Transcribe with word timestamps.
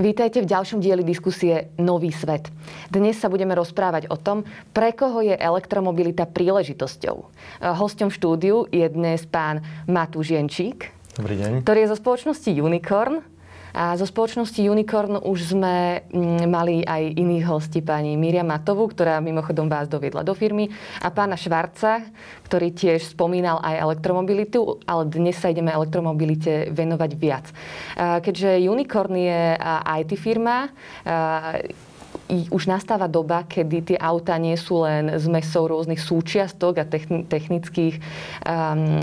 Vítajte 0.00 0.40
v 0.40 0.48
ďalšom 0.48 0.80
dieli 0.80 1.04
diskusie 1.04 1.76
Nový 1.76 2.08
svet. 2.08 2.48
Dnes 2.88 3.20
sa 3.20 3.28
budeme 3.28 3.52
rozprávať 3.52 4.08
o 4.08 4.16
tom, 4.16 4.48
pre 4.72 4.96
koho 4.96 5.20
je 5.20 5.36
elektromobilita 5.36 6.24
príležitosťou. 6.24 7.28
Hosťom 7.60 8.08
v 8.08 8.16
štúdiu 8.16 8.56
je 8.72 8.88
dnes 8.88 9.20
pán 9.28 9.60
Matúš 9.84 10.32
Jenčík, 10.32 10.88
Dobrý 11.20 11.36
deň. 11.36 11.68
ktorý 11.68 11.84
je 11.84 11.90
zo 11.92 12.00
spoločnosti 12.00 12.48
Unicorn. 12.48 13.20
A 13.74 13.94
zo 13.94 14.06
spoločnosti 14.06 14.58
Unicorn 14.58 15.20
už 15.22 15.54
sme 15.54 16.04
mm, 16.10 16.44
mali 16.50 16.82
aj 16.82 17.14
iných 17.14 17.44
hostí, 17.46 17.80
pani 17.80 18.18
Miriam 18.18 18.50
Matovu, 18.50 18.90
ktorá 18.90 19.22
mimochodom 19.22 19.70
vás 19.70 19.86
doviedla 19.86 20.26
do 20.26 20.34
firmy, 20.34 20.70
a 21.00 21.08
pána 21.10 21.38
Švarca, 21.38 22.02
ktorý 22.50 22.74
tiež 22.74 23.14
spomínal 23.14 23.62
aj 23.62 23.78
elektromobilitu, 23.78 24.82
ale 24.86 25.06
dnes 25.06 25.38
sa 25.38 25.50
ideme 25.54 25.70
elektromobilite 25.70 26.74
venovať 26.74 27.10
viac. 27.14 27.46
Keďže 27.96 28.58
Unicorn 28.66 29.14
je 29.14 29.54
IT 30.02 30.10
firma, 30.18 30.70
už 32.50 32.70
nastáva 32.70 33.10
doba, 33.10 33.42
kedy 33.42 33.94
tie 33.94 33.98
auta 33.98 34.38
nie 34.38 34.54
sú 34.54 34.86
len 34.86 35.18
zmesou 35.18 35.66
rôznych 35.66 35.98
súčiastok 35.98 36.78
a 36.78 36.88
technických, 37.26 37.98
um, 38.46 39.02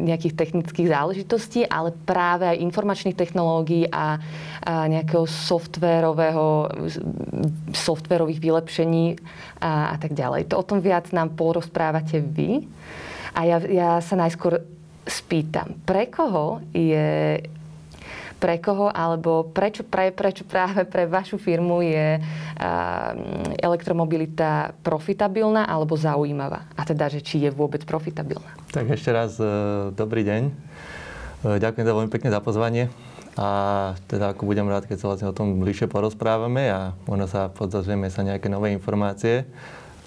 nejakých 0.00 0.34
technických 0.34 0.88
záležitostí, 0.88 1.68
ale 1.68 1.92
práve 1.92 2.48
aj 2.48 2.62
informačných 2.64 3.16
technológií 3.16 3.86
a, 3.92 4.16
a 4.64 4.88
nejakého 4.88 5.28
softvérového, 5.28 6.72
softvérových 7.76 8.40
vylepšení 8.40 9.20
a, 9.60 9.92
a 9.92 9.96
tak 10.00 10.16
ďalej. 10.16 10.52
To 10.52 10.60
o 10.60 10.66
tom 10.66 10.80
viac 10.80 11.12
nám 11.12 11.36
porozprávate 11.36 12.24
vy. 12.24 12.64
A 13.36 13.44
ja, 13.44 13.60
ja 13.60 13.90
sa 14.00 14.16
najskôr 14.16 14.64
spýtam, 15.06 15.78
pre 15.86 16.10
koho 16.10 16.64
je 16.74 17.38
pre 18.36 18.60
koho 18.60 18.92
alebo 18.92 19.48
prečo, 19.48 19.82
pre, 19.82 20.12
prečo 20.12 20.44
práve 20.44 20.84
pre 20.84 21.08
vašu 21.08 21.40
firmu 21.40 21.80
je 21.80 22.20
elektromobilita 23.60 24.76
profitabilná 24.84 25.64
alebo 25.64 25.96
zaujímavá? 25.96 26.68
A 26.76 26.82
teda, 26.84 27.08
že 27.08 27.24
či 27.24 27.42
je 27.44 27.50
vôbec 27.50 27.82
profitabilná? 27.88 28.52
Tak 28.70 28.92
ešte 28.92 29.10
raz 29.12 29.40
e, 29.40 29.48
dobrý 29.96 30.22
deň. 30.24 30.42
E, 30.46 30.52
ďakujem 31.60 31.86
za 31.86 31.94
veľmi 31.96 32.10
pekne 32.12 32.28
za 32.28 32.40
pozvanie. 32.44 32.92
A 33.36 33.48
teda 34.08 34.32
ako 34.32 34.48
budem 34.48 34.64
rád, 34.64 34.88
keď 34.88 34.96
sa 34.96 35.06
vlastne 35.12 35.28
o 35.28 35.36
tom 35.36 35.60
bližšie 35.60 35.92
porozprávame 35.92 36.72
a 36.72 36.96
možno 37.04 37.28
sa 37.28 37.52
podzazvieme 37.52 38.08
sa 38.08 38.24
nejaké 38.24 38.48
nové 38.48 38.72
informácie 38.72 39.44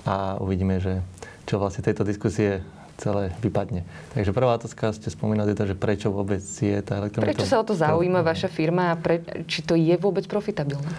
a 0.02 0.42
uvidíme, 0.42 0.82
že 0.82 1.06
čo 1.46 1.62
vlastne 1.62 1.86
tejto 1.86 2.02
diskusie 2.02 2.66
celé 3.00 3.32
vypadne. 3.40 3.88
Takže 4.12 4.36
prvá 4.36 4.60
otázka 4.60 4.92
ste 4.92 5.08
spomínali, 5.08 5.56
teda, 5.56 5.72
že 5.72 5.78
prečo 5.80 6.12
vôbec 6.12 6.44
je 6.44 6.76
tá 6.84 7.00
elektromobilita... 7.00 7.40
Prečo 7.40 7.48
sa 7.48 7.64
o 7.64 7.66
to 7.66 7.74
zaujíma 7.74 8.20
vaša 8.20 8.52
firma 8.52 8.92
a 8.92 8.96
pre, 9.00 9.24
či 9.48 9.64
to 9.64 9.80
je 9.80 9.96
vôbec 9.96 10.28
profitabilné? 10.28 10.92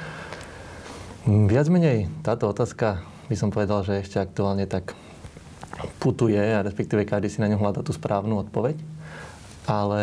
Mm, 1.29 1.47
viac 1.53 1.69
menej 1.69 2.09
táto 2.25 2.49
otázka 2.49 3.05
by 3.29 3.37
som 3.37 3.53
povedal, 3.53 3.85
že 3.85 4.01
ešte 4.01 4.17
aktuálne 4.17 4.65
tak 4.65 4.97
putuje 6.01 6.41
a 6.41 6.65
respektíve 6.65 7.05
každý 7.05 7.29
si 7.29 7.39
na 7.39 7.49
ňu 7.53 7.61
hľadá 7.61 7.85
tú 7.85 7.93
správnu 7.93 8.41
odpoveď. 8.49 8.81
Ale 9.69 10.03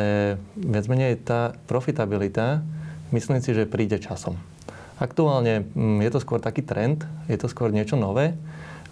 viac 0.55 0.85
menej 0.85 1.19
tá 1.25 1.57
profitabilita, 1.65 2.61
myslím 3.09 3.41
si, 3.41 3.51
že 3.51 3.67
príde 3.67 3.97
časom. 3.97 4.37
Aktuálne 5.01 5.65
mm, 5.73 6.05
je 6.05 6.09
to 6.13 6.19
skôr 6.21 6.39
taký 6.39 6.61
trend, 6.61 7.03
je 7.25 7.37
to 7.37 7.49
skôr 7.49 7.73
niečo 7.73 7.97
nové, 7.97 8.33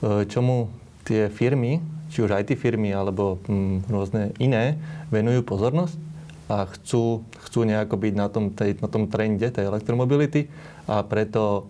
e, 0.02 0.26
čomu 0.26 0.74
tie 1.06 1.30
firmy, 1.30 1.80
či 2.16 2.24
už 2.24 2.32
IT 2.32 2.56
firmy 2.56 2.96
alebo 2.96 3.44
hm, 3.44 3.92
rôzne 3.92 4.32
iné, 4.40 4.80
venujú 5.12 5.44
pozornosť 5.44 6.00
a 6.48 6.64
chcú, 6.72 7.28
chcú 7.44 7.68
nejako 7.68 8.00
byť 8.00 8.14
na 8.16 8.28
tom, 8.32 8.56
tej, 8.56 8.80
na 8.80 8.88
tom 8.88 9.12
trende 9.12 9.52
tej 9.52 9.68
elektromobility 9.68 10.48
a 10.88 11.04
preto 11.04 11.68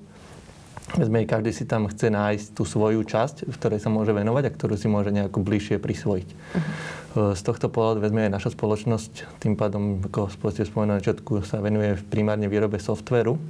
Vezme, 0.94 1.26
každý 1.26 1.50
si 1.50 1.66
tam 1.66 1.90
chce 1.90 2.14
nájsť 2.14 2.54
tú 2.54 2.62
svoju 2.62 3.02
časť, 3.02 3.50
v 3.50 3.56
ktorej 3.58 3.82
sa 3.82 3.90
môže 3.90 4.14
venovať 4.14 4.44
a 4.46 4.54
ktorú 4.54 4.78
si 4.78 4.86
môže 4.86 5.10
nejako 5.10 5.42
bližšie 5.42 5.82
prisvojiť. 5.82 6.30
Uh-huh. 6.30 7.34
Z 7.34 7.42
tohto 7.42 7.74
pohľadu 7.74 8.06
vezme 8.06 8.30
aj 8.30 8.38
naša 8.38 8.54
spoločnosť, 8.54 9.42
tým 9.42 9.58
pádom, 9.58 10.06
ako 10.06 10.30
ste 10.54 10.62
spomenuli 10.62 10.94
na 10.94 11.02
začiatku, 11.02 11.42
sa 11.42 11.58
venuje 11.58 11.98
primárne 12.06 12.46
výrobe 12.46 12.78
softveru 12.78 13.42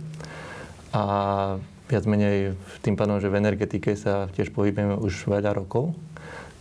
a 0.96 1.04
viac 1.92 2.04
menej 2.08 2.56
tým 2.80 2.96
pádom, 2.96 3.20
že 3.20 3.28
v 3.28 3.36
energetike 3.36 4.00
sa 4.00 4.32
tiež 4.32 4.56
pohybujeme 4.56 4.96
už 4.96 5.28
veľa 5.28 5.60
rokov 5.60 5.92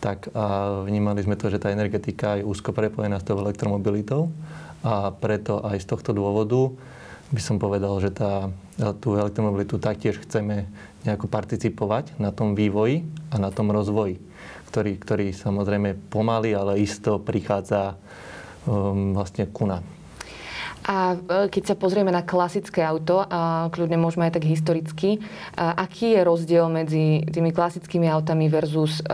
tak 0.04 0.28
a 0.37 0.84
vnímali 0.84 1.25
sme 1.25 1.32
to, 1.41 1.48
že 1.48 1.56
tá 1.56 1.72
energetika 1.72 2.37
je 2.37 2.44
úzko 2.44 2.76
prepojená 2.76 3.16
s 3.16 3.25
tou 3.25 3.41
elektromobilitou 3.41 4.28
a 4.84 5.09
preto 5.16 5.65
aj 5.65 5.81
z 5.81 5.87
tohto 5.88 6.12
dôvodu 6.12 6.76
by 7.32 7.41
som 7.41 7.56
povedal, 7.56 7.97
že 8.04 8.12
tá, 8.12 8.53
tú 9.00 9.16
elektromobilitu 9.16 9.81
taktiež 9.81 10.20
chceme 10.20 10.69
nejako 11.09 11.25
participovať 11.32 12.20
na 12.20 12.37
tom 12.37 12.53
vývoji 12.53 13.09
a 13.32 13.41
na 13.41 13.48
tom 13.48 13.72
rozvoji, 13.72 14.20
ktorý, 14.69 15.00
ktorý 15.00 15.26
samozrejme 15.32 16.12
pomaly, 16.12 16.53
ale 16.53 16.84
isto 16.84 17.16
prichádza 17.16 17.97
um, 18.69 19.16
vlastne 19.16 19.48
ku 19.48 19.64
nám. 19.64 19.82
A 20.84 21.16
e, 21.16 21.48
keď 21.48 21.72
sa 21.72 21.76
pozrieme 21.80 22.12
na 22.12 22.20
klasické 22.20 22.84
auto, 22.84 23.24
a 23.24 23.72
kľudne 23.72 23.96
môžeme 23.96 24.28
aj 24.28 24.36
tak 24.36 24.44
historicky, 24.44 25.16
aký 25.56 26.12
je 26.12 26.20
rozdiel 26.20 26.68
medzi 26.68 27.24
tými 27.24 27.56
klasickými 27.56 28.04
autami 28.12 28.52
versus 28.52 29.00
e, 29.00 29.04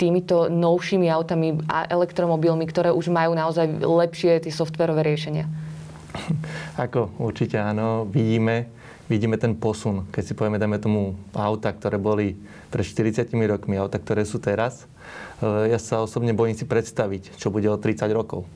týmito 0.00 0.48
novšími 0.48 1.12
autami 1.12 1.60
a 1.68 1.84
elektromobilmi, 1.92 2.64
ktoré 2.64 2.88
už 2.88 3.12
majú 3.12 3.36
naozaj 3.36 3.68
lepšie 3.84 4.40
tie 4.40 4.52
softverové 4.52 5.04
riešenia? 5.04 5.44
Ako 6.88 7.20
určite 7.20 7.60
áno, 7.60 8.08
vidíme, 8.08 8.72
vidíme 9.12 9.36
ten 9.36 9.52
posun. 9.52 10.08
Keď 10.08 10.22
si 10.24 10.32
povieme, 10.32 10.56
dajme 10.56 10.80
tomu 10.80 11.20
auta, 11.36 11.68
ktoré 11.68 12.00
boli 12.00 12.40
pred 12.72 12.88
40 12.88 13.28
rokmi, 13.28 13.76
auta, 13.76 14.00
ktoré 14.00 14.24
sú 14.24 14.40
teraz, 14.40 14.88
e, 15.44 15.68
ja 15.68 15.76
sa 15.76 16.00
osobne 16.00 16.32
bojím 16.32 16.56
si 16.56 16.64
predstaviť, 16.64 17.36
čo 17.36 17.52
bude 17.52 17.68
o 17.68 17.76
30 17.76 18.08
rokov 18.16 18.48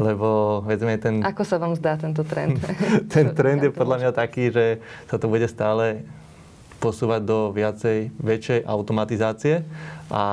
lebo 0.00 0.60
vezme 0.64 0.96
ten... 0.96 1.20
Ako 1.20 1.44
sa 1.44 1.60
vám 1.60 1.76
zdá 1.76 2.00
tento 2.00 2.24
trend? 2.24 2.60
ten 3.12 3.36
trend 3.36 3.60
je 3.60 3.72
podľa 3.72 3.96
mňa 4.00 4.10
taký, 4.16 4.48
že 4.48 4.80
sa 5.10 5.20
to 5.20 5.28
bude 5.28 5.44
stále 5.48 6.04
posúvať 6.80 7.20
do 7.22 7.38
viacej, 7.54 8.10
väčšej 8.18 8.60
automatizácie 8.66 9.62
a 10.10 10.24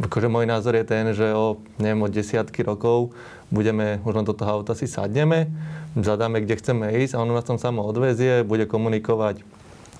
akože 0.00 0.32
môj 0.32 0.48
názor 0.48 0.74
je 0.74 0.84
ten, 0.86 1.04
že 1.12 1.28
o, 1.36 1.60
neviem, 1.76 2.00
o 2.00 2.08
desiatky 2.08 2.64
rokov 2.64 3.12
budeme, 3.52 4.00
už 4.02 4.16
len 4.16 4.26
do 4.26 4.32
toho 4.32 4.62
auta 4.62 4.72
si 4.72 4.88
sadneme, 4.88 5.52
zadáme, 5.94 6.40
kde 6.40 6.58
chceme 6.58 6.88
ísť 7.04 7.14
a 7.14 7.22
ono 7.22 7.36
nás 7.36 7.46
tam 7.46 7.60
samo 7.60 7.84
odvezie, 7.84 8.42
bude 8.42 8.64
komunikovať 8.64 9.44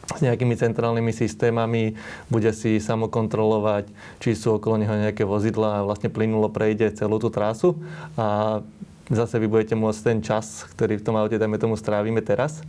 s 0.04 0.20
nejakými 0.20 0.52
centrálnymi 0.52 1.12
systémami, 1.16 1.96
bude 2.28 2.52
si 2.52 2.76
samokontrolovať, 2.76 3.88
či 4.20 4.36
sú 4.36 4.60
okolo 4.60 4.76
neho 4.76 4.92
nejaké 4.92 5.24
vozidla 5.24 5.80
a 5.80 5.86
vlastne 5.86 6.12
plynulo 6.12 6.52
prejde 6.52 6.92
celú 6.92 7.16
tú 7.16 7.32
trasu. 7.32 7.80
A 8.20 8.60
zase 9.08 9.40
vy 9.40 9.48
budete 9.48 9.76
môcť 9.76 10.00
ten 10.04 10.18
čas, 10.20 10.68
ktorý 10.76 11.00
v 11.00 11.04
tom 11.04 11.16
aute, 11.16 11.40
dajme 11.40 11.56
tomu, 11.56 11.80
strávime 11.80 12.20
teraz, 12.20 12.60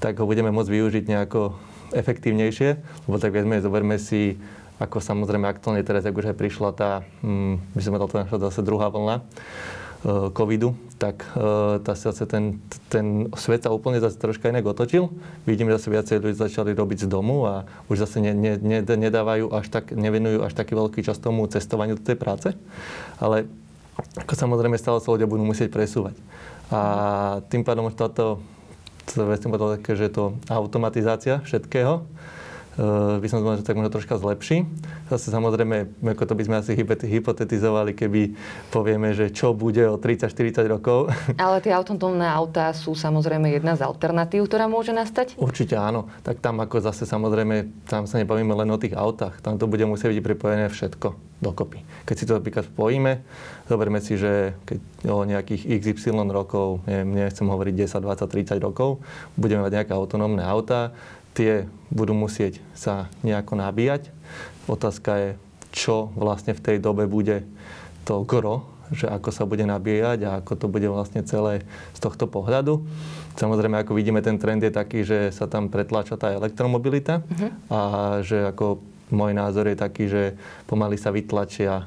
tak 0.00 0.20
ho 0.20 0.28
budeme 0.28 0.52
môcť 0.52 0.70
využiť 0.72 1.04
nejako 1.08 1.56
efektívnejšie, 1.96 2.68
lebo 3.08 3.16
tak 3.16 3.32
vezme, 3.32 3.60
zoberme 3.60 3.96
si, 3.96 4.36
ako 4.76 5.00
samozrejme 5.00 5.48
aktuálne 5.48 5.80
teraz, 5.80 6.04
ak 6.04 6.16
už 6.16 6.32
aj 6.32 6.36
prišla 6.36 6.70
tá, 6.76 6.90
hm, 7.24 7.60
by 7.72 7.80
som 7.80 7.92
povedal, 7.96 8.08
to 8.12 8.20
našla 8.24 8.38
zase 8.52 8.60
druhá 8.60 8.92
vlna, 8.92 9.24
covidu, 10.30 10.78
tak 10.96 11.26
eh, 11.34 11.82
tá 11.82 11.92
zase 11.98 12.24
ten, 12.30 12.62
ten 12.88 13.26
svet 13.34 13.66
sa 13.66 13.74
úplne 13.74 13.98
zase 13.98 14.16
troška 14.16 14.48
inak 14.48 14.64
otočil. 14.64 15.10
Vidím, 15.44 15.68
že 15.68 15.82
zase 15.82 15.88
viacej 15.92 16.16
ľudí 16.22 16.36
začali 16.38 16.70
robiť 16.72 17.04
z 17.04 17.08
domu 17.10 17.44
a 17.44 17.66
už 17.90 18.06
zase 18.06 18.22
ne, 18.22 18.32
ne, 18.32 18.54
ne, 18.56 18.80
nedávajú 18.86 19.50
až 19.50 19.66
tak, 19.68 19.90
nevenujú 19.92 20.46
až 20.46 20.54
taký 20.54 20.78
veľký 20.78 21.02
čas 21.02 21.18
tomu 21.18 21.44
cestovaniu 21.50 21.98
do 21.98 22.04
tej 22.06 22.16
práce. 22.16 22.54
Ale 23.18 23.50
ako 24.16 24.32
samozrejme 24.36 24.78
stále 24.78 25.02
sa 25.02 25.12
ľudia 25.12 25.28
budú 25.28 25.42
musieť 25.42 25.72
presúvať. 25.72 26.16
A 26.70 26.80
tým 27.50 27.62
pádom 27.62 27.88
už 27.90 27.96
táto, 27.96 28.42
to 29.10 29.22
som 29.22 29.50
povedal 29.54 29.78
že 29.78 30.10
to 30.10 30.34
automatizácia 30.50 31.40
všetkého, 31.46 32.04
by 32.76 33.26
som 33.32 33.40
že 33.56 33.64
tak 33.64 33.76
možno 33.80 33.88
troška 33.88 34.20
zlepší. 34.20 34.68
Zase 35.08 35.32
samozrejme, 35.32 35.96
ako 36.04 36.24
to 36.28 36.34
by 36.36 36.42
sme 36.44 36.56
asi 36.60 36.76
hypotetizovali, 37.08 37.96
keby 37.96 38.36
povieme, 38.68 39.16
že 39.16 39.32
čo 39.32 39.56
bude 39.56 39.80
o 39.88 39.96
30-40 39.96 40.60
rokov. 40.68 41.08
Ale 41.40 41.64
tie 41.64 41.72
autonómne 41.72 42.28
autá 42.28 42.68
sú 42.76 42.92
samozrejme 42.92 43.48
jedna 43.48 43.80
z 43.80 43.84
alternatív, 43.88 44.44
ktorá 44.44 44.68
môže 44.68 44.92
nastať? 44.92 45.40
Určite 45.40 45.80
áno. 45.80 46.12
Tak 46.20 46.44
tam 46.44 46.60
ako 46.60 46.84
zase 46.84 47.08
samozrejme, 47.08 47.88
tam 47.88 48.04
sa 48.04 48.20
nebavíme 48.20 48.52
len 48.52 48.68
o 48.68 48.76
tých 48.76 48.92
autách. 48.92 49.40
Tam 49.40 49.56
to 49.56 49.64
bude 49.64 49.82
musieť 49.88 50.12
byť 50.12 50.20
pripojené 50.20 50.68
všetko 50.68 51.16
dokopy. 51.40 51.84
Keď 52.08 52.16
si 52.16 52.24
to 52.24 52.36
napríklad 52.40 52.64
spojíme, 52.64 53.20
zoberme 53.68 54.00
si, 54.00 54.16
že 54.16 54.56
keď 54.64 54.78
o 55.12 55.24
nejakých 55.24 55.68
XY 55.84 56.28
rokov, 56.32 56.80
neviem, 56.88 57.28
nechcem 57.28 57.44
hovoriť 57.44 57.74
10, 57.88 58.04
20, 58.04 58.56
30 58.56 58.64
rokov, 58.64 59.04
budeme 59.36 59.64
mať 59.64 59.72
nejaké 59.80 59.92
autonómne 59.92 60.40
autá, 60.40 60.96
tie 61.36 61.68
budú 61.92 62.16
musieť 62.16 62.64
sa 62.72 63.12
nejako 63.20 63.60
nabíjať. 63.60 64.08
Otázka 64.66 65.10
je, 65.20 65.30
čo 65.76 66.08
vlastne 66.16 66.56
v 66.56 66.64
tej 66.64 66.76
dobe 66.80 67.04
bude 67.04 67.44
to 68.08 68.24
gro 68.24 68.76
že 68.94 69.10
ako 69.10 69.30
sa 69.34 69.42
bude 69.48 69.66
nabíjať 69.66 70.18
a 70.26 70.30
ako 70.38 70.52
to 70.54 70.66
bude 70.70 70.86
vlastne 70.86 71.26
celé 71.26 71.66
z 71.90 71.98
tohto 71.98 72.30
pohľadu. 72.30 72.86
Samozrejme, 73.34 73.82
ako 73.82 73.98
vidíme, 73.98 74.22
ten 74.22 74.38
trend 74.38 74.62
je 74.62 74.70
taký, 74.70 75.02
že 75.02 75.34
sa 75.34 75.50
tam 75.50 75.66
pretláča 75.66 76.14
tá 76.14 76.30
elektromobilita 76.30 77.26
uh-huh. 77.26 77.50
a 77.66 77.80
že 78.22 78.46
ako 78.46 78.78
môj 79.10 79.32
názor 79.34 79.70
je 79.70 79.76
taký, 79.78 80.04
že 80.06 80.22
pomaly 80.70 80.98
sa 80.98 81.10
vytlačia 81.10 81.86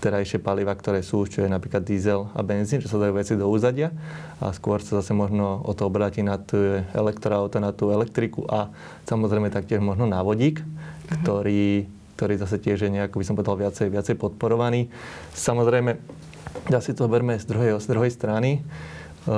terajšie 0.00 0.42
paliva, 0.42 0.74
ktoré 0.74 1.00
sú, 1.04 1.24
čo 1.26 1.44
je 1.44 1.48
napríklad 1.48 1.86
diesel 1.86 2.28
a 2.32 2.40
benzín, 2.40 2.82
že 2.82 2.90
sa 2.90 2.98
dajú 2.98 3.14
veci 3.16 3.34
do 3.38 3.46
úzadia 3.46 3.94
a 4.42 4.50
skôr 4.50 4.82
sa 4.82 5.00
zase 5.00 5.14
možno 5.14 5.62
o 5.62 5.72
to 5.76 5.86
obráti 5.86 6.20
na 6.20 6.40
tú 6.40 6.82
elektroauto, 6.92 7.62
na 7.62 7.70
tú 7.70 7.92
elektriku 7.92 8.44
a 8.50 8.72
samozrejme 9.06 9.52
taktiež 9.52 9.82
možno 9.82 10.08
na 10.08 10.20
vodík, 10.20 10.60
uh-huh. 10.60 11.20
ktorý 11.22 11.88
ktorý 12.22 12.38
zase 12.38 12.62
tiež 12.62 12.86
je 12.86 12.94
nejako, 12.94 13.18
by 13.18 13.24
som 13.26 13.34
povedal, 13.34 13.58
viacej, 13.58 13.90
viacej 13.90 14.14
podporovaný. 14.14 14.86
Samozrejme, 15.34 15.98
ja 16.70 16.78
si 16.78 16.94
to 16.94 17.10
berme 17.10 17.34
z 17.34 17.50
druhej, 17.50 17.82
z 17.82 17.86
druhej 17.90 18.14
strany. 18.14 18.62
E, 19.26 19.34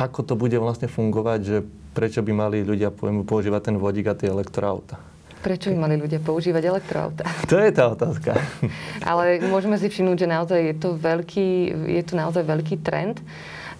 ako 0.00 0.20
to 0.24 0.34
bude 0.40 0.56
vlastne 0.56 0.88
fungovať, 0.88 1.40
že 1.44 1.56
prečo 1.92 2.24
by 2.24 2.32
mali 2.32 2.64
ľudia 2.64 2.88
používať 3.28 3.60
ten 3.60 3.76
vodík 3.76 4.08
a 4.08 4.16
tie 4.16 4.32
elektroauta? 4.32 4.96
Prečo 5.44 5.68
by 5.68 5.76
mali 5.76 6.00
ľudia 6.00 6.24
používať 6.24 6.62
elektroauta? 6.64 7.28
To 7.52 7.60
je 7.60 7.68
tá 7.68 7.92
otázka. 7.92 8.40
Ale 9.10 9.44
môžeme 9.44 9.76
si 9.76 9.92
všimnúť, 9.92 10.24
že 10.24 10.32
naozaj 10.32 10.60
je 10.64 10.74
to 10.80 10.96
veľký, 10.96 11.48
je 11.92 12.02
to 12.08 12.14
naozaj 12.16 12.40
veľký 12.48 12.80
trend. 12.80 13.20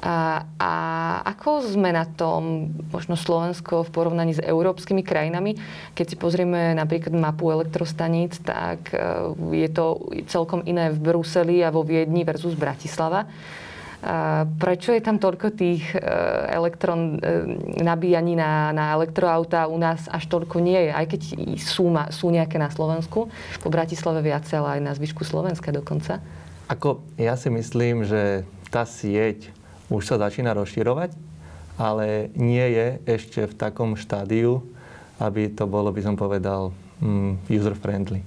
A, 0.05 0.45
a 0.61 0.73
ako 1.25 1.65
sme 1.65 1.89
na 1.89 2.05
tom, 2.05 2.69
možno 2.93 3.17
Slovensko 3.17 3.89
v 3.89 3.95
porovnaní 3.95 4.37
s 4.37 4.45
európskymi 4.45 5.01
krajinami? 5.01 5.57
Keď 5.97 6.07
si 6.13 6.17
pozrieme 6.21 6.77
napríklad 6.77 7.17
mapu 7.17 7.49
elektrostaníc, 7.49 8.37
tak 8.45 8.93
e, 8.93 9.01
je 9.65 9.69
to 9.73 10.05
celkom 10.29 10.61
iné 10.69 10.93
v 10.93 11.01
Bruseli 11.01 11.65
a 11.65 11.73
vo 11.73 11.81
Viedni 11.89 12.21
versus 12.21 12.53
Bratislava. 12.53 13.25
Prečo 14.61 14.93
je 14.93 15.01
tam 15.01 15.17
toľko 15.17 15.57
tých 15.57 15.97
e, 15.97 15.99
elektron, 16.53 17.17
e, 17.17 17.81
nabíjaní 17.81 18.37
na, 18.37 18.69
na 18.77 18.93
elektroauta 18.93 19.65
u 19.65 19.81
nás 19.81 20.13
až 20.13 20.29
toľko 20.29 20.61
nie 20.61 20.77
je? 20.77 20.91
Aj 20.93 21.07
keď 21.09 21.21
sú, 21.57 21.89
sú 22.13 22.27
nejaké 22.29 22.61
na 22.61 22.69
Slovensku, 22.69 23.33
po 23.65 23.69
Bratislave 23.73 24.21
viacej, 24.21 24.61
ale 24.61 24.69
aj 24.77 24.81
na 24.85 24.93
zvyšku 24.93 25.25
Slovenska 25.25 25.73
dokonca. 25.73 26.21
Ako 26.69 27.01
ja 27.17 27.33
si 27.41 27.49
myslím, 27.49 28.05
že 28.05 28.45
tá 28.69 28.85
sieť 28.85 29.49
už 29.89 30.05
sa 30.05 30.21
začína 30.21 30.53
rozširovať, 30.53 31.17
ale 31.81 32.29
nie 32.37 32.65
je 32.77 32.87
ešte 33.09 33.41
v 33.49 33.55
takom 33.57 33.97
štádiu, 33.97 34.61
aby 35.17 35.49
to 35.49 35.65
bolo, 35.65 35.89
by 35.89 36.05
som 36.05 36.17
povedal, 36.17 36.77
mm, 37.01 37.49
user-friendly. 37.49 38.21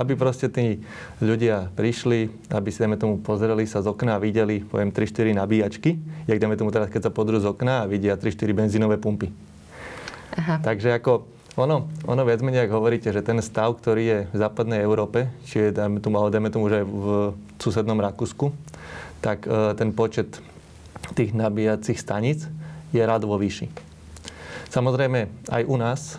Aby 0.00 0.16
proste 0.16 0.48
tí 0.48 0.80
ľudia 1.20 1.68
prišli, 1.76 2.32
aby 2.48 2.72
si, 2.72 2.80
dajme 2.80 2.96
tomu, 2.96 3.20
pozreli 3.20 3.68
sa 3.68 3.84
z 3.84 3.92
okna 3.92 4.16
a 4.16 4.22
videli, 4.22 4.64
poviem, 4.64 4.88
3-4 4.88 5.36
nabíjačky, 5.36 6.00
jak 6.24 6.40
dajme 6.40 6.56
tomu 6.56 6.72
teraz, 6.72 6.88
keď 6.88 7.10
sa 7.10 7.12
podrú 7.12 7.36
z 7.36 7.52
okna 7.52 7.84
a 7.84 7.88
vidia 7.88 8.16
3-4 8.16 8.56
benzínové 8.56 8.96
pumpy. 8.96 9.28
Aha. 10.40 10.64
Takže 10.64 10.96
ako 10.96 11.28
ono, 11.60 11.92
ono 12.08 12.22
viac 12.24 12.40
menej, 12.40 12.64
ak 12.64 12.72
hovoríte, 12.72 13.12
že 13.12 13.20
ten 13.20 13.36
stav, 13.44 13.76
ktorý 13.76 14.02
je 14.06 14.18
v 14.32 14.36
západnej 14.40 14.80
Európe, 14.80 15.28
či 15.44 15.68
je, 15.68 15.76
dajme 15.76 16.00
tomu, 16.00 16.16
ale 16.16 16.32
dajme 16.32 16.48
tomu, 16.48 16.72
že 16.72 16.86
v 16.86 17.36
susednom 17.60 18.00
Rakúsku, 18.00 18.54
tak 19.20 19.44
e, 19.44 19.76
ten 19.76 19.92
počet 19.92 20.40
tých 21.12 21.34
nabíjacích 21.36 21.98
staníc 21.98 22.48
je 22.94 23.02
radovo 23.02 23.36
vyšší. 23.36 23.68
Samozrejme, 24.70 25.50
aj 25.50 25.62
u 25.66 25.76
nás 25.76 26.00
e, 26.14 26.16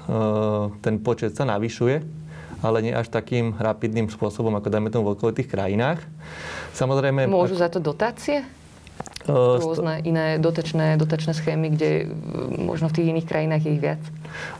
ten 0.84 1.00
počet 1.00 1.34
sa 1.34 1.48
navyšuje, 1.48 2.21
ale 2.62 2.86
nie 2.86 2.94
až 2.94 3.10
takým 3.10 3.58
rapidným 3.58 4.08
spôsobom, 4.08 4.54
ako 4.56 4.70
dajme 4.70 4.94
tomu 4.94 5.12
v 5.12 5.20
okolitých 5.20 5.50
krajinách. 5.50 6.00
Samozrejme... 6.78 7.28
Môžu 7.28 7.58
za 7.58 7.68
to 7.68 7.82
dotácie? 7.82 8.46
rôzne 9.28 10.02
iné 10.02 10.42
dotačné, 10.42 10.98
dotačné 10.98 11.38
schémy, 11.38 11.78
kde 11.78 12.10
možno 12.58 12.90
v 12.90 12.96
tých 12.98 13.10
iných 13.14 13.28
krajinách 13.30 13.62
je 13.62 13.72
ich 13.72 13.84
viac? 13.84 14.02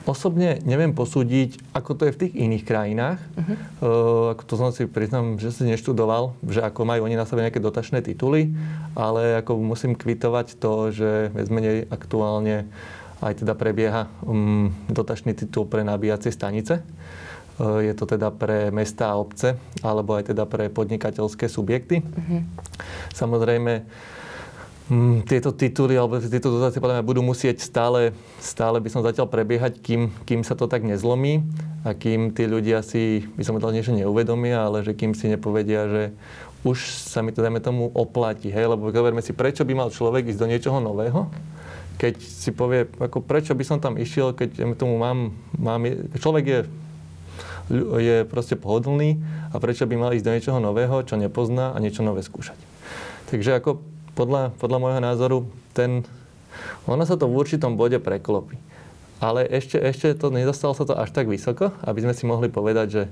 Osobne 0.06 0.62
neviem 0.68 0.94
posúdiť, 0.94 1.58
ako 1.74 1.92
to 1.98 2.04
je 2.10 2.14
v 2.14 2.20
tých 2.28 2.34
iných 2.36 2.64
krajinách. 2.68 3.20
Uh-huh. 3.34 3.56
Uh, 3.82 4.26
ako 4.36 4.44
to 4.46 4.54
som 4.60 4.70
si 4.76 4.86
priznám, 4.86 5.42
že 5.42 5.50
si 5.50 5.64
neštudoval, 5.66 6.38
že 6.46 6.62
ako 6.62 6.86
majú 6.86 7.08
oni 7.08 7.18
na 7.18 7.26
sebe 7.26 7.42
nejaké 7.42 7.64
dotačné 7.64 8.04
tituly, 8.06 8.54
ale 8.94 9.42
ako 9.42 9.58
musím 9.58 9.98
kvitovať 9.98 10.60
to, 10.62 10.94
že 10.94 11.10
viac 11.34 11.48
menej 11.50 11.90
aktuálne 11.90 12.70
aj 13.22 13.46
teda 13.46 13.54
prebieha 13.54 14.10
um, 14.26 14.74
dotačný 14.90 15.38
titul 15.38 15.70
pre 15.70 15.86
nabíjacie 15.86 16.34
stanice. 16.34 16.82
Uh, 17.60 17.84
je 17.84 17.94
to 17.98 18.08
teda 18.08 18.32
pre 18.32 18.72
mesta 18.72 19.12
a 19.12 19.20
obce, 19.20 19.60
alebo 19.84 20.16
aj 20.16 20.32
teda 20.32 20.48
pre 20.48 20.72
podnikateľské 20.72 21.52
subjekty. 21.52 22.00
Uh-huh. 22.00 22.42
Samozrejme, 23.12 23.84
Mm, 24.92 25.24
tieto 25.24 25.56
tituly 25.56 25.96
alebo 25.96 26.20
tieto 26.20 26.52
dotácie 26.52 26.84
podľa 26.84 27.00
mňa 27.00 27.08
budú 27.08 27.24
musieť 27.24 27.64
stále, 27.64 28.12
stále 28.44 28.76
by 28.84 28.92
som 28.92 29.00
zatiaľ 29.00 29.32
prebiehať, 29.32 29.80
kým, 29.80 30.12
kým 30.28 30.44
sa 30.44 30.52
to 30.52 30.68
tak 30.68 30.84
nezlomí 30.84 31.48
a 31.88 31.96
kým 31.96 32.36
tí 32.36 32.44
ľudia 32.44 32.84
si, 32.84 33.24
by 33.40 33.44
som 33.48 33.56
povedal, 33.56 33.72
niečo 33.72 33.96
neuvedomia, 33.96 34.68
ale 34.68 34.84
že 34.84 34.92
kým 34.92 35.16
si 35.16 35.32
nepovedia, 35.32 35.88
že 35.88 36.04
už 36.68 36.76
sa 37.08 37.24
mi 37.24 37.32
to, 37.32 37.40
dajme 37.40 37.64
tomu, 37.64 37.88
oplatí. 37.96 38.52
Hej? 38.52 38.68
Lebo 38.68 38.92
zoberme 38.92 39.24
si, 39.24 39.32
prečo 39.32 39.64
by 39.64 39.74
mal 39.80 39.96
človek 39.96 40.28
ísť 40.28 40.42
do 40.44 40.52
niečoho 40.52 40.84
nového, 40.84 41.32
keď 41.96 42.20
si 42.20 42.52
povie, 42.52 42.92
ako 43.00 43.24
prečo 43.24 43.56
by 43.56 43.64
som 43.64 43.80
tam 43.80 43.96
išiel, 43.96 44.36
keď 44.36 44.76
tomu 44.76 45.00
mám, 45.00 45.32
mám 45.56 45.88
človek 46.20 46.44
je 46.44 46.60
je 47.98 48.28
proste 48.28 48.60
pohodlný 48.60 49.24
a 49.50 49.58
prečo 49.58 49.88
by 49.88 49.96
mal 49.96 50.12
ísť 50.12 50.26
do 50.28 50.34
niečoho 50.36 50.60
nového, 50.60 51.02
čo 51.08 51.16
nepozná 51.16 51.72
a 51.72 51.78
niečo 51.80 52.04
nové 52.04 52.22
skúšať. 52.22 52.60
Takže 53.32 53.58
ako 53.58 53.80
podľa, 54.14 54.52
podľa 54.60 54.78
môjho 54.78 55.02
názoru 55.02 55.38
ten, 55.72 56.04
ono 56.84 57.08
sa 57.08 57.16
to 57.16 57.32
v 57.32 57.38
určitom 57.40 57.80
bode 57.80 57.96
preklopí. 58.04 58.60
Ale 59.22 59.46
ešte, 59.48 59.78
ešte 59.78 60.18
to 60.18 60.34
nedostalo 60.34 60.74
sa 60.74 60.84
to 60.84 60.98
až 60.98 61.14
tak 61.14 61.30
vysoko, 61.30 61.72
aby 61.86 62.04
sme 62.04 62.14
si 62.18 62.28
mohli 62.28 62.52
povedať, 62.52 62.88
že 62.90 63.04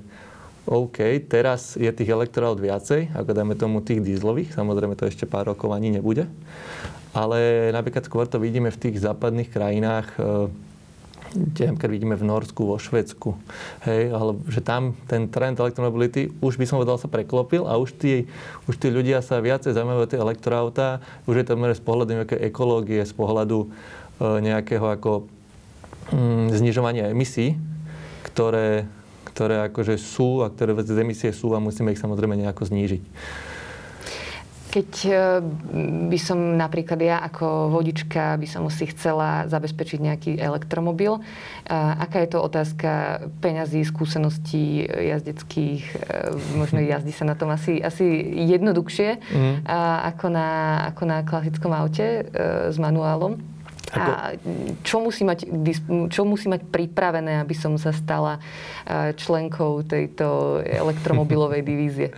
OK, 0.67 1.01
teraz 1.25 1.79
je 1.79 1.89
tých 1.89 2.11
elektroaut 2.11 2.59
viacej, 2.59 3.15
ako 3.15 3.31
dajme 3.31 3.55
tomu 3.57 3.79
tých 3.79 4.03
dízlových, 4.03 4.53
samozrejme 4.53 4.93
to 4.93 5.07
ešte 5.07 5.25
pár 5.25 5.49
rokov 5.49 5.71
ani 5.71 5.89
nebude. 5.89 6.27
Ale 7.09 7.71
napríklad 7.73 8.05
skôr 8.05 8.29
to 8.29 8.37
vidíme 8.37 8.69
v 8.69 8.77
tých 8.77 9.01
západných 9.01 9.49
krajinách, 9.49 10.13
keď 11.53 11.89
vidíme 11.89 12.17
v 12.17 12.25
Norsku, 12.25 12.65
vo 12.65 12.81
Švedsku, 12.81 13.37
hej, 13.85 14.09
ale 14.09 14.33
že 14.49 14.65
tam 14.65 14.97
ten 15.05 15.29
trend 15.29 15.61
elektromobility 15.61 16.33
už 16.41 16.57
by 16.57 16.65
som 16.65 16.81
povedal 16.81 16.97
sa 16.97 17.05
preklopil 17.05 17.69
a 17.69 17.77
už 17.77 17.93
tí, 17.97 18.25
už 18.65 18.81
tí 18.81 18.89
ľudia 18.89 19.21
sa 19.21 19.37
viacej 19.37 19.77
zaujímajú 19.77 19.99
o 20.01 20.09
tie 20.09 20.17
elektroautá, 20.17 21.05
už 21.29 21.41
je 21.41 21.45
to 21.45 21.53
z 21.53 21.83
pohľadu 21.85 22.11
nejaké 22.17 22.35
ekológie, 22.49 23.05
z 23.05 23.13
pohľadu 23.13 23.65
e, 23.65 23.67
nejakého 24.41 24.85
ako 24.89 25.29
mm, 26.09 26.45
znižovania 26.57 27.13
emisí, 27.13 27.53
ktoré, 28.25 28.89
ktoré 29.29 29.69
akože 29.69 30.01
sú 30.01 30.41
a 30.41 30.49
ktoré 30.49 30.73
z 30.81 30.97
emisie 30.97 31.29
sú 31.29 31.53
a 31.53 31.61
musíme 31.61 31.93
ich 31.93 32.01
samozrejme 32.01 32.33
nejako 32.41 32.65
znížiť. 32.65 33.03
Keď 34.69 34.89
e, 35.09 35.13
by 36.13 36.19
som 36.21 36.53
napríklad 36.53 37.01
ja 37.01 37.17
ako 37.25 37.73
vodička 37.73 38.37
by 38.37 38.45
som 38.45 38.69
si 38.69 38.85
chcela 38.93 39.49
zabezpečiť 39.49 39.97
nejaký 39.97 40.31
elektromobil, 40.37 41.17
e, 41.17 41.21
aká 41.73 42.21
je 42.21 42.29
to 42.29 42.39
otázka 42.45 42.91
peňazí, 43.41 43.81
skúseností 43.81 44.85
jazdeckých, 44.85 45.83
e, 45.89 45.97
možno 46.53 46.85
jazdí 46.85 47.09
sa 47.09 47.25
na 47.25 47.33
tom 47.33 47.49
asi, 47.49 47.81
asi 47.81 48.05
jednoduchšie 48.45 49.09
mm. 49.17 49.55
ako, 50.13 50.27
na, 50.29 50.49
ako 50.93 51.03
na 51.09 51.17
klasickom 51.25 51.73
aute 51.73 52.29
s 52.69 52.77
manuálom? 52.77 53.48
Ako... 53.89 54.09
A 54.09 54.37
čo 54.85 55.01
musí, 55.01 55.25
mať, 55.25 55.49
čo 56.13 56.21
musí 56.25 56.45
mať 56.45 56.61
pripravené, 56.69 57.41
aby 57.41 57.55
som 57.57 57.73
sa 57.81 57.89
stala 57.89 58.37
e, 58.85 59.13
členkou 59.17 59.81
tejto 59.81 60.59
elektromobilovej 60.61 61.61
divízie? 61.69 62.13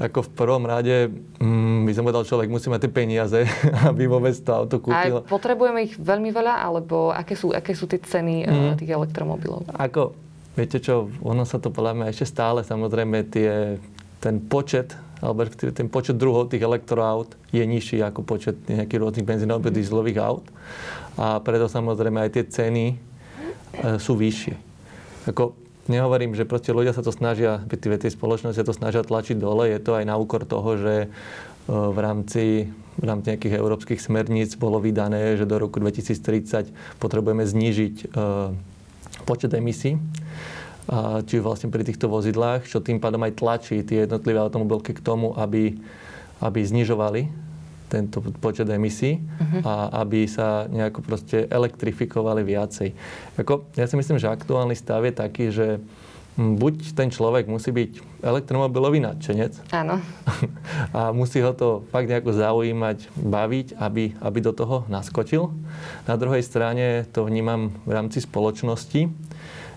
Ako 0.00 0.24
v 0.24 0.30
prvom 0.32 0.64
rade 0.64 1.12
mm, 1.40 1.84
by 1.84 1.92
som 1.92 2.02
povedal, 2.08 2.24
človek 2.24 2.48
musí 2.48 2.72
mať 2.72 2.88
tie 2.88 2.92
peniaze, 2.92 3.40
aby 3.90 4.08
vôbec 4.08 4.32
to 4.32 4.50
auto 4.52 4.80
kúpil. 4.80 5.20
A 5.20 5.26
potrebujeme 5.28 5.84
ich 5.84 5.94
veľmi 6.00 6.32
veľa, 6.32 6.64
alebo 6.64 7.12
aké 7.12 7.36
sú, 7.36 7.52
aké 7.52 7.76
sú 7.76 7.84
tie 7.84 8.00
ceny 8.00 8.48
mm. 8.48 8.74
tých 8.80 8.90
elektromobilov? 8.96 9.68
Ako, 9.76 10.16
viete 10.56 10.80
čo, 10.80 11.12
ono 11.20 11.44
sa 11.44 11.60
to 11.60 11.68
podľa 11.68 12.00
mňa 12.00 12.06
ešte 12.08 12.26
stále, 12.32 12.64
samozrejme, 12.64 13.28
tie, 13.28 13.76
ten 14.24 14.40
počet 14.40 14.96
alebo 15.22 15.46
ten 15.54 15.86
počet 15.86 16.18
druhov 16.18 16.50
tých 16.50 16.66
elektroaut 16.66 17.38
je 17.54 17.62
nižší 17.62 18.02
ako 18.02 18.26
počet 18.26 18.58
nejakých 18.66 19.00
rôznych 19.00 19.26
benzínových 19.26 19.70
dieselových 19.70 20.18
aut. 20.18 20.46
A 21.14 21.38
preto 21.38 21.70
samozrejme 21.70 22.26
aj 22.26 22.30
tie 22.34 22.44
ceny 22.50 22.84
e, 22.90 22.94
sú 24.02 24.18
vyššie. 24.18 24.58
Ako, 25.30 25.54
nehovorím, 25.86 26.34
že 26.34 26.42
proste 26.42 26.74
ľudia 26.74 26.90
sa 26.90 27.06
to 27.06 27.14
snažia, 27.14 27.62
tie, 27.70 28.10
spoločnosti 28.10 28.58
sa 28.58 28.66
to 28.66 28.74
snažia 28.74 29.06
tlačiť 29.06 29.38
dole, 29.38 29.70
je 29.70 29.78
to 29.78 29.94
aj 29.94 30.04
na 30.10 30.18
úkor 30.18 30.42
toho, 30.42 30.74
že 30.74 30.94
e, 31.06 31.08
v 31.70 31.98
rámci, 32.02 32.66
v 32.98 33.04
rámci 33.06 33.38
nejakých 33.38 33.62
európskych 33.62 34.02
smerníc 34.02 34.58
bolo 34.58 34.82
vydané, 34.82 35.38
že 35.38 35.46
do 35.46 35.62
roku 35.62 35.78
2030 35.78 36.98
potrebujeme 36.98 37.46
znížiť 37.46 37.94
e, 37.94 38.04
počet 39.22 39.54
emisí 39.54 40.02
či 41.26 41.38
vlastne 41.38 41.70
pri 41.70 41.86
týchto 41.86 42.10
vozidlách, 42.10 42.66
čo 42.66 42.82
tým 42.82 42.98
pádom 42.98 43.22
aj 43.22 43.38
tlačí 43.38 43.86
tie 43.86 44.04
jednotlivé 44.04 44.42
automobilky 44.42 44.90
k 44.90 45.04
tomu, 45.04 45.30
aby, 45.38 45.78
aby 46.42 46.60
znižovali 46.62 47.30
tento 47.86 48.24
počet 48.40 48.66
emisí 48.72 49.20
uh-huh. 49.20 49.60
a 49.68 49.74
aby 50.00 50.24
sa 50.24 50.64
nejako 50.64 51.04
proste 51.04 51.44
elektrifikovali 51.44 52.40
viacej. 52.40 52.88
Ako, 53.36 53.68
ja 53.76 53.84
si 53.84 54.00
myslím, 54.00 54.16
že 54.16 54.32
aktuálny 54.32 54.72
stav 54.72 55.04
je 55.04 55.12
taký, 55.12 55.44
že 55.52 55.76
buď 56.40 56.96
ten 56.96 57.12
človek 57.12 57.44
musí 57.44 57.68
byť 57.68 58.24
elektromobilový 58.24 59.04
nadšenec. 59.04 59.68
Áno. 59.76 60.00
A 60.96 61.12
musí 61.12 61.44
ho 61.44 61.52
to 61.52 61.84
fakt 61.92 62.08
nejako 62.08 62.32
zaujímať, 62.32 63.12
baviť, 63.20 63.76
aby, 63.76 64.16
aby 64.16 64.38
do 64.40 64.56
toho 64.56 64.88
naskočil. 64.88 65.52
Na 66.08 66.16
druhej 66.16 66.40
strane 66.40 67.04
to 67.12 67.28
vnímam 67.28 67.76
v 67.84 67.92
rámci 67.92 68.24
spoločnosti, 68.24 69.12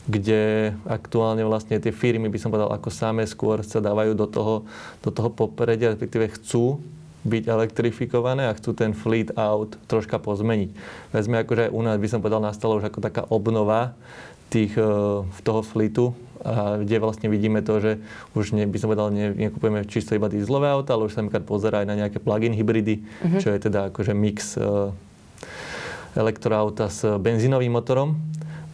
kde 0.05 0.73
aktuálne 0.85 1.41
vlastne 1.41 1.81
tie 1.81 1.89
firmy, 1.89 2.29
by 2.29 2.37
som 2.37 2.53
povedal, 2.53 2.69
ako 2.69 2.93
samé 2.93 3.25
skôr 3.25 3.65
sa 3.65 3.81
dávajú 3.81 4.13
do 4.13 4.29
toho, 4.29 4.55
do 5.01 5.09
toho 5.09 5.33
popredia, 5.33 5.89
respektíve 5.89 6.29
chcú 6.37 6.77
byť 7.25 7.43
elektrifikované 7.49 8.45
a 8.45 8.53
chcú 8.53 8.77
ten 8.77 8.93
fleet 8.93 9.33
out 9.33 9.73
troška 9.89 10.21
pozmeniť. 10.21 10.69
Vezme 11.09 11.41
akože 11.41 11.73
u 11.73 11.81
nás 11.81 11.97
by 11.97 12.05
som 12.05 12.21
povedal 12.21 12.37
nastalo 12.37 12.77
už 12.77 12.85
ako 12.85 13.01
taká 13.01 13.25
obnova 13.33 13.97
tých, 14.53 14.77
e, 14.77 15.25
toho 15.41 15.61
fleetu, 15.65 16.13
a 16.45 16.77
kde 16.77 17.01
vlastne 17.01 17.25
vidíme 17.25 17.65
to, 17.65 17.81
že 17.81 17.91
už 18.37 18.53
ne, 18.53 18.69
by 18.69 18.77
som 18.77 18.93
povedal, 18.93 19.09
ne, 19.09 19.33
nekupujeme 19.33 19.81
čisto 19.89 20.13
iba 20.13 20.29
dieselové 20.29 20.69
auta, 20.69 20.93
ale 20.93 21.09
už 21.09 21.17
sa 21.17 21.25
napríklad 21.25 21.49
pozerá 21.49 21.81
aj 21.81 21.89
na 21.89 21.97
nejaké 22.05 22.21
plug-in 22.21 22.53
hybridy, 22.53 23.01
uh-huh. 23.01 23.41
čo 23.41 23.49
je 23.49 23.57
teda 23.57 23.89
akože 23.89 24.13
mix 24.13 24.53
uh, 24.53 24.93
elektroauta 26.13 26.93
s 26.93 27.01
benzínovým 27.17 27.73
motorom 27.73 28.21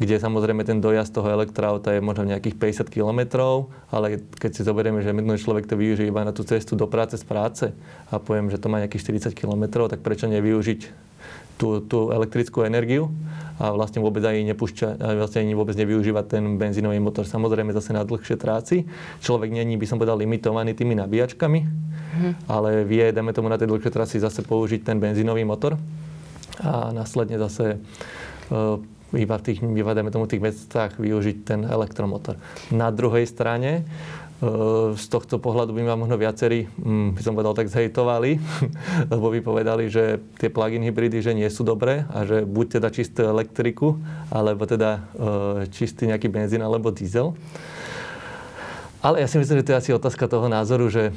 kde 0.01 0.17
samozrejme 0.17 0.65
ten 0.65 0.81
dojazd 0.81 1.13
toho 1.13 1.29
elektroauta 1.29 1.93
je 1.93 2.01
možno 2.01 2.25
nejakých 2.25 2.57
50 2.89 2.89
km, 2.89 3.21
ale 3.93 4.17
keď 4.33 4.51
si 4.57 4.65
zoberieme, 4.65 5.05
že 5.05 5.13
minulý 5.13 5.37
človek 5.37 5.69
to 5.69 5.77
využije 5.77 6.09
iba 6.09 6.25
na 6.25 6.33
tú 6.33 6.41
cestu 6.41 6.73
do 6.73 6.89
práce 6.89 7.21
z 7.21 7.25
práce 7.25 7.69
a 8.09 8.17
poviem, 8.17 8.49
že 8.49 8.57
to 8.57 8.65
má 8.65 8.81
nejakých 8.81 9.29
40 9.29 9.37
km, 9.37 9.85
tak 9.85 10.01
prečo 10.01 10.25
nevyužiť 10.25 10.81
tú, 11.61 11.85
tú 11.85 12.09
elektrickú 12.09 12.65
energiu 12.65 13.13
a 13.61 13.69
vlastne 13.69 14.01
vôbec 14.01 14.25
ani 14.25 14.41
nepúšťa, 14.49 15.21
vlastne 15.21 15.45
ani 15.45 15.53
vôbec 15.53 15.77
nevyužívať 15.77 16.25
ten 16.33 16.57
benzínový 16.57 16.97
motor. 16.97 17.29
Samozrejme 17.29 17.69
zase 17.69 17.93
na 17.93 18.01
dlhšie 18.01 18.41
tráci. 18.41 18.89
Človek 19.21 19.53
není, 19.53 19.77
by 19.77 19.85
som 19.85 20.01
povedal, 20.01 20.17
limitovaný 20.17 20.73
tými 20.73 20.97
nabíjačkami, 20.97 21.59
mm. 21.61 22.49
ale 22.49 22.89
vie, 22.89 23.13
dajme 23.13 23.37
tomu 23.37 23.53
na 23.53 23.61
tej 23.61 23.69
dlhšie 23.69 23.93
trasy 23.93 24.17
zase 24.17 24.41
použiť 24.41 24.81
ten 24.81 24.97
benzínový 24.97 25.45
motor 25.45 25.77
a 26.57 26.89
následne 26.89 27.37
zase 27.37 27.77
e, 27.77 28.57
iba 29.15 29.35
v 29.35 29.43
tých, 29.43 29.59
iba 29.59 29.91
tomu, 30.07 30.27
tých 30.27 30.43
mestách 30.43 30.95
využiť 30.95 31.37
ten 31.43 31.59
elektromotor. 31.67 32.39
Na 32.71 32.91
druhej 32.91 33.27
strane, 33.27 33.83
e, 34.39 34.51
z 34.95 35.05
tohto 35.11 35.35
pohľadu 35.37 35.75
by 35.75 35.83
ma 35.83 35.99
možno 35.99 36.15
viacerí, 36.15 36.67
mm, 36.67 37.19
by 37.19 37.21
som 37.21 37.35
povedal, 37.35 37.55
tak 37.55 37.67
zhejtovali, 37.67 38.39
lebo 39.13 39.27
by 39.35 39.39
povedali, 39.43 39.91
že 39.91 40.23
tie 40.39 40.47
plug-in 40.47 40.83
hybridy, 40.87 41.19
že 41.19 41.35
nie 41.35 41.47
sú 41.51 41.67
dobré 41.67 42.07
a 42.07 42.23
že 42.23 42.47
buď 42.47 42.79
teda 42.79 42.87
čistú 42.87 43.27
elektriku, 43.27 43.99
alebo 44.31 44.63
teda 44.63 44.89
e, 44.95 45.01
čistý 45.75 46.07
nejaký 46.07 46.31
benzín 46.31 46.63
alebo 46.63 46.91
diesel. 46.95 47.35
Ale 49.01 49.19
ja 49.19 49.27
si 49.27 49.41
myslím, 49.41 49.59
že 49.59 49.65
to 49.65 49.73
je 49.75 49.81
asi 49.81 49.91
otázka 49.97 50.29
toho 50.29 50.45
názoru, 50.45 50.87
že 50.87 51.09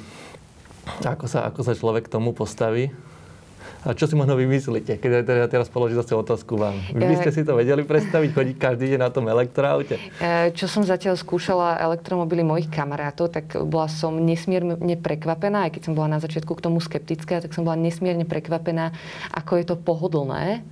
ako 1.04 1.28
sa, 1.28 1.48
ako 1.48 1.60
sa 1.64 1.76
človek 1.76 2.08
k 2.08 2.12
tomu 2.12 2.32
postaví 2.32 2.92
a 3.85 3.93
čo 3.93 4.09
si 4.09 4.17
možno 4.17 4.33
vymyslíte, 4.35 4.97
keď 4.97 5.29
ja 5.29 5.49
teraz 5.49 5.69
položím 5.69 6.00
zase 6.00 6.17
otázku 6.17 6.57
vám? 6.57 6.81
Vy 6.91 7.05
by 7.05 7.17
ste 7.21 7.31
si 7.37 7.41
to 7.45 7.53
vedeli 7.53 7.85
predstaviť, 7.85 8.31
chodiť 8.33 8.57
každý 8.57 8.97
deň 8.97 9.00
na 9.05 9.11
tom 9.12 9.29
elektroaute? 9.29 10.00
Čo 10.57 10.67
som 10.67 10.83
zatiaľ 10.88 11.21
skúšala 11.21 11.76
elektromobily 11.85 12.41
mojich 12.41 12.73
kamarátov, 12.73 13.29
tak 13.29 13.53
bola 13.69 13.93
som 13.93 14.17
nesmierne 14.17 14.97
prekvapená, 14.97 15.69
aj 15.69 15.76
keď 15.76 15.83
som 15.85 15.93
bola 15.93 16.17
na 16.17 16.21
začiatku 16.25 16.57
k 16.57 16.64
tomu 16.64 16.81
skeptická, 16.81 17.45
tak 17.45 17.53
som 17.53 17.69
bola 17.69 17.76
nesmierne 17.76 18.25
prekvapená, 18.25 18.97
ako 19.37 19.61
je 19.61 19.64
to 19.69 19.76
pohodlné 19.76 20.64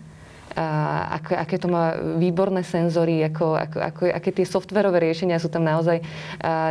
ako, 0.54 1.32
aké 1.36 1.56
to 1.56 1.68
má 1.68 1.96
výborné 2.16 2.62
senzory, 2.62 3.24
ako, 3.26 3.56
ako, 3.56 3.78
ako, 3.80 4.02
aké 4.12 4.30
tie 4.32 4.46
softverové 4.46 5.00
riešenia 5.00 5.40
sú 5.40 5.48
tam 5.48 5.64
naozaj 5.64 6.00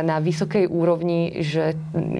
na 0.02 0.18
vysokej 0.22 0.70
úrovni, 0.70 1.42
že 1.42 1.74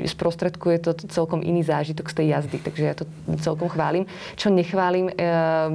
sprostredkuje 0.07 0.77
to 0.83 0.91
celkom 1.11 1.41
iný 1.43 1.63
zážitok 1.67 2.11
z 2.11 2.15
tej 2.19 2.27
jazdy. 2.37 2.59
Takže 2.63 2.83
ja 2.83 2.95
to 2.95 3.05
celkom 3.41 3.71
chválim. 3.71 4.05
Čo 4.35 4.51
nechválim 4.51 5.11
e, 5.11 5.15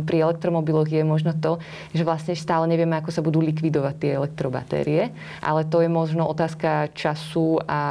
pri 0.03 0.17
elektromobiloch 0.23 0.87
je 0.87 1.03
možno 1.03 1.33
to, 1.37 1.61
že 1.95 2.03
vlastne 2.03 2.33
stále 2.35 2.67
nevieme, 2.67 2.97
ako 2.99 3.11
sa 3.11 3.21
budú 3.23 3.39
likvidovať 3.43 3.95
tie 3.97 4.11
elektrobatérie, 4.17 5.11
ale 5.41 5.61
to 5.67 5.81
je 5.81 5.89
možno 5.89 6.27
otázka 6.27 6.91
času 6.93 7.59
a 7.65 7.81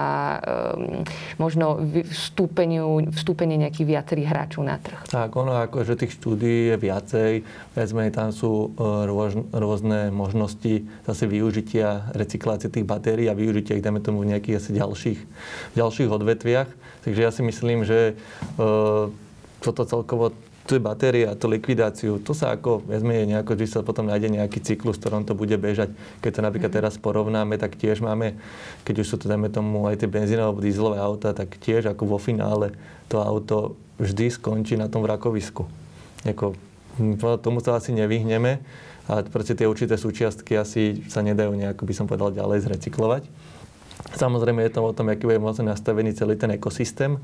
možno 1.40 1.80
vstúpeniu, 2.10 3.08
vstúpenie 3.12 3.56
nejakých 3.60 3.86
viacerých 3.86 4.28
hráčov 4.28 4.62
na 4.64 4.76
trh. 4.80 5.06
Tak, 5.08 5.32
ono 5.36 5.54
že 5.66 5.94
tých 5.98 6.16
štúdí 6.16 6.72
je 6.72 6.76
viacej 6.76 7.30
povedzme, 7.86 8.10
tam 8.10 8.34
sú 8.34 8.74
rôzne 9.54 10.10
možnosti 10.10 10.90
zase 11.06 11.24
využitia 11.30 12.10
recyklácie 12.18 12.66
tých 12.66 12.82
batérií 12.82 13.30
a 13.30 13.38
využitia 13.38 13.78
ich, 13.78 13.86
dáme 13.86 14.02
tomu, 14.02 14.26
v 14.26 14.34
nejakých 14.34 14.58
asi 14.58 14.70
ďalších, 14.74 15.20
ďalších 15.78 16.10
odvetviach. 16.10 16.66
Takže 17.06 17.20
ja 17.22 17.30
si 17.30 17.46
myslím, 17.46 17.86
že 17.86 18.10
e, 18.10 18.14
toto 19.62 19.86
celkovo 19.86 20.34
tie 20.66 20.82
batérie 20.82 21.30
a 21.30 21.38
tú 21.38 21.46
likvidáciu, 21.46 22.18
to 22.18 22.34
sa 22.34 22.58
ako 22.58 22.82
vezme 22.90 23.22
nejako, 23.22 23.54
že 23.54 23.70
sa 23.70 23.86
potom 23.86 24.10
nájde 24.10 24.34
nejaký 24.34 24.58
cyklus, 24.66 24.98
ktorom 24.98 25.22
to 25.22 25.38
bude 25.38 25.54
bežať. 25.54 25.94
Keď 26.26 26.30
to 26.34 26.40
napríklad 26.42 26.74
mhm. 26.74 26.78
teraz 26.82 26.98
porovnáme, 26.98 27.54
tak 27.54 27.78
tiež 27.78 28.02
máme, 28.02 28.34
keď 28.82 29.06
už 29.06 29.14
sú 29.14 29.16
to, 29.22 29.30
dajme 29.30 29.46
tomu, 29.46 29.86
aj 29.86 30.02
tie 30.02 30.10
benzínové 30.10 30.42
alebo 30.42 30.58
dízlové 30.58 30.98
auta, 30.98 31.30
tak 31.30 31.54
tiež 31.62 31.94
ako 31.94 32.02
vo 32.02 32.18
finále 32.18 32.74
to 33.06 33.22
auto 33.22 33.78
vždy 34.02 34.26
skončí 34.34 34.74
na 34.74 34.90
tom 34.90 35.06
vrakovisku. 35.06 35.62
Jako 36.26 36.65
tomu 37.40 37.60
sa 37.60 37.78
asi 37.78 37.92
nevyhneme 37.92 38.60
a 39.06 39.22
proste 39.22 39.54
tie 39.54 39.70
určité 39.70 39.94
súčiastky 39.94 40.58
asi 40.58 41.06
sa 41.06 41.22
nedajú 41.22 41.54
nejako, 41.54 41.82
by 41.86 41.94
som 41.94 42.06
povedal, 42.10 42.34
ďalej 42.34 42.66
zrecyklovať. 42.66 43.22
Samozrejme 44.18 44.60
je 44.66 44.72
to 44.74 44.80
o 44.82 44.92
tom, 44.92 45.08
aký 45.08 45.24
bude 45.30 45.40
vlastne 45.40 45.70
nastavený 45.70 46.12
celý 46.12 46.36
ten 46.36 46.52
ekosystém, 46.52 47.16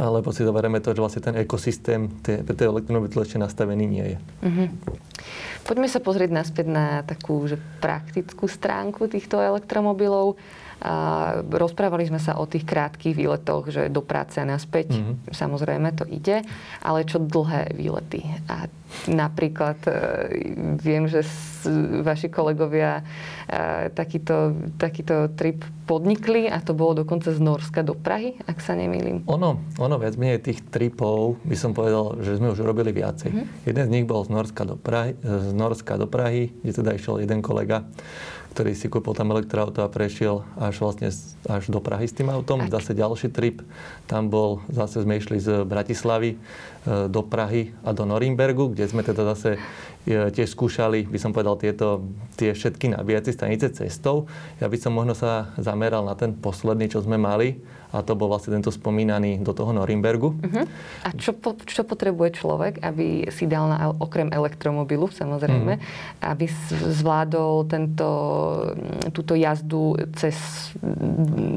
alebo 0.00 0.32
si 0.32 0.42
zoberieme 0.42 0.80
to, 0.80 0.96
že 0.96 1.02
vlastne 1.02 1.22
ten 1.22 1.36
ekosystém 1.36 2.08
pre 2.24 2.54
tie 2.56 2.66
elektromobil 2.66 3.12
ešte 3.12 3.36
nastavený 3.36 3.84
nie 3.84 4.06
je. 4.16 4.18
Mm-hmm. 4.48 4.68
Poďme 5.62 5.88
sa 5.88 6.00
pozrieť 6.02 6.30
naspäť 6.32 6.66
na 6.72 7.06
takú 7.06 7.44
že 7.46 7.60
praktickú 7.78 8.48
stránku 8.48 9.06
týchto 9.06 9.38
elektromobilov. 9.38 10.40
A 10.82 11.38
rozprávali 11.46 12.10
sme 12.10 12.18
sa 12.18 12.34
o 12.34 12.42
tých 12.42 12.66
krátkých 12.66 13.14
výletoch, 13.14 13.70
že 13.70 13.86
do 13.86 14.02
práce 14.02 14.42
a 14.42 14.48
naspäť, 14.48 14.98
mm-hmm. 14.98 15.30
samozrejme 15.30 15.94
to 15.94 16.02
ide, 16.10 16.42
ale 16.82 17.06
čo 17.06 17.22
dlhé 17.22 17.70
výlety. 17.78 18.26
A 18.50 18.66
napríklad 19.06 19.78
e, 19.86 19.94
viem, 20.82 21.06
že 21.06 21.22
vaši 22.02 22.26
kolegovia 22.26 22.98
e, 22.98 23.94
takýto, 23.94 24.58
takýto 24.74 25.30
trip 25.38 25.62
podnikli 25.92 26.48
a 26.48 26.56
to 26.64 26.72
bolo 26.72 27.04
dokonca 27.04 27.28
z 27.28 27.40
Norska 27.44 27.84
do 27.84 27.92
Prahy, 27.92 28.40
ak 28.48 28.64
sa 28.64 28.72
nemýlim. 28.72 29.28
Ono, 29.28 29.60
ono 29.76 29.96
viac 30.00 30.16
menej 30.16 30.40
tých 30.40 30.64
tripov 30.72 31.36
by 31.44 31.52
som 31.52 31.76
povedal, 31.76 32.16
že 32.24 32.40
sme 32.40 32.48
už 32.56 32.64
robili 32.64 32.96
viacej. 32.96 33.28
Mm-hmm. 33.28 33.68
Jeden 33.68 33.84
z 33.84 33.90
nich 33.92 34.08
bol 34.08 34.24
z 34.24 34.32
Norska 34.32 34.64
do 34.64 34.80
Prahy, 34.80 35.12
z 35.20 35.52
Norska 35.52 36.00
do 36.00 36.08
Prahy 36.08 36.48
kde 36.62 36.72
teda 36.72 36.90
išiel 36.96 37.20
jeden 37.20 37.44
kolega 37.44 37.84
ktorý 38.52 38.76
si 38.76 38.92
kúpil 38.92 39.16
tam 39.16 39.32
elektroauto 39.32 39.80
a 39.80 39.88
prešiel 39.88 40.44
až 40.60 40.84
vlastne 40.84 41.08
až 41.48 41.64
do 41.72 41.80
Prahy 41.80 42.04
s 42.04 42.12
tým 42.12 42.28
autom. 42.28 42.68
Tak. 42.68 42.78
Zase 42.78 42.92
ďalší 42.92 43.28
trip, 43.32 43.64
tam 44.04 44.28
bol, 44.28 44.60
zase 44.68 45.00
sme 45.00 45.16
išli 45.16 45.40
z 45.40 45.64
Bratislavy 45.64 46.36
e, 46.36 46.38
do 47.08 47.24
Prahy 47.24 47.72
a 47.80 47.96
do 47.96 48.04
Norimbergu, 48.04 48.76
kde 48.76 48.84
sme 48.84 49.00
teda 49.00 49.24
zase 49.32 49.56
e, 50.04 50.28
tiež 50.28 50.52
skúšali, 50.52 51.08
by 51.08 51.18
som 51.18 51.32
povedal, 51.32 51.56
tieto, 51.56 52.04
tie 52.36 52.52
všetky 52.52 52.92
nabíjacie 52.92 53.32
stanice 53.32 53.72
cestou. 53.72 54.28
Ja 54.60 54.68
by 54.68 54.76
som 54.76 54.92
možno 54.92 55.16
sa 55.16 55.56
zameral 55.56 56.04
na 56.04 56.12
ten 56.12 56.36
posledný, 56.36 56.92
čo 56.92 57.00
sme 57.00 57.16
mali, 57.16 57.56
a 57.92 58.00
to 58.00 58.16
bol 58.16 58.32
vlastne 58.32 58.56
tento 58.56 58.72
spomínaný 58.72 59.44
do 59.44 59.52
toho 59.52 59.76
Norimbergu. 59.76 60.32
Uh-huh. 60.32 60.64
A 61.04 61.12
čo, 61.12 61.36
po, 61.36 61.52
čo 61.68 61.84
potrebuje 61.84 62.40
človek, 62.40 62.80
aby 62.80 63.28
si 63.28 63.44
dal 63.44 63.68
na, 63.68 63.92
okrem 63.92 64.32
elektromobilu 64.32 65.12
samozrejme, 65.12 65.76
uh-huh. 65.76 66.32
aby 66.32 66.48
zvládol 66.72 67.68
tento, 67.68 68.08
túto 69.12 69.36
jazdu 69.36 70.00
cez 70.16 70.34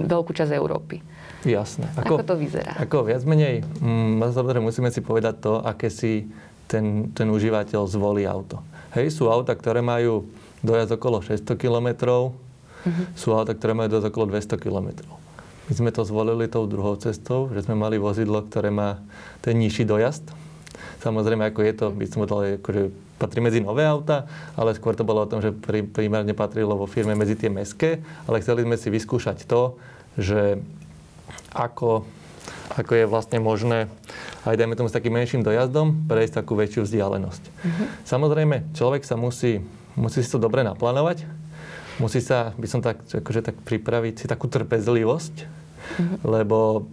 veľkú 0.06 0.36
časť 0.36 0.52
Európy? 0.52 1.00
Jasné. 1.48 1.88
Ako, 1.96 2.20
ako 2.20 2.24
to 2.28 2.36
vyzerá? 2.36 2.76
Ako 2.84 3.08
viac 3.08 3.24
menej, 3.24 3.64
mm, 3.80 4.20
musíme 4.60 4.92
si 4.92 5.00
povedať 5.00 5.40
to, 5.40 5.64
aké 5.64 5.88
si 5.88 6.28
ten, 6.68 7.16
ten 7.16 7.32
užívateľ 7.32 7.88
zvolí 7.88 8.28
auto. 8.28 8.60
Hej, 8.92 9.16
sú 9.16 9.32
auta, 9.32 9.56
ktoré 9.56 9.80
majú 9.80 10.28
dojazd 10.66 10.98
okolo 11.00 11.22
600 11.22 11.56
km, 11.56 11.88
uh-huh. 11.96 13.06
sú 13.16 13.32
auta, 13.32 13.54
ktoré 13.56 13.78
majú 13.78 13.88
dojazd 13.94 14.10
okolo 14.12 14.26
200 14.36 14.58
km. 14.60 15.16
My 15.66 15.74
sme 15.74 15.90
to 15.90 16.06
zvolili 16.06 16.46
tou 16.46 16.70
druhou 16.70 16.94
cestou, 16.98 17.50
že 17.50 17.66
sme 17.66 17.74
mali 17.74 17.98
vozidlo, 17.98 18.46
ktoré 18.46 18.70
má 18.70 19.02
ten 19.42 19.58
nižší 19.58 19.86
dojazd. 19.86 20.30
Samozrejme, 21.02 21.50
ako 21.50 21.60
je 21.66 21.74
to, 21.74 21.86
by 21.94 22.06
som 22.06 22.22
povedal, 22.22 22.62
akože 22.62 22.84
patrí 23.18 23.40
medzi 23.42 23.64
nové 23.64 23.86
auta, 23.86 24.30
ale 24.54 24.76
skôr 24.78 24.94
to 24.94 25.08
bolo 25.08 25.24
o 25.24 25.30
tom, 25.30 25.42
že 25.42 25.56
primárne 25.90 26.36
patrilo 26.38 26.76
vo 26.78 26.90
firme 26.90 27.16
medzi 27.18 27.34
tie 27.34 27.50
meské, 27.50 28.04
ale 28.30 28.42
chceli 28.42 28.66
sme 28.66 28.78
si 28.78 28.90
vyskúšať 28.92 29.48
to, 29.48 29.80
že 30.20 30.60
ako, 31.56 32.04
ako 32.78 32.92
je 32.94 33.06
vlastne 33.08 33.40
možné 33.40 33.88
aj 34.46 34.62
dajme 34.62 34.78
tomu 34.78 34.90
s 34.90 34.96
takým 34.96 35.18
menším 35.18 35.42
dojazdom 35.42 36.06
prejsť 36.06 36.46
takú 36.46 36.54
väčšiu 36.54 36.86
vzdialenosť. 36.86 37.44
Mm-hmm. 37.50 37.88
Samozrejme, 38.06 38.56
človek 38.78 39.02
sa 39.02 39.18
musí, 39.18 39.58
musí 39.98 40.22
si 40.22 40.30
to 40.30 40.38
dobre 40.38 40.62
naplánovať, 40.62 41.26
musí 42.00 42.20
sa, 42.20 42.52
by 42.56 42.68
som 42.68 42.82
tak, 42.84 43.04
akože 43.08 43.42
tak 43.42 43.56
pripraviť 43.64 44.14
si 44.24 44.26
takú 44.28 44.52
trpezlivosť, 44.52 45.36
mm-hmm. 45.44 46.18
lebo 46.28 46.90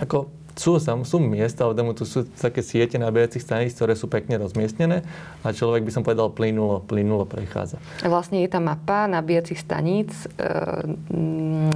ako 0.00 0.30
sú, 0.56 0.76
sú 0.80 1.16
miesta, 1.20 1.64
alebo 1.64 1.96
tu 1.96 2.04
sú 2.04 2.28
také 2.36 2.60
siete 2.60 3.00
nabíjacích 3.00 3.40
staníc, 3.40 3.72
ktoré 3.72 3.96
sú 3.96 4.08
pekne 4.08 4.36
rozmiestnené 4.36 5.00
a 5.40 5.48
človek 5.50 5.84
by 5.84 5.90
som 5.92 6.02
povedal 6.04 6.28
plynulo, 6.28 6.84
plynulo 6.84 7.24
prechádza. 7.24 7.80
Vlastne 8.04 8.44
je 8.44 8.48
tá 8.52 8.60
mapa 8.60 9.08
nabíjacích 9.08 9.60
staníc, 9.60 10.12
e, 10.36 10.52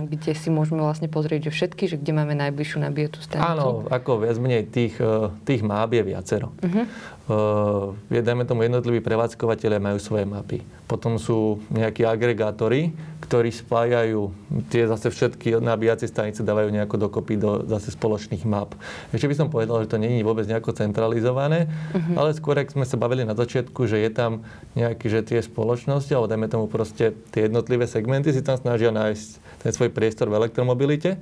kde 0.06 0.32
si 0.36 0.48
môžeme 0.52 0.84
vlastne 0.84 1.08
pozrieť, 1.08 1.48
že 1.48 1.52
všetky, 1.52 1.84
že 1.88 1.96
kde 1.96 2.12
máme 2.12 2.36
najbližšiu 2.36 2.78
nabíjacú 2.84 3.20
stanicu. 3.24 3.48
Áno, 3.48 3.66
ako 3.88 4.28
viac 4.28 4.36
menej 4.36 4.68
tých, 4.68 4.94
e, 5.00 5.32
tých 5.48 5.64
map 5.64 5.88
je 5.96 6.02
viacero. 6.04 6.52
Uh-huh. 6.60 6.84
Uh, 7.26 8.22
dajme 8.22 8.46
tomu 8.46 8.62
jednotliví 8.62 9.02
prevádzkovateľe 9.02 9.82
majú 9.82 9.98
svoje 9.98 10.22
mapy. 10.22 10.62
Potom 10.86 11.18
sú 11.18 11.58
nejakí 11.74 12.06
agregátori, 12.06 12.94
ktorí 13.26 13.50
spájajú 13.50 14.30
tie 14.70 14.86
zase 14.86 15.10
všetky 15.10 15.58
nabíjacie 15.58 16.06
stanice, 16.06 16.46
dávajú 16.46 16.70
nejako 16.70 17.10
dokopy 17.10 17.34
do 17.34 17.66
zase 17.66 17.90
spoločných 17.90 18.46
map. 18.46 18.78
Ešte 19.10 19.26
by 19.26 19.34
som 19.34 19.50
povedal, 19.50 19.82
že 19.82 19.90
to 19.90 19.98
není 19.98 20.22
vôbec 20.22 20.46
nejako 20.46 20.70
centralizované, 20.78 21.66
uh-huh. 21.66 22.14
ale 22.14 22.38
skôr, 22.38 22.54
ak 22.62 22.70
sme 22.70 22.86
sa 22.86 22.94
bavili 22.94 23.26
na 23.26 23.34
začiatku, 23.34 23.90
že 23.90 23.98
je 23.98 24.10
tam 24.14 24.46
nejaký, 24.78 25.10
že 25.10 25.26
tie 25.26 25.42
spoločnosti, 25.42 26.14
alebo 26.14 26.30
dajme 26.30 26.46
tomu 26.46 26.66
proste 26.70 27.18
tie 27.34 27.50
jednotlivé 27.50 27.90
segmenty 27.90 28.30
si 28.30 28.46
tam 28.46 28.54
snažia 28.62 28.94
nájsť 28.94 29.28
ten 29.66 29.70
svoj 29.74 29.90
priestor 29.90 30.30
v 30.30 30.46
elektromobilite 30.46 31.18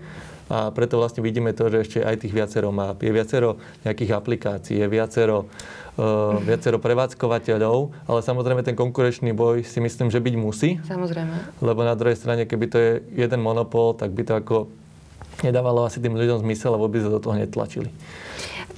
a 0.52 0.68
preto 0.70 1.00
vlastne 1.00 1.24
vidíme 1.24 1.56
to, 1.56 1.72
že 1.72 1.78
ešte 1.80 1.98
aj 2.04 2.20
tých 2.20 2.36
viacero 2.36 2.68
map, 2.68 3.00
je 3.00 3.08
viacero 3.08 3.56
nejakých 3.84 4.12
aplikácií, 4.12 4.76
je 4.76 4.88
viacero 4.92 5.48
uh, 5.48 6.36
viacero 6.44 6.76
prevádzkovateľov, 6.76 8.04
ale 8.04 8.20
samozrejme 8.20 8.60
ten 8.60 8.76
konkurenčný 8.76 9.32
boj 9.32 9.64
si 9.64 9.80
myslím, 9.80 10.12
že 10.12 10.20
byť 10.20 10.34
musí. 10.36 10.76
Samozrejme. 10.84 11.64
Lebo 11.64 11.80
na 11.80 11.96
druhej 11.96 12.20
strane, 12.20 12.44
keby 12.44 12.64
to 12.68 12.76
je 12.76 12.92
jeden 13.16 13.40
monopol, 13.40 13.96
tak 13.96 14.12
by 14.12 14.22
to 14.22 14.34
ako 14.36 14.56
nedávalo 15.40 15.88
asi 15.88 15.98
tým 15.98 16.14
ľuďom 16.14 16.44
zmysel 16.44 16.76
a 16.76 16.78
vôbec 16.78 17.00
sa 17.00 17.10
do 17.10 17.18
toho 17.18 17.34
netlačili. 17.34 17.88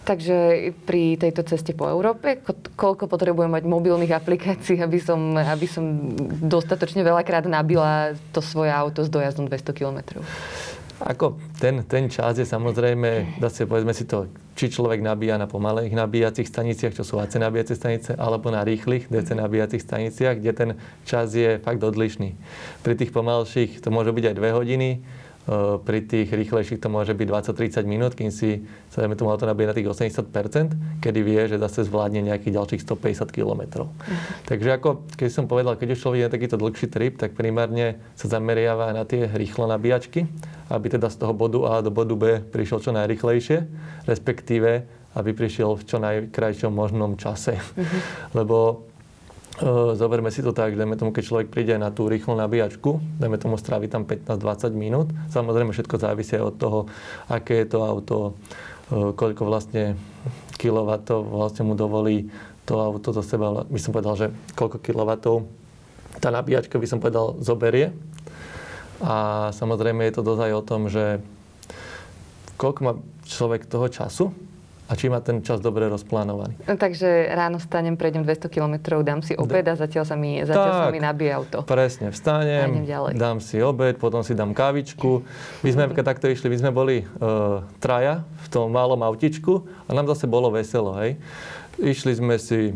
Takže 0.06 0.70
pri 0.86 1.18
tejto 1.18 1.42
ceste 1.42 1.74
po 1.74 1.90
Európe, 1.90 2.38
koľko 2.78 3.10
potrebujem 3.10 3.50
mať 3.50 3.66
mobilných 3.66 4.14
aplikácií, 4.14 4.78
aby 4.78 5.02
som, 5.02 5.34
aby 5.34 5.66
som 5.66 6.14
dostatočne 6.46 7.02
veľakrát 7.02 7.42
nabila 7.50 8.14
to 8.30 8.38
svoje 8.38 8.70
auto 8.70 9.02
s 9.02 9.10
dojazdom 9.10 9.50
200 9.50 9.74
km? 9.74 10.22
Ako 10.96 11.36
ten, 11.60 11.84
ten 11.84 12.08
čas 12.08 12.40
je 12.40 12.48
samozrejme, 12.48 13.36
zase 13.36 13.68
povedzme 13.68 13.92
si 13.92 14.08
to, 14.08 14.32
či 14.56 14.72
človek 14.72 15.04
nabíja 15.04 15.36
na 15.36 15.44
pomalých 15.44 15.92
nabíjacích 15.92 16.48
staniciach, 16.48 16.96
čo 16.96 17.04
sú 17.04 17.20
AC 17.20 17.36
nabíjacie 17.36 17.76
stanice, 17.76 18.10
alebo 18.16 18.48
na 18.48 18.64
rýchlych 18.64 19.12
DC 19.12 19.36
nabíjacích 19.36 19.84
staniciach, 19.84 20.40
kde 20.40 20.52
ten 20.56 20.70
čas 21.04 21.36
je 21.36 21.60
fakt 21.60 21.84
odlišný. 21.84 22.32
Pri 22.80 22.96
tých 22.96 23.12
pomalších 23.12 23.84
to 23.84 23.92
môže 23.92 24.16
byť 24.16 24.24
aj 24.32 24.34
2 24.40 24.56
hodiny, 24.56 24.88
pri 25.86 26.02
tých 26.02 26.34
rýchlejších 26.34 26.82
to 26.82 26.90
môže 26.90 27.14
byť 27.14 27.26
20-30 27.54 27.86
minút, 27.86 28.18
kým 28.18 28.34
si 28.34 28.66
sa 28.90 29.06
tomu 29.14 29.30
auto 29.30 29.46
na 29.46 29.54
tých 29.54 29.86
80%, 29.86 30.98
kedy 30.98 31.20
vie, 31.22 31.40
že 31.46 31.62
zase 31.62 31.86
zvládne 31.86 32.26
nejakých 32.26 32.58
ďalších 32.58 32.82
150 32.82 33.30
km. 33.30 33.86
Uh-huh. 33.86 34.18
Takže 34.50 34.74
ako, 34.74 35.06
keď 35.14 35.30
som 35.30 35.46
povedal, 35.46 35.78
keď 35.78 35.94
už 35.94 36.02
človek 36.02 36.26
je 36.26 36.34
takýto 36.34 36.56
dlhší 36.58 36.86
trip, 36.90 37.14
tak 37.22 37.38
primárne 37.38 38.02
sa 38.18 38.26
zameriava 38.26 38.90
na 38.90 39.06
tie 39.06 39.30
rýchlo 39.30 39.70
nabíjačky, 39.70 40.26
aby 40.66 40.86
teda 40.90 41.06
z 41.06 41.16
toho 41.22 41.30
bodu 41.30 41.62
A 41.70 41.72
do 41.78 41.94
bodu 41.94 42.18
B 42.18 42.42
prišiel 42.42 42.82
čo 42.82 42.90
najrychlejšie, 42.90 43.58
respektíve 44.10 44.82
aby 45.16 45.30
prišiel 45.32 45.78
v 45.78 45.82
čo 45.86 45.96
najkrajšom 46.02 46.74
možnom 46.74 47.14
čase. 47.14 47.54
Uh-huh. 47.54 47.86
Lebo 48.34 48.85
Zoberme 49.96 50.28
si 50.28 50.44
to 50.44 50.52
tak, 50.52 50.76
dajme 50.76 51.00
tomu, 51.00 51.16
keď 51.16 51.24
človek 51.24 51.48
príde 51.48 51.80
na 51.80 51.88
tú 51.88 52.12
rýchlu 52.12 52.36
nabíjačku, 52.36 53.00
dajme 53.16 53.40
tomu 53.40 53.56
strávi 53.56 53.88
tam 53.88 54.04
15-20 54.04 54.76
minút. 54.76 55.08
Samozrejme 55.32 55.72
všetko 55.72 55.96
závisí 55.96 56.36
od 56.36 56.60
toho, 56.60 56.92
aké 57.32 57.64
je 57.64 57.72
to 57.72 57.80
auto, 57.80 58.36
koľko 58.92 59.48
vlastne 59.48 59.96
kilovatov 60.60 61.24
vlastne 61.24 61.64
mu 61.64 61.72
dovolí 61.72 62.28
to 62.68 62.76
auto 62.76 63.16
do 63.16 63.24
seba. 63.24 63.64
By 63.64 63.80
som 63.80 63.96
povedal, 63.96 64.14
že 64.20 64.26
koľko 64.52 64.76
kilovatov 64.84 65.48
tá 66.20 66.28
nabíjačka 66.28 66.76
by 66.76 66.88
som 66.88 67.00
povedal 67.00 67.40
zoberie. 67.40 67.96
A 69.00 69.48
samozrejme 69.56 70.04
je 70.04 70.14
to 70.20 70.24
dosť 70.24 70.42
aj 70.48 70.52
o 70.52 70.66
tom, 70.68 70.80
že 70.92 71.20
koľko 72.60 72.80
má 72.84 72.92
človek 73.24 73.64
toho 73.68 73.88
času, 73.88 74.36
a 74.86 74.92
či 74.94 75.10
má 75.10 75.18
ten 75.18 75.42
čas 75.42 75.58
dobre 75.58 75.90
rozplánovaný. 75.90 76.54
No, 76.62 76.78
takže 76.78 77.26
ráno 77.34 77.58
vstanem, 77.58 77.98
prejdem 77.98 78.22
200 78.22 78.46
km, 78.46 79.02
dám 79.02 79.20
si 79.20 79.34
obed 79.34 79.66
a 79.66 79.74
zatiaľ 79.74 80.04
sa 80.06 80.14
mi, 80.14 80.38
zatiaľ 80.46 80.70
tak, 80.70 80.82
sa 80.86 80.94
mi 80.94 81.00
nabije 81.02 81.30
auto. 81.34 81.58
Presne, 81.66 82.14
vstanem, 82.14 82.86
dám 83.18 83.42
si 83.42 83.58
obed, 83.58 83.98
potom 83.98 84.22
si 84.22 84.38
dám 84.38 84.54
kávičku. 84.54 85.26
My 85.66 85.70
sme 85.74 85.82
mm-hmm. 85.90 86.06
takto 86.06 86.30
išli, 86.30 86.46
my 86.46 86.58
sme 86.62 86.70
boli 86.70 86.96
uh, 87.02 87.66
traja 87.82 88.22
v 88.22 88.48
tom 88.48 88.70
malom 88.70 89.02
autičku 89.02 89.66
a 89.86 89.90
nám 89.90 90.06
zase 90.14 90.30
bolo 90.30 90.54
veselo, 90.54 90.94
hej. 91.02 91.18
Išli 91.76 92.12
sme 92.16 92.38
si 92.38 92.72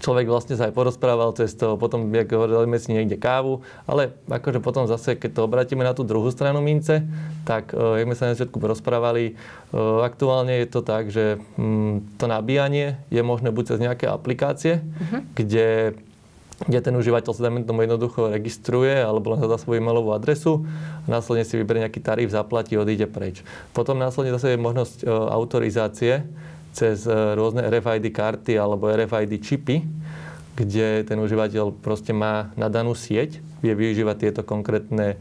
človek 0.00 0.24
vlastne 0.30 0.56
sa 0.56 0.70
aj 0.70 0.76
porozprával 0.76 1.36
cez 1.36 1.52
to, 1.52 1.76
potom 1.76 2.08
jak 2.14 2.30
hovorili 2.32 2.78
si 2.80 2.94
niekde 2.96 3.20
kávu, 3.20 3.60
ale 3.84 4.16
akože 4.30 4.64
potom 4.64 4.88
zase, 4.88 5.18
keď 5.18 5.30
to 5.36 5.40
obratíme 5.44 5.84
na 5.84 5.92
tú 5.92 6.06
druhú 6.06 6.32
stranu 6.32 6.64
mince, 6.64 7.04
tak 7.44 7.76
uh, 7.76 8.00
jak 8.00 8.08
sme 8.08 8.16
sa 8.16 8.24
na 8.30 8.32
začiatku 8.38 8.56
porozprávali, 8.56 9.34
uh, 9.34 10.00
aktuálne 10.06 10.56
je 10.64 10.68
to 10.70 10.80
tak, 10.80 11.12
že 11.12 11.42
um, 11.60 12.00
to 12.16 12.24
nabíjanie 12.24 13.02
je 13.12 13.20
možné 13.20 13.52
buď 13.52 13.76
cez 13.76 13.78
nejaké 13.82 14.08
aplikácie, 14.08 14.80
uh-huh. 14.80 15.20
kde 15.36 15.98
kde 16.62 16.78
ten 16.78 16.94
užívateľ 16.94 17.32
sa 17.34 17.50
tomu 17.66 17.82
jednoducho 17.82 18.30
registruje 18.30 18.94
alebo 18.94 19.34
len 19.34 19.42
zadá 19.42 19.58
svoju 19.58 19.82
e-mailovú 19.82 20.14
adresu, 20.14 20.62
následne 21.10 21.42
si 21.42 21.58
vyberie 21.58 21.82
nejaký 21.82 21.98
tarif, 21.98 22.30
zaplatí, 22.30 22.78
odíde 22.78 23.10
preč. 23.10 23.42
Potom 23.74 23.98
následne 23.98 24.30
zase 24.38 24.54
je 24.54 24.62
možnosť 24.62 24.96
uh, 25.02 25.10
autorizácie, 25.34 26.22
cez 26.72 27.04
e, 27.04 27.12
rôzne 27.36 27.64
RFID 27.68 28.10
karty 28.10 28.56
alebo 28.56 28.88
RFID 28.88 29.32
čipy, 29.38 29.84
kde 30.56 31.04
ten 31.04 31.16
užívateľ 31.20 31.80
proste 31.80 32.12
má 32.12 32.52
na 32.56 32.68
danú 32.68 32.92
sieť, 32.92 33.40
vie 33.64 33.72
využívať 33.72 34.16
tieto 34.18 34.42
konkrétne 34.42 35.16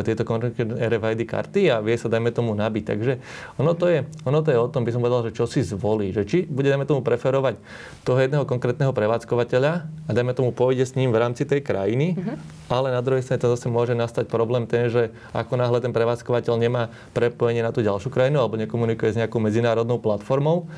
tieto 0.00 0.24
konkrétne 0.24 0.80
RFID 0.80 1.28
karty 1.28 1.68
a 1.68 1.84
vie 1.84 2.00
sa, 2.00 2.08
dajme 2.08 2.32
tomu, 2.32 2.56
nabiť. 2.56 2.84
Takže 2.88 3.12
ono 3.60 3.76
to, 3.76 3.92
je, 3.92 4.08
ono 4.24 4.40
to 4.40 4.48
je 4.48 4.56
o 4.56 4.68
tom, 4.72 4.88
by 4.88 4.90
som 4.96 5.04
povedal, 5.04 5.28
že 5.28 5.36
čo 5.36 5.44
si 5.44 5.60
zvolí. 5.60 6.16
Že 6.16 6.22
či 6.24 6.38
bude, 6.48 6.72
dajme 6.72 6.88
tomu, 6.88 7.04
preferovať 7.04 7.60
toho 8.08 8.16
jedného 8.16 8.48
konkrétneho 8.48 8.96
prevádzkovateľa 8.96 9.72
a 9.84 10.10
dajme 10.10 10.32
tomu, 10.32 10.56
pôjde 10.56 10.88
s 10.88 10.96
ním 10.96 11.12
v 11.12 11.20
rámci 11.20 11.44
tej 11.44 11.60
krajiny, 11.60 12.16
mm-hmm. 12.16 12.72
ale 12.72 12.88
na 12.96 13.04
druhej 13.04 13.20
strane 13.20 13.44
to 13.44 13.52
zase 13.52 13.68
môže 13.68 13.92
nastať 13.92 14.32
problém 14.32 14.64
ten, 14.64 14.88
že 14.88 15.12
ako 15.36 15.60
náhle 15.60 15.84
ten 15.84 15.92
prevádzkovateľ 15.92 16.54
nemá 16.56 16.88
prepojenie 17.12 17.60
na 17.60 17.74
tú 17.74 17.84
ďalšiu 17.84 18.08
krajinu 18.08 18.40
alebo 18.40 18.56
nekomunikuje 18.56 19.12
s 19.12 19.18
nejakou 19.20 19.44
medzinárodnou 19.44 20.00
platformou, 20.00 20.72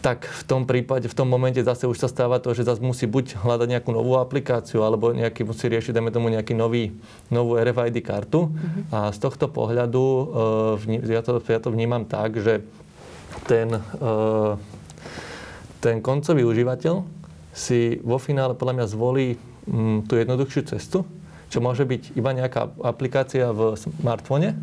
tak 0.00 0.28
v 0.28 0.42
tom 0.46 0.62
prípade, 0.68 1.08
v 1.08 1.16
tom 1.16 1.26
momente 1.26 1.58
zase 1.64 1.88
už 1.88 1.98
sa 1.98 2.08
stáva 2.08 2.38
to, 2.38 2.52
že 2.52 2.68
zase 2.68 2.84
musí 2.84 3.08
buď 3.08 3.40
hľadať 3.42 3.68
nejakú 3.76 3.90
novú 3.90 4.20
aplikáciu, 4.20 4.84
alebo 4.84 5.10
nejaký, 5.10 5.42
musí 5.42 5.66
riešiť, 5.66 5.96
dajme 5.96 6.14
tomu, 6.14 6.30
nejaký 6.30 6.52
nový, 6.54 6.94
novú 7.32 7.58
RFID 7.58 8.04
kartu. 8.04 8.48
Mm-hmm. 8.48 8.92
A 8.92 9.10
z 9.10 9.18
tohto 9.18 9.50
pohľadu 9.50 10.04
uh, 10.04 11.04
ja, 11.10 11.24
to, 11.24 11.42
ja 11.42 11.60
to 11.60 11.72
vnímam 11.72 12.04
tak, 12.06 12.38
že 12.38 12.62
ten, 13.48 13.72
uh, 13.76 14.54
ten 15.80 15.98
koncový 16.04 16.46
užívateľ 16.46 17.02
si 17.56 17.96
vo 18.04 18.20
finále 18.20 18.52
podľa 18.52 18.74
mňa 18.82 18.86
zvolí 18.92 19.28
um, 19.66 20.04
tú 20.04 20.20
jednoduchšiu 20.20 20.62
cestu, 20.76 21.08
čo 21.48 21.58
môže 21.64 21.88
byť 21.88 22.18
iba 22.18 22.30
nejaká 22.36 22.74
aplikácia 22.84 23.48
v 23.54 23.78
smartfóne, 23.80 24.58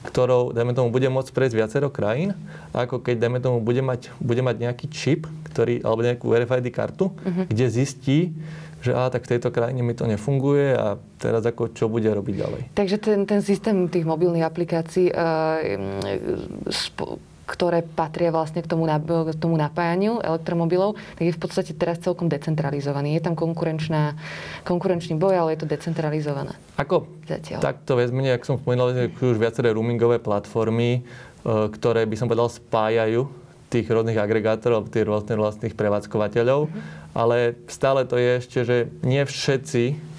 ktorou, 0.00 0.56
dajme 0.56 0.72
tomu, 0.72 0.88
bude 0.88 1.08
môcť 1.12 1.30
prejsť 1.32 1.54
viacero 1.56 1.88
krajín, 1.92 2.32
ako 2.72 3.04
keď, 3.04 3.20
dajme 3.20 3.38
tomu, 3.44 3.56
bude 3.60 3.84
mať, 3.84 4.08
bude 4.16 4.40
mať 4.40 4.56
nejaký 4.56 4.86
čip, 4.88 5.28
ktorý, 5.52 5.84
alebo 5.84 6.00
nejakú 6.00 6.26
RFID 6.32 6.66
kartu, 6.72 7.12
uh-huh. 7.12 7.44
kde 7.52 7.66
zistí, 7.68 8.32
že 8.80 8.96
á, 8.96 9.12
tak 9.12 9.28
v 9.28 9.36
tejto 9.36 9.52
krajine 9.52 9.84
mi 9.84 9.92
to 9.92 10.08
nefunguje 10.08 10.72
a 10.72 10.96
teraz 11.20 11.44
ako 11.44 11.76
čo 11.76 11.92
bude 11.92 12.08
robiť 12.08 12.34
ďalej. 12.40 12.62
Takže 12.72 12.96
ten, 12.96 13.28
ten 13.28 13.44
systém 13.44 13.92
tých 13.92 14.08
mobilných 14.08 14.44
aplikácií 14.48 15.12
uh, 15.12 15.60
spo, 16.72 17.20
ktoré 17.50 17.82
patria 17.82 18.30
vlastne 18.30 18.62
k 18.62 18.70
tomu, 18.70 18.86
k 18.86 19.34
tomu 19.34 19.58
napájaniu 19.58 20.22
elektromobilov, 20.22 20.94
tak 21.18 21.24
je 21.26 21.34
v 21.34 21.40
podstate 21.42 21.74
teraz 21.74 21.98
celkom 21.98 22.30
decentralizovaný. 22.30 23.18
Je 23.18 23.22
tam 23.26 23.34
konkurenčná, 23.34 24.14
konkurenčný 24.62 25.18
boj, 25.18 25.34
ale 25.34 25.58
je 25.58 25.66
to 25.66 25.66
decentralizované. 25.66 26.54
Ako 26.78 27.10
Zatiaľ. 27.26 27.58
takto 27.58 27.98
vezmene, 27.98 28.30
ak 28.38 28.46
som 28.46 28.62
spomínal, 28.62 28.94
že 28.94 29.10
už 29.10 29.42
viaceré 29.42 29.74
roamingové 29.74 30.22
platformy, 30.22 31.02
e, 31.02 31.70
ktoré 31.74 32.06
by 32.06 32.14
som 32.14 32.30
povedal 32.30 32.46
spájajú 32.46 33.26
tých 33.70 33.86
rôznych 33.86 34.18
agregátorov, 34.18 34.90
tých 34.90 35.06
rôznych 35.06 35.38
vlastných 35.38 35.74
prevádzkovateľov, 35.74 36.66
mm-hmm. 36.66 37.14
ale 37.14 37.54
stále 37.70 38.02
to 38.06 38.18
je 38.18 38.30
ešte, 38.42 38.58
že 38.66 38.76
nie 39.02 39.22
všetci 39.22 40.09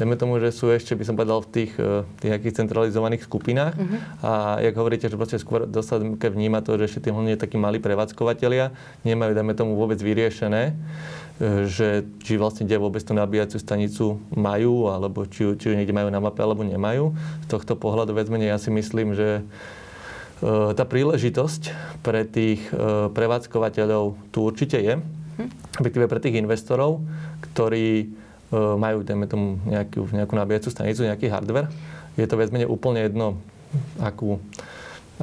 Dajme 0.00 0.16
tomu, 0.16 0.40
že 0.40 0.48
sú 0.48 0.72
ešte, 0.72 0.96
by 0.96 1.04
som 1.04 1.12
povedal, 1.12 1.44
v 1.44 1.48
tých, 1.52 1.72
e, 1.76 2.08
tých 2.24 2.30
nejakých 2.32 2.64
centralizovaných 2.64 3.28
skupinách. 3.28 3.76
Uh-huh. 3.76 4.00
A 4.24 4.32
jak 4.64 4.72
hovoríte, 4.80 5.12
že 5.12 5.20
proste 5.20 5.36
skôr 5.36 5.68
dosadke 5.68 6.32
vníma 6.32 6.64
to, 6.64 6.80
že 6.80 6.88
ešte 6.88 7.00
tí 7.04 7.08
hlavne 7.12 7.36
takí 7.36 7.60
malí 7.60 7.84
prevádzkovateľia 7.84 8.72
nemajú, 9.04 9.36
dajme 9.36 9.52
tomu, 9.52 9.76
vôbec 9.76 10.00
vyriešené 10.00 10.72
e, 10.72 11.68
že 11.68 12.08
či 12.24 12.40
vlastne 12.40 12.64
kde 12.64 12.80
vôbec 12.80 13.04
tú 13.04 13.12
nabíjaciu 13.12 13.60
stanicu 13.60 14.16
majú, 14.32 14.88
alebo 14.88 15.28
či, 15.28 15.52
či 15.60 15.68
ju 15.68 15.76
niekde 15.76 15.92
majú 15.92 16.08
na 16.08 16.24
mape, 16.24 16.40
alebo 16.40 16.64
nemajú. 16.64 17.12
Z 17.44 17.60
tohto 17.60 17.76
pohľadu 17.76 18.16
vec 18.16 18.32
menej 18.32 18.56
ja 18.56 18.58
si 18.58 18.72
myslím, 18.72 19.12
že 19.12 19.44
e, 20.40 20.72
tá 20.72 20.88
príležitosť 20.88 21.76
pre 22.00 22.24
tých 22.24 22.72
prevádzkovateľov 23.12 24.32
tu 24.32 24.48
určite 24.48 24.80
je, 24.80 24.96
mhm. 24.96 25.76
respektíve 25.76 26.08
pre 26.08 26.24
tých 26.24 26.40
investorov, 26.40 27.04
ktorí 27.52 28.16
majú, 28.50 29.06
dajme 29.06 29.26
tomu, 29.30 29.62
nejakú, 29.62 30.10
nejakú 30.10 30.34
nabíjacú 30.34 30.68
stanicu, 30.74 31.06
nejaký 31.06 31.30
hardware. 31.30 31.70
Je 32.18 32.26
to 32.26 32.34
viac 32.34 32.50
menej 32.50 32.66
úplne 32.66 33.06
jedno, 33.06 33.38
akú, 34.02 34.42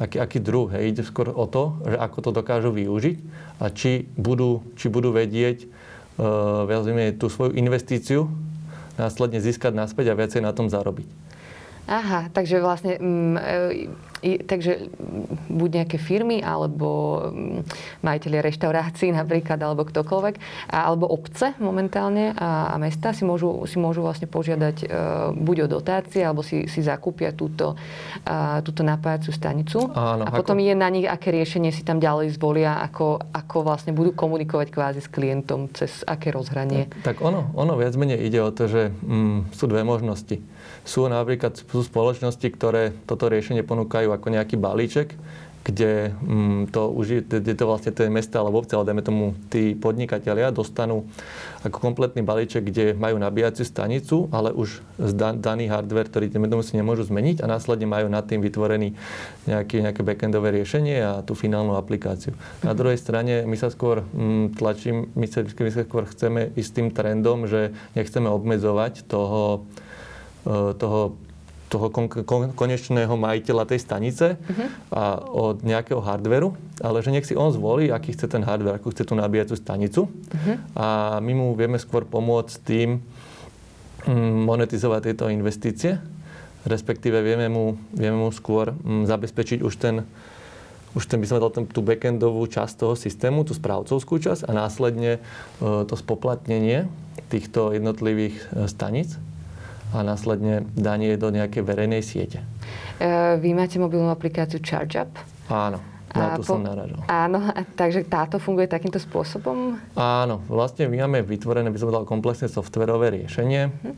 aký, 0.00 0.16
aký 0.16 0.38
druh. 0.40 0.72
Hej. 0.72 0.96
Ide 0.96 1.02
skôr 1.04 1.28
o 1.28 1.44
to, 1.44 1.76
že 1.84 1.96
ako 2.00 2.18
to 2.24 2.30
dokážu 2.32 2.72
využiť 2.72 3.16
a 3.60 3.68
či 3.68 4.08
budú, 4.16 4.64
či 4.80 4.88
budú 4.88 5.12
vedieť 5.12 5.68
uh, 5.68 6.64
viac 6.64 6.88
menej 6.88 7.20
tú 7.20 7.28
svoju 7.28 7.52
investíciu 7.60 8.32
následne 8.98 9.38
získať 9.38 9.76
naspäť 9.78 10.10
a 10.10 10.18
viacej 10.18 10.42
na 10.42 10.50
tom 10.50 10.66
zarobiť. 10.66 11.06
Aha, 11.88 12.28
takže 12.36 12.60
vlastne, 12.60 13.00
mm, 13.00 13.36
takže 14.22 14.90
buď 15.48 15.70
nejaké 15.82 15.98
firmy, 15.98 16.42
alebo 16.42 17.20
majiteľi 18.02 18.38
reštaurácií 18.42 19.14
napríklad, 19.14 19.58
alebo 19.62 19.86
ktokoľvek, 19.86 20.34
alebo 20.70 21.06
obce 21.06 21.54
momentálne 21.62 22.34
a, 22.34 22.74
a 22.74 22.76
mesta 22.82 23.14
si 23.14 23.22
môžu, 23.22 23.66
si 23.70 23.78
môžu 23.78 24.02
vlastne 24.02 24.26
požiadať 24.26 24.76
e, 24.82 24.86
buď 25.38 25.56
o 25.64 25.68
dotácie, 25.78 26.22
alebo 26.22 26.42
si, 26.42 26.66
si 26.66 26.82
zakúpia 26.82 27.30
túto, 27.30 27.78
a, 28.26 28.58
túto 28.62 28.82
napájacú 28.82 29.30
stanicu. 29.30 29.90
Áno, 29.94 30.26
a 30.26 30.30
potom 30.34 30.58
ako... 30.58 30.66
je 30.66 30.74
na 30.74 30.88
nich, 30.90 31.06
aké 31.06 31.30
riešenie 31.30 31.70
si 31.70 31.86
tam 31.86 32.02
ďalej 32.02 32.34
zvolia, 32.34 32.82
ako, 32.82 33.22
ako 33.30 33.56
vlastne 33.62 33.94
budú 33.94 34.14
komunikovať 34.14 34.68
kvázi 34.74 35.00
s 35.02 35.08
klientom, 35.10 35.70
cez 35.70 36.02
aké 36.02 36.34
rozhranie. 36.34 36.90
Tak, 37.02 37.14
tak 37.14 37.16
ono, 37.22 37.54
ono 37.54 37.78
viac 37.78 37.94
menej 37.94 38.18
ide 38.22 38.42
o 38.42 38.50
to, 38.50 38.66
že 38.66 38.90
mm, 38.90 39.54
sú 39.54 39.64
dve 39.70 39.86
možnosti 39.86 40.42
sú 40.88 41.04
napríklad 41.04 41.52
sú 41.60 41.84
spoločnosti, 41.84 42.48
ktoré 42.48 42.96
toto 43.04 43.28
riešenie 43.28 43.60
ponúkajú 43.60 44.08
ako 44.08 44.26
nejaký 44.32 44.56
balíček, 44.56 45.12
kde, 45.68 46.16
mm, 46.16 46.72
to, 46.72 46.88
už, 46.88 47.28
kde 47.28 47.52
to 47.52 47.68
vlastne 47.68 47.92
tie 47.92 48.08
mesta 48.08 48.40
alebo 48.40 48.64
obce, 48.64 48.72
ale 48.72 48.88
dajme 48.88 49.04
tomu 49.04 49.36
tí 49.52 49.76
podnikatelia 49.76 50.48
dostanú 50.48 51.04
ako 51.60 51.76
kompletný 51.76 52.24
balíček, 52.24 52.64
kde 52.64 52.96
majú 52.96 53.20
nabíjaciu 53.20 53.68
stanicu, 53.68 54.32
ale 54.32 54.48
už 54.56 54.80
daný 55.36 55.68
hardware, 55.68 56.08
ktorý 56.08 56.32
dajme 56.32 56.48
tomu 56.48 56.64
si 56.64 56.72
nemôžu 56.72 57.04
zmeniť 57.12 57.44
a 57.44 57.50
následne 57.52 57.84
majú 57.84 58.08
nad 58.08 58.24
tým 58.24 58.40
vytvorený 58.40 58.96
nejaký, 59.44 59.84
nejaké 59.84 60.00
backendové 60.00 60.56
riešenie 60.56 61.04
a 61.04 61.12
tú 61.20 61.36
finálnu 61.36 61.76
aplikáciu. 61.76 62.32
Na 62.64 62.72
druhej 62.72 62.96
strane 62.96 63.44
my 63.44 63.56
sa 63.60 63.68
skôr 63.68 64.00
mm, 64.00 64.56
tlačím, 64.56 65.12
my 65.12 65.26
sa, 65.28 65.44
my 65.44 65.68
sa 65.68 65.84
skôr 65.84 66.08
chceme 66.08 66.48
ísť 66.56 66.70
tým 66.80 66.88
trendom, 66.96 67.44
že 67.44 67.76
nechceme 67.92 68.32
obmedzovať 68.32 69.04
toho 69.04 69.68
toho 70.78 71.20
toho 71.68 71.92
kon- 71.92 72.08
kon- 72.08 72.52
konečného 72.56 73.12
majiteľa 73.14 73.68
tej 73.68 73.80
stanice 73.84 74.26
uh-huh. 74.40 74.68
a 74.88 75.04
od 75.20 75.60
nejakého 75.60 76.00
hardveru, 76.00 76.56
ale 76.80 77.04
že 77.04 77.12
nech 77.12 77.28
si 77.28 77.36
on 77.36 77.52
zvolí, 77.52 77.92
aký 77.92 78.16
chce 78.16 78.26
ten 78.26 78.42
hardware, 78.42 78.80
akú 78.80 78.90
chce 78.90 79.04
tú 79.04 79.14
nabíjacú 79.14 79.54
stanicu 79.54 80.08
uh-huh. 80.08 80.56
a 80.74 80.86
my 81.20 81.32
mu 81.36 81.46
vieme 81.52 81.76
skôr 81.76 82.08
pomôcť 82.08 82.54
tým 82.64 83.04
mm, 84.08 84.34
monetizovať 84.48 85.12
tieto 85.12 85.28
investície, 85.28 86.00
respektíve 86.64 87.20
vieme 87.20 87.52
mu, 87.52 87.76
vieme 87.92 88.16
mu 88.16 88.32
skôr 88.32 88.72
mm, 88.72 89.04
zabezpečiť 89.04 89.60
už 89.60 89.76
ten 89.76 89.96
už 90.96 91.04
ten 91.04 91.20
by 91.20 91.28
som 91.28 91.36
dal 91.36 91.52
tú 91.52 91.84
backendovú 91.84 92.48
časť 92.48 92.80
toho 92.80 92.96
systému, 92.96 93.44
tú 93.44 93.52
správcovskú 93.52 94.18
časť 94.24 94.48
a 94.48 94.56
následne 94.56 95.20
e, 95.20 95.84
to 95.84 95.94
spoplatnenie 95.94 96.88
týchto 97.28 97.76
jednotlivých 97.76 98.34
e, 98.34 98.66
staníc 98.72 99.20
a 99.94 100.04
následne 100.04 100.68
danie 100.76 101.16
do 101.16 101.32
nejakej 101.32 101.62
verejnej 101.64 102.02
siete. 102.04 102.44
E, 103.00 103.36
vy 103.40 103.56
máte 103.56 103.80
mobilnú 103.80 104.12
aplikáciu 104.12 104.60
ChargeUp? 104.60 105.14
Áno. 105.48 105.80
Na 106.08 106.40
to 106.40 106.40
po, 106.40 106.56
som 106.56 106.64
naražal. 106.64 107.04
Áno, 107.04 107.52
takže 107.76 108.00
táto 108.08 108.40
funguje 108.40 108.64
takýmto 108.64 108.96
spôsobom? 108.96 109.76
Áno, 109.92 110.40
vlastne 110.48 110.88
my 110.88 111.04
máme 111.04 111.20
vytvorené, 111.20 111.68
by 111.68 111.78
som 111.78 111.92
dal 111.92 112.08
komplexné 112.08 112.48
softverové 112.48 113.12
riešenie 113.12 113.68
hm. 113.68 113.94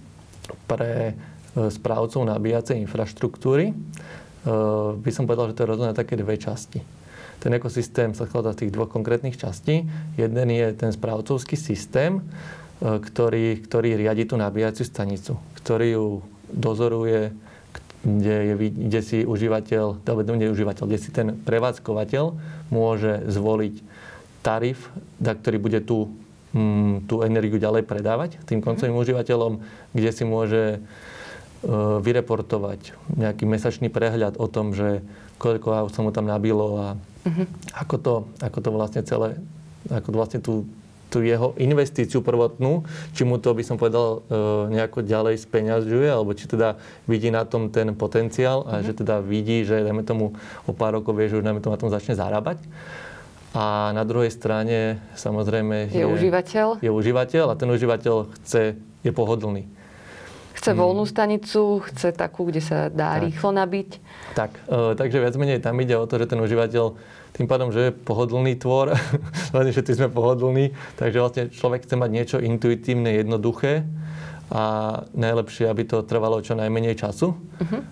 pre 0.66 1.14
e, 1.54 1.70
správcov 1.70 2.26
nabíjacej 2.26 2.82
infraštruktúry. 2.82 3.70
E, 3.70 3.74
by 4.98 5.10
som 5.14 5.30
povedal, 5.30 5.54
že 5.54 5.56
to 5.58 5.62
je 5.62 5.70
rozdelené 5.70 5.94
také 5.94 6.18
dve 6.18 6.34
časti. 6.34 6.82
Ten 7.40 7.56
ekosystém 7.56 8.12
sa 8.12 8.28
skladá 8.28 8.52
z 8.52 8.66
tých 8.66 8.74
dvoch 8.76 8.92
konkrétnych 8.92 9.38
častí. 9.38 9.88
Jeden 10.20 10.48
je 10.52 10.76
ten 10.76 10.92
správcovský 10.92 11.56
systém, 11.56 12.20
ktorý, 12.80 13.60
ktorý 13.60 13.96
riadi 14.00 14.24
tú 14.24 14.40
nabíjaciu 14.40 14.88
stanicu 14.88 15.36
ktorý 15.60 15.86
ju 15.92 16.06
dozoruje, 16.50 17.36
kde, 18.00 18.36
je, 18.48 18.54
kde 18.72 19.00
si 19.04 19.18
užívateľ, 19.28 20.00
alebo 20.08 20.34
nie 20.34 20.48
užívateľ, 20.48 20.84
kde 20.88 20.98
si 20.98 21.12
ten 21.12 21.36
prevádzkovateľ 21.36 22.24
môže 22.72 23.28
zvoliť 23.28 23.74
tarif, 24.40 24.88
za 25.20 25.36
ktorý 25.36 25.60
bude 25.60 25.84
tú, 25.84 26.08
mm, 26.56 27.04
tú 27.04 27.20
energiu 27.20 27.60
ďalej 27.60 27.84
predávať 27.84 28.40
tým 28.48 28.64
koncovým 28.64 28.96
mm. 28.96 29.02
užívateľom, 29.04 29.52
kde 29.92 30.10
si 30.16 30.24
môže 30.24 30.62
e, 30.72 30.78
vyreportovať 32.00 32.96
nejaký 33.20 33.44
mesačný 33.44 33.92
prehľad 33.92 34.40
o 34.40 34.48
tom, 34.48 34.72
že 34.72 35.04
koľko 35.36 35.76
aut 35.76 35.92
sa 35.92 36.00
mu 36.00 36.08
tam 36.08 36.24
nabilo 36.24 36.80
a 36.80 36.86
mm-hmm. 37.28 37.46
ako, 37.84 37.96
to, 38.00 38.14
ako 38.40 38.58
to 38.64 38.70
vlastne 38.72 39.02
celé, 39.04 39.36
ako 39.92 40.08
vlastne 40.16 40.40
tú 40.40 40.64
tú 41.10 41.26
jeho 41.26 41.58
investíciu 41.58 42.22
prvotnú, 42.22 42.86
či 43.12 43.26
mu 43.26 43.42
to, 43.42 43.50
by 43.50 43.66
som 43.66 43.74
povedal, 43.74 44.22
e, 44.30 44.78
nejako 44.78 45.02
ďalej 45.02 45.42
speňažuje, 45.42 46.06
alebo 46.06 46.30
či 46.38 46.46
teda 46.46 46.78
vidí 47.10 47.34
na 47.34 47.42
tom 47.42 47.68
ten 47.68 47.90
potenciál 47.98 48.62
a 48.64 48.78
mm-hmm. 48.78 48.86
že 48.86 48.92
teda 48.94 49.18
vidí, 49.18 49.66
že 49.66 49.82
dajme 49.82 50.06
tomu 50.06 50.38
o 50.64 50.72
pár 50.72 51.02
rokov 51.02 51.18
vie, 51.18 51.26
že 51.26 51.42
už 51.42 51.44
dajme 51.44 51.58
tomu 51.58 51.74
na 51.74 51.82
tom 51.82 51.90
začne 51.90 52.14
zarábať. 52.14 52.62
A 53.50 53.90
na 53.90 54.06
druhej 54.06 54.30
strane 54.30 55.02
samozrejme 55.18 55.90
je, 55.90 56.00
je 56.00 56.06
užívateľ. 56.06 56.78
Je 56.78 56.90
užívateľ 56.94 57.44
a 57.50 57.58
ten 57.58 57.66
užívateľ 57.66 58.30
chce, 58.38 58.78
je 59.02 59.10
pohodlný. 59.10 59.66
Chce 60.60 60.76
voľnú 60.76 61.08
mm. 61.08 61.12
stanicu, 61.16 61.80
chce 61.88 62.12
takú, 62.12 62.44
kde 62.44 62.60
sa 62.60 62.92
dá 62.92 63.16
tak. 63.16 63.24
rýchlo 63.24 63.50
nabiť. 63.56 63.88
Tak, 64.36 64.50
e, 64.68 64.92
takže 64.92 65.16
viac 65.24 65.34
menej 65.40 65.64
tam 65.64 65.80
ide 65.80 65.96
o 65.96 66.04
to, 66.04 66.20
že 66.20 66.28
ten 66.28 66.36
užívateľ 66.36 66.84
tým 67.32 67.48
pádom, 67.48 67.72
že 67.72 67.88
je 67.88 67.96
pohodlný 67.96 68.60
tvor, 68.60 68.92
vlastne 69.56 69.72
všetci 69.72 69.92
sme 69.96 70.08
pohodlní, 70.12 70.76
takže 71.00 71.16
vlastne 71.16 71.42
človek 71.48 71.88
chce 71.88 71.96
mať 71.96 72.10
niečo 72.12 72.36
intuitívne, 72.36 73.16
jednoduché 73.16 73.88
a 74.52 74.62
najlepšie, 75.16 75.70
aby 75.70 75.88
to 75.88 76.04
trvalo 76.04 76.42
čo 76.44 76.58
najmenej 76.58 76.98
času. 76.98 77.32
Uh-huh. 77.32 77.82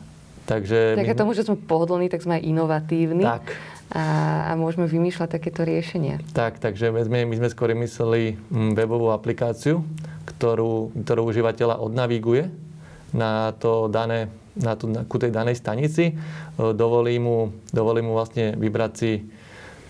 Takže 0.44 0.96
Takže 0.98 1.14
my... 1.14 1.20
tomu, 1.20 1.32
že 1.32 1.46
sme 1.46 1.56
pohodlní, 1.56 2.12
tak 2.12 2.20
sme 2.20 2.40
aj 2.40 2.42
inovatívni. 2.44 3.24
Tak. 3.24 3.56
A, 3.88 4.04
a 4.48 4.60
môžeme 4.60 4.84
vymýšľať 4.84 5.40
takéto 5.40 5.64
riešenia. 5.64 6.20
Tak, 6.36 6.60
takže 6.60 6.92
my 6.92 7.00
sme, 7.08 7.18
my 7.24 7.34
sme 7.40 7.48
skôr 7.48 7.72
mysleli 7.72 8.36
mm, 8.52 8.76
webovú 8.76 9.08
aplikáciu, 9.16 9.80
ktorú, 10.28 10.92
ktorú 10.92 11.22
užívateľa 11.32 11.80
odnaviguje 11.80 12.52
na 13.16 13.56
to 13.56 13.88
dané 13.88 14.28
na, 14.58 14.74
tú, 14.74 14.90
na, 14.90 15.06
ku 15.06 15.16
tej 15.16 15.30
danej 15.30 15.56
stanici, 15.56 16.12
e, 16.12 16.14
dovolí 16.74 17.16
mu, 17.22 17.54
dovolí 17.70 18.02
mu 18.02 18.12
vlastne 18.12 18.58
vybrať 18.58 18.92
si, 18.98 19.22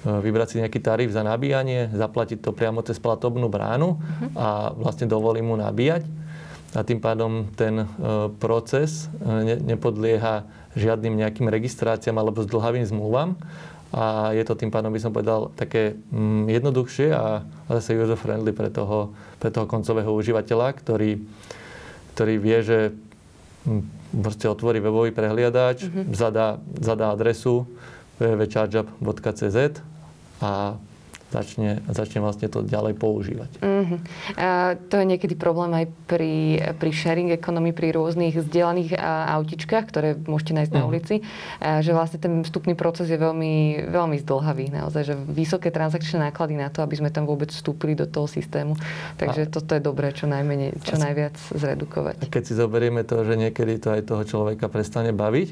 e, 0.04 0.08
vybrať 0.08 0.46
si 0.46 0.56
nejaký 0.60 0.78
tarif 0.84 1.10
za 1.10 1.24
nabíjanie, 1.24 1.88
zaplatiť 1.96 2.44
to 2.44 2.52
priamo 2.52 2.84
cez 2.84 3.00
platobnú 3.00 3.48
bránu 3.48 3.96
uh-huh. 3.96 4.30
a 4.36 4.48
vlastne 4.76 5.08
dovolí 5.08 5.40
mu 5.40 5.56
nabíjať. 5.56 6.04
A 6.76 6.84
tým 6.84 7.00
pádom 7.00 7.48
ten 7.56 7.84
e, 7.84 7.86
proces 8.36 9.08
ne, 9.24 9.56
nepodlieha 9.56 10.44
žiadnym 10.76 11.16
nejakým 11.16 11.48
registráciám 11.48 12.20
alebo 12.20 12.44
zdlhavým 12.44 12.84
zmluvám. 12.84 13.40
A 13.88 14.36
je 14.36 14.44
to 14.44 14.52
tým 14.52 14.68
pádom, 14.68 14.92
by 14.92 15.00
som 15.00 15.16
povedal, 15.16 15.48
také 15.56 15.96
mm, 16.12 16.44
jednoduchšie 16.60 17.08
a, 17.08 17.40
zase 17.80 17.96
user-friendly 17.96 18.52
pre 18.52 18.68
toho, 18.68 19.16
pre 19.40 19.48
toho 19.48 19.64
koncového 19.64 20.12
užívateľa, 20.12 20.76
ktorý, 20.76 21.24
ktorý 22.12 22.34
vie, 22.36 22.58
že 22.60 22.78
mm, 23.64 23.82
proste 24.20 24.44
otvorí 24.44 24.84
webový 24.84 25.16
prehliadač, 25.16 25.88
mm-hmm. 25.88 26.12
zadá, 26.12 26.60
zadá 26.80 27.16
adresu 27.16 27.64
www.chargeup.cz 28.20 29.80
a 30.42 30.76
začne, 31.28 31.84
začne 31.92 32.24
vlastne 32.24 32.48
to 32.48 32.64
ďalej 32.64 32.96
používať. 32.96 33.50
Uh-huh. 33.60 33.98
A 34.36 34.80
to 34.88 35.00
je 35.00 35.06
niekedy 35.06 35.36
problém 35.36 35.70
aj 35.76 35.86
pri, 36.08 36.60
pri 36.76 36.90
sharing 36.90 37.30
economy, 37.32 37.76
pri 37.76 37.92
rôznych 37.92 38.32
zdieľaných 38.36 38.96
autičkách, 39.36 39.84
ktoré 39.88 40.16
môžete 40.16 40.56
nájsť 40.56 40.72
uh-huh. 40.72 40.80
na 40.80 40.84
mhm. 40.84 40.90
ulici, 40.90 41.14
a 41.60 41.84
že 41.84 41.92
vlastne 41.92 42.18
ten 42.18 42.40
vstupný 42.40 42.72
proces 42.72 43.12
je 43.12 43.18
veľmi, 43.20 43.88
veľmi 43.92 44.16
zdlhavý. 44.24 44.72
Naozaj, 44.72 45.02
že 45.04 45.14
vysoké 45.14 45.68
transakčné 45.68 46.32
náklady 46.32 46.56
na 46.56 46.72
to, 46.72 46.80
aby 46.80 46.96
sme 46.96 47.12
tam 47.12 47.28
vôbec 47.28 47.52
vstúpili 47.52 47.92
do 47.92 48.08
toho 48.08 48.24
systému. 48.24 48.74
Takže 49.20 49.46
a... 49.46 49.50
toto 49.52 49.76
je 49.76 49.82
dobré 49.84 50.16
čo, 50.16 50.24
najmenej, 50.24 50.80
čo 50.80 50.96
najviac 50.96 51.36
zredukovať. 51.52 52.24
A 52.24 52.32
keď 52.32 52.42
si 52.48 52.54
zoberieme 52.56 53.04
to, 53.04 53.20
že 53.22 53.36
niekedy 53.36 53.76
to 53.76 53.92
aj 53.92 54.02
toho 54.08 54.22
človeka 54.24 54.72
prestane 54.72 55.12
baviť, 55.12 55.48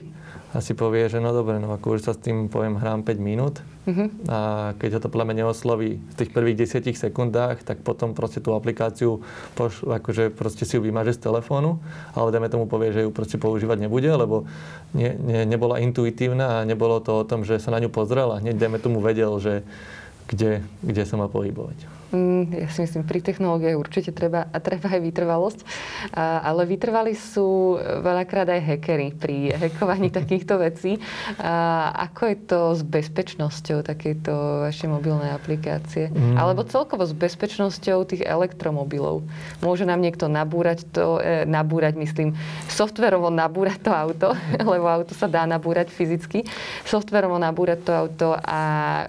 a 0.57 0.65
si 0.65 0.73
povie, 0.73 1.05
že 1.13 1.21
no 1.21 1.37
dobre, 1.37 1.61
no 1.61 1.69
ako 1.69 2.01
už 2.01 2.09
sa 2.09 2.13
s 2.17 2.25
tým 2.25 2.49
poviem 2.49 2.81
hrám 2.81 3.05
5 3.05 3.21
minút 3.21 3.61
uh-huh. 3.85 4.09
a 4.25 4.39
keď 4.81 4.97
ho 4.97 5.01
to 5.05 5.13
pleme 5.13 5.37
neosloví 5.37 6.01
v 6.01 6.15
tých 6.17 6.33
prvých 6.33 6.65
10 6.65 6.97
sekundách, 6.97 7.61
tak 7.61 7.85
potom 7.85 8.17
proste 8.17 8.41
tú 8.41 8.57
aplikáciu 8.57 9.21
poš, 9.53 9.85
akože 9.85 10.33
proste 10.33 10.65
si 10.65 10.81
ju 10.81 10.81
vymaže 10.81 11.13
z 11.13 11.29
telefónu, 11.29 11.77
ale 12.17 12.33
dajme 12.33 12.49
tomu 12.49 12.65
povie, 12.65 12.97
že 12.97 13.05
ju 13.05 13.13
proste 13.13 13.37
používať 13.37 13.85
nebude, 13.85 14.09
lebo 14.09 14.49
ne, 14.97 15.13
ne, 15.21 15.45
nebola 15.45 15.77
intuitívna 15.85 16.65
a 16.65 16.65
nebolo 16.65 17.05
to 17.05 17.21
o 17.21 17.29
tom, 17.29 17.45
že 17.45 17.61
sa 17.61 17.69
na 17.69 17.83
ňu 17.85 17.93
pozrel 17.93 18.33
a 18.33 18.41
hneď 18.41 18.57
dajme 18.57 18.81
tomu 18.81 19.05
vedel, 19.05 19.37
že 19.37 19.61
kde, 20.25 20.65
kde 20.81 21.03
sa 21.05 21.21
má 21.21 21.29
pohybovať. 21.29 21.96
Mm, 22.15 22.55
ja 22.55 22.69
si 22.71 22.87
myslím, 22.87 23.03
pri 23.03 23.19
technológiách 23.19 23.75
určite 23.75 24.15
treba, 24.15 24.47
a 24.47 24.59
treba 24.63 24.95
aj 24.95 25.01
vytrvalosť. 25.03 25.61
A, 26.15 26.39
ale 26.47 26.63
vytrvali 26.63 27.19
sú 27.19 27.79
veľakrát 27.83 28.47
aj 28.47 28.61
hackery 28.63 29.09
pri 29.11 29.37
hackovaní 29.59 30.15
takýchto 30.19 30.63
vecí. 30.63 31.03
A 31.43 31.91
ako 32.07 32.23
je 32.31 32.37
to 32.47 32.61
s 32.79 32.83
bezpečnosťou 32.87 33.83
takejto 33.83 34.33
vašej 34.71 34.89
mobilnej 34.91 35.35
aplikácie? 35.35 36.15
Mm. 36.15 36.39
Alebo 36.39 36.63
celkovo 36.63 37.03
s 37.03 37.11
bezpečnosťou 37.11 38.07
tých 38.07 38.23
elektromobilov? 38.23 39.27
Môže 39.59 39.83
nám 39.83 39.99
niekto 39.99 40.31
nabúrať 40.31 40.87
to, 40.95 41.19
e, 41.19 41.43
nabúrať, 41.43 41.99
myslím, 41.99 42.39
softverovo 42.71 43.35
nabúrať 43.35 43.83
to 43.83 43.91
auto, 43.91 44.29
lebo 44.73 44.87
auto 44.87 45.11
sa 45.11 45.27
dá 45.27 45.43
nabúrať 45.43 45.91
fyzicky, 45.91 46.47
softverovo 46.87 47.35
nabúrať 47.43 47.81
to 47.83 47.93
auto 47.93 48.29
a 48.39 48.61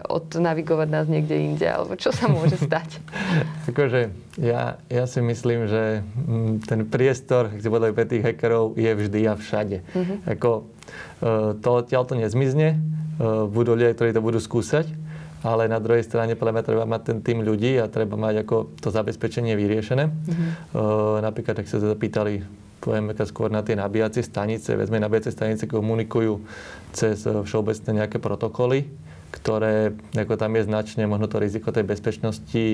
odnavigovať 0.09 0.87
nás 0.89 1.05
niekde 1.05 1.37
inde, 1.37 1.67
alebo 1.69 1.93
čo 1.93 2.09
sa 2.09 2.25
môže 2.25 2.57
stať? 2.57 2.86
Povedať? 2.87 3.67
akože 3.67 4.01
ja, 4.39 4.79
ja 4.87 5.03
si 5.05 5.19
myslím, 5.19 5.67
že 5.67 6.01
mm, 6.03 6.53
ten 6.65 6.87
priestor, 6.87 7.51
ak 7.51 7.59
si 7.59 7.67
povedali 7.67 7.93
pre 7.93 8.07
tých 8.07 8.23
hackerov, 8.23 8.79
je 8.79 8.91
vždy 8.91 9.19
a 9.27 9.33
všade. 9.35 9.77
Mm-hmm. 9.83 10.17
Ako, 10.37 10.51
e, 11.19 11.33
to 11.59 11.69
odtiaľ 11.69 12.03
to 12.07 12.15
nezmizne, 12.15 12.77
e, 12.77 12.77
budú 13.51 13.75
ľudia, 13.75 13.93
ktorí 13.93 14.15
to 14.15 14.23
budú 14.23 14.39
skúsať, 14.39 14.87
ale 15.43 15.69
na 15.69 15.77
druhej 15.77 16.05
strane 16.05 16.33
podľa 16.33 16.53
mňa 16.53 16.63
treba 16.65 16.85
mať 16.87 17.01
ten 17.03 17.17
tým 17.21 17.39
ľudí 17.45 17.77
a 17.77 17.91
treba 17.91 18.17
mať 18.17 18.47
ako 18.47 18.55
to 18.81 18.89
zabezpečenie 18.89 19.53
vyriešené. 19.53 20.09
Mm-hmm. 20.09 20.49
Napríklad, 21.21 21.61
ak 21.61 21.69
sa 21.69 21.77
zapýtali 21.77 22.41
povieme 22.81 23.13
skôr 23.25 23.49
na 23.53 23.61
tie 23.61 23.77
nabíjacie 23.77 24.25
stanice, 24.25 24.73
vezme 24.73 25.01
nabíjacie 25.01 25.33
stanice 25.33 25.69
komunikujú 25.69 26.41
cez 26.93 27.25
všeobecné 27.25 28.05
nejaké 28.05 28.17
protokoly, 28.17 28.89
ktoré, 29.31 29.91
ako 30.15 30.39
tam 30.39 30.55
je 30.55 30.67
značne, 30.67 31.03
možno 31.03 31.27
to 31.27 31.43
riziko 31.43 31.75
tej 31.75 31.83
bezpečnosti 31.83 32.65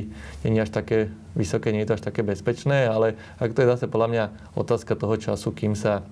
nie 0.46 0.60
je 0.62 0.66
až 0.66 0.72
také 0.72 1.10
vysoké, 1.34 1.74
nie 1.74 1.84
je 1.84 1.89
to 1.89 1.98
až 1.98 2.04
také 2.06 2.22
bezpečné, 2.22 2.86
ale 2.86 3.18
ak 3.42 3.58
to 3.58 3.66
je 3.66 3.72
zase 3.74 3.86
podľa 3.89 4.10
mňa 4.10 4.24
otázka 4.54 4.94
toho 4.94 5.16
času, 5.18 5.50
kým 5.52 5.74
sa 5.74 6.06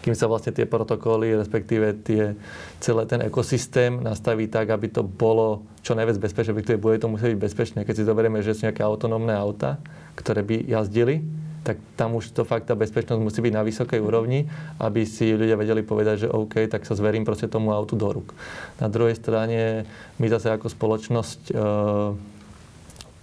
kým 0.00 0.16
sa 0.16 0.26
vlastne 0.26 0.50
tie 0.50 0.64
protokoly, 0.64 1.36
respektíve 1.36 2.02
tie, 2.02 2.34
celé 2.80 3.02
ten 3.06 3.20
ekosystém 3.20 4.00
nastaví 4.00 4.48
tak, 4.48 4.72
aby 4.72 4.88
to 4.88 5.04
bolo 5.04 5.62
čo 5.84 5.92
najviac 5.92 6.20
bezpečné, 6.20 6.52
respektíve 6.52 6.80
bude 6.80 6.98
to 7.00 7.08
musieť 7.08 7.36
byť 7.36 7.40
bezpečné. 7.40 7.78
Keď 7.84 7.94
si 7.94 8.08
zoberieme, 8.08 8.40
že 8.40 8.56
sú 8.56 8.66
nejaké 8.68 8.82
autonómne 8.82 9.32
auta, 9.32 9.78
ktoré 10.16 10.42
by 10.42 10.68
jazdili, 10.68 11.22
tak 11.60 11.76
tam 11.96 12.16
už 12.16 12.32
to 12.32 12.48
fakt 12.48 12.72
tá 12.72 12.74
bezpečnosť 12.74 13.20
musí 13.20 13.44
byť 13.44 13.52
na 13.52 13.60
vysokej 13.60 14.00
úrovni, 14.00 14.48
aby 14.80 15.04
si 15.04 15.36
ľudia 15.36 15.60
vedeli 15.60 15.84
povedať, 15.84 16.26
že 16.26 16.32
OK, 16.32 16.64
tak 16.72 16.88
sa 16.88 16.96
zverím 16.96 17.28
proste 17.28 17.52
tomu 17.52 17.76
autu 17.76 18.00
do 18.00 18.08
rúk. 18.08 18.32
Na 18.80 18.88
druhej 18.88 19.16
strane 19.20 19.84
my 20.16 20.26
zase 20.32 20.48
ako 20.48 20.72
spoločnosť 20.72 21.40
e, 21.52 21.54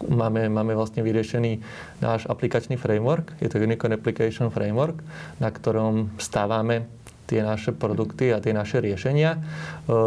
máme, 0.05 0.53
máme 0.53 0.77
vlastne 0.77 1.01
vyriešený 1.01 1.65
náš 1.97 2.29
aplikačný 2.29 2.77
framework, 2.77 3.33
je 3.41 3.49
to 3.49 3.57
Unicorn 3.57 3.97
Application 3.97 4.53
Framework, 4.53 5.01
na 5.41 5.49
ktorom 5.49 6.13
stávame 6.21 6.85
tie 7.27 7.43
naše 7.43 7.75
produkty 7.75 8.31
a 8.31 8.39
tie 8.39 8.55
naše 8.55 8.79
riešenia. 8.79 9.35
E, 9.35 9.39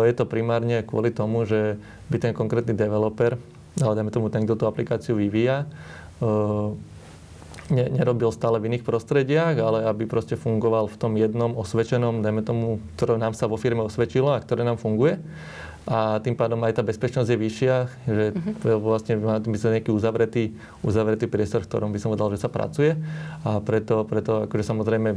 je 0.07 0.15
to 0.15 0.25
primárne 0.25 0.87
kvôli 0.87 1.11
tomu, 1.11 1.43
že 1.51 1.83
by 2.09 2.17
ten 2.23 2.33
konkrétny 2.33 2.79
developer, 2.79 3.35
ale 3.83 3.93
dajme 3.99 4.15
tomu 4.15 4.31
ten, 4.31 4.47
kto 4.47 4.55
tú 4.55 4.65
aplikáciu 4.71 5.19
vyvíja, 5.19 5.67
e, 5.67 5.67
ne, 7.71 7.87
nerobil 7.89 8.29
stále 8.35 8.59
v 8.59 8.75
iných 8.75 8.85
prostrediach, 8.85 9.55
ale 9.57 9.87
aby 9.87 10.05
proste 10.05 10.35
fungoval 10.35 10.91
v 10.91 10.97
tom 10.99 11.15
jednom 11.15 11.55
osvedčenom, 11.55 12.21
dajme 12.21 12.43
tomu, 12.43 12.83
ktoré 12.99 13.17
nám 13.17 13.33
sa 13.39 13.47
vo 13.47 13.57
firme 13.57 13.87
osvedčilo 13.87 14.35
a 14.35 14.43
ktoré 14.43 14.67
nám 14.67 14.77
funguje. 14.77 15.23
A 15.89 16.21
tým 16.21 16.37
pádom 16.37 16.61
aj 16.61 16.77
tá 16.77 16.83
bezpečnosť 16.85 17.31
je 17.35 17.39
vyššia, 17.41 17.75
že 18.05 18.25
uh-huh. 18.37 18.79
vlastne 18.79 19.17
by 19.19 19.59
sa 19.59 19.73
nejaký 19.73 19.89
uzavretý, 19.91 20.53
uzavretý 20.85 21.25
priestor, 21.25 21.65
v 21.65 21.73
ktorom 21.73 21.91
by 21.91 21.99
som 21.99 22.13
povedal, 22.13 22.37
že 22.37 22.43
sa 22.45 22.53
pracuje. 22.53 23.01
A 23.49 23.65
preto, 23.65 24.05
preto 24.05 24.45
akože 24.45 24.61
samozrejme 24.61 25.17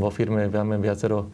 vo 0.00 0.10
firme 0.10 0.48
máme 0.48 0.80
viacero, 0.80 1.28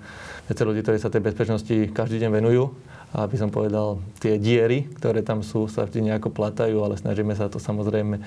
viacero 0.51 0.75
ľudí, 0.75 0.83
ktorí 0.83 0.99
sa 0.99 1.09
tej 1.09 1.23
bezpečnosti 1.23 1.95
každý 1.95 2.27
deň 2.27 2.31
venujú. 2.35 2.75
A 3.15 3.31
aby 3.31 3.39
som 3.39 3.47
povedal, 3.47 4.03
tie 4.19 4.43
diery, 4.43 4.91
ktoré 4.99 5.23
tam 5.23 5.47
sú, 5.47 5.71
sa 5.71 5.87
vždy 5.87 6.11
nejako 6.11 6.35
platajú, 6.35 6.83
ale 6.83 6.99
snažíme 6.99 7.31
sa 7.39 7.47
to 7.47 7.63
samozrejme 7.63 8.19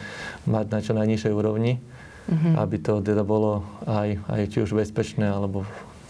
mať 0.48 0.66
na 0.72 0.80
čo 0.80 0.96
najnižšej 0.96 1.34
úrovni 1.36 1.84
mm-hmm. 2.28 2.54
aby 2.60 2.78
to 2.84 3.00
teda 3.02 3.24
bolo 3.24 3.64
aj, 3.88 4.20
aj 4.28 4.42
či 4.52 4.58
už 4.64 4.76
bezpečné, 4.76 5.28
alebo 5.28 5.64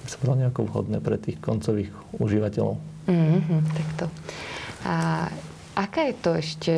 by 0.06 0.08
som 0.10 0.20
povedal 0.22 0.42
nejako 0.46 0.62
vhodné 0.68 0.98
pre 1.00 1.18
tých 1.22 1.38
koncových 1.40 1.90
užívateľov. 2.18 2.76
Mm-hmm, 3.08 3.60
takto. 3.74 4.06
A 4.84 5.28
aká 5.78 6.12
je 6.12 6.16
to 6.20 6.32
ešte 6.36 6.76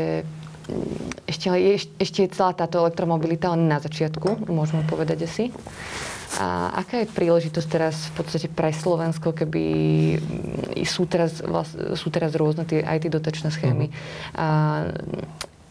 ešte, 1.26 1.50
ešte 1.98 2.20
je 2.26 2.30
celá 2.30 2.54
táto 2.54 2.82
elektromobilita 2.82 3.50
len 3.54 3.66
na 3.66 3.82
začiatku, 3.82 4.50
môžeme 4.50 4.86
povedať 4.86 5.26
asi. 5.26 5.46
A 6.38 6.70
aká 6.86 7.02
je 7.02 7.10
príležitosť 7.10 7.68
teraz 7.68 7.96
v 8.14 8.22
podstate 8.22 8.48
pre 8.54 8.70
Slovensko, 8.70 9.34
keby 9.34 9.64
sú 10.86 11.10
teraz, 11.10 11.42
sú 11.98 12.08
teraz 12.14 12.38
rôzne 12.38 12.70
tie, 12.70 12.86
aj 12.86 13.02
tie 13.02 13.12
dotačné 13.12 13.50
schémy. 13.50 13.90
Uh-huh. 13.90 14.38
A 14.38 14.48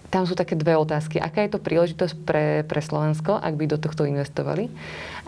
tam 0.08 0.24
sú 0.24 0.32
také 0.32 0.56
dve 0.56 0.72
otázky. 0.76 1.20
Aká 1.20 1.44
je 1.44 1.52
to 1.52 1.60
príležitosť 1.60 2.14
pre, 2.24 2.46
pre 2.64 2.80
Slovensko, 2.80 3.36
ak 3.36 3.54
by 3.54 3.64
do 3.68 3.76
tohto 3.76 4.08
investovali? 4.08 4.72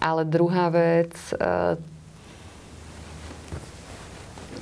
Ale 0.01 0.25
druhá 0.25 0.73
vec, 0.73 1.13
uh, 1.37 1.77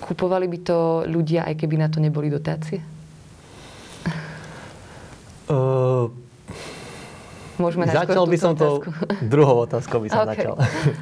kupovali 0.03 0.51
by 0.51 0.59
to 0.67 0.79
ľudia, 1.07 1.47
aj 1.47 1.55
keby 1.55 1.79
na 1.79 1.87
to 1.87 2.03
neboli 2.03 2.27
dotácie? 2.33 2.83
Uh, 5.49 6.11
Môžeme 7.59 7.91
začal 7.91 8.27
by 8.27 8.39
som 8.39 8.53
to 8.55 8.87
druhou 9.35 9.67
otázkou 9.67 10.03
by 10.03 10.09
som 10.11 10.23
okay. 10.27 10.35
začal. 10.35 10.55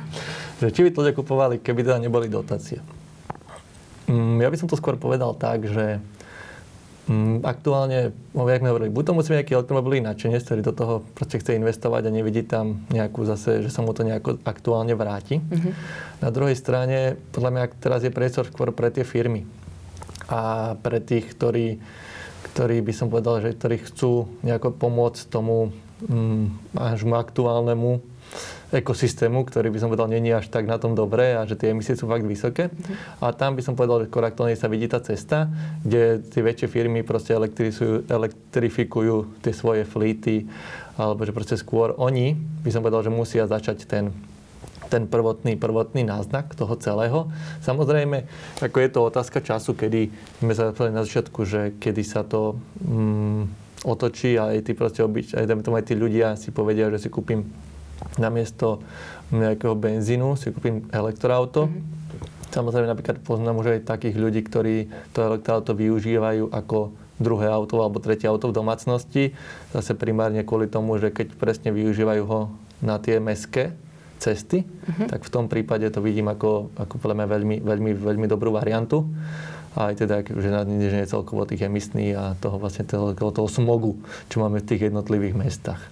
že 0.61 0.67
či 0.73 0.81
by 0.85 0.91
to 0.93 0.99
ľudia 1.05 1.15
kupovali, 1.17 1.57
keby 1.61 1.85
teda 1.85 2.01
neboli 2.01 2.29
dotácie. 2.33 2.81
Mm, 4.09 4.41
ja 4.41 4.49
by 4.49 4.57
som 4.57 4.69
to 4.69 4.79
skôr 4.79 4.97
povedal 4.97 5.37
tak, 5.37 5.69
že 5.69 6.01
aktuálne, 7.47 8.11
jak 8.35 8.63
sme 8.63 8.71
hovorili, 8.75 8.91
buď 8.91 9.05
to 9.07 9.15
musí 9.15 9.29
byť 9.31 9.39
nejaký 9.39 9.55
elektromobilový 9.55 10.01
nadšenec, 10.03 10.43
ktorý 10.43 10.61
do 10.67 10.75
toho 10.75 10.95
proste 11.15 11.39
chce 11.39 11.55
investovať 11.55 12.11
a 12.11 12.15
nevidí 12.15 12.43
tam 12.43 12.83
nejakú 12.91 13.23
zase, 13.23 13.63
že 13.63 13.71
sa 13.71 13.87
mu 13.87 13.95
to 13.95 14.03
nejako 14.03 14.43
aktuálne 14.43 14.91
vráti. 14.99 15.39
Mm-hmm. 15.39 15.73
Na 16.19 16.31
druhej 16.35 16.59
strane, 16.59 17.15
podľa 17.31 17.51
mňa 17.55 17.65
teraz 17.79 18.03
je 18.03 18.11
priestor 18.11 18.51
skôr 18.51 18.75
pre 18.75 18.91
tie 18.91 19.07
firmy 19.07 19.47
a 20.27 20.75
pre 20.83 20.99
tých, 20.99 21.31
ktorí, 21.31 21.79
ktorí 22.51 22.83
by 22.83 22.93
som 22.95 23.07
povedal, 23.07 23.39
že 23.39 23.55
ktorí 23.55 23.87
chcú 23.87 24.27
nejako 24.43 24.75
pomôcť 24.75 25.31
tomu 25.31 25.71
mm, 26.03 26.75
až 26.75 27.07
aktuálnemu 27.07 28.03
ekosystému, 28.75 29.47
ktorý 29.47 29.71
by 29.71 29.79
som 29.79 29.89
povedal, 29.91 30.11
není 30.11 30.35
až 30.35 30.51
tak 30.51 30.67
na 30.67 30.75
tom 30.81 30.99
dobré 30.99 31.39
a 31.39 31.47
že 31.47 31.55
tie 31.55 31.71
emisie 31.71 31.95
sú 31.95 32.11
fakt 32.11 32.27
vysoké. 32.27 32.67
Mm-hmm. 32.67 33.23
A 33.23 33.31
tam 33.31 33.55
by 33.55 33.63
som 33.63 33.79
povedal, 33.79 34.07
že 34.07 34.11
koraktovne 34.11 34.59
sa 34.59 34.67
vidí 34.67 34.91
tá 34.91 34.99
cesta, 34.99 35.47
kde 35.87 36.19
tie 36.27 36.43
väčšie 36.43 36.67
firmy 36.67 37.07
proste 37.07 37.39
elektrifikujú 38.11 39.39
tie 39.47 39.53
svoje 39.55 39.87
flíty, 39.87 40.51
alebo 40.99 41.23
že 41.23 41.31
proste 41.31 41.55
skôr 41.55 41.95
oni, 41.95 42.35
by 42.67 42.71
som 42.75 42.83
povedal, 42.83 43.07
že 43.07 43.15
musia 43.15 43.47
začať 43.47 43.87
ten 43.87 44.11
ten 44.87 45.11
prvotný, 45.11 45.59
prvotný 45.59 46.07
náznak 46.07 46.55
toho 46.55 46.79
celého. 46.79 47.27
Samozrejme, 47.59 48.23
ako 48.63 48.77
je 48.79 48.91
to 48.95 49.01
otázka 49.03 49.43
času, 49.43 49.75
kedy 49.75 50.15
sme 50.39 50.55
sa 50.55 50.71
na 50.71 51.03
začiatku, 51.03 51.43
že 51.43 51.75
kedy 51.83 52.03
sa 52.07 52.23
to 52.23 52.55
mm, 52.87 53.51
otočí 53.83 54.39
a 54.39 54.55
aj 54.55 54.71
tí 54.71 54.73
proste 54.79 55.03
obyč, 55.03 55.35
aj, 55.35 55.51
aj 55.51 55.85
tí 55.87 55.95
ľudia 55.99 56.39
si 56.39 56.55
povedia, 56.55 56.87
že 56.95 57.07
si 57.07 57.09
kúpim 57.11 57.45
namiesto 58.17 58.83
nejakého 59.35 59.75
benzínu 59.75 60.39
si 60.39 60.55
kúpim 60.55 60.87
elektroauto. 60.95 61.67
Mm-hmm. 61.67 61.95
Samozrejme, 62.55 62.89
napríklad 62.89 63.21
poznám 63.21 63.61
už 63.61 63.67
aj 63.77 63.91
takých 63.91 64.17
ľudí, 64.17 64.41
ktorí 64.47 64.89
to 65.13 65.27
elektroauto 65.35 65.77
využívajú 65.77 66.49
ako 66.49 66.95
druhé 67.17 67.49
auto 67.49 67.81
alebo 67.81 68.01
tretie 68.01 68.29
auto 68.29 68.53
v 68.53 68.57
domácnosti. 68.57 69.33
Zase 69.73 69.93
primárne 69.97 70.45
kvôli 70.45 70.69
tomu, 70.69 70.97
že 71.01 71.13
keď 71.13 71.37
presne 71.37 71.73
využívajú 71.73 72.23
ho 72.29 72.41
na 72.81 73.01
tie 73.01 73.21
meské 73.21 73.73
cesty, 74.17 74.65
uh-huh. 74.65 75.09
tak 75.09 75.25
v 75.25 75.33
tom 75.33 75.49
prípade 75.49 75.85
to 75.93 76.01
vidím 76.01 76.33
ako, 76.33 76.73
ako 76.77 76.95
podľa 77.01 77.25
mňa 77.25 77.29
veľmi, 77.29 77.57
veľmi, 77.61 77.91
veľmi 77.97 78.27
dobrú 78.29 78.53
variantu. 78.53 79.05
A 79.77 79.93
aj 79.93 80.09
teda, 80.09 80.25
že 80.25 80.49
nie 80.65 80.89
je 80.89 81.13
celkovo 81.13 81.45
tých 81.45 81.69
emisných 81.69 82.17
a 82.17 82.25
toho 82.41 82.57
vlastne 82.57 82.89
toho, 82.89 83.13
toho 83.13 83.49
smogu, 83.49 84.01
čo 84.33 84.41
máme 84.41 84.65
v 84.65 84.69
tých 84.73 84.89
jednotlivých 84.89 85.37
mestách. 85.37 85.83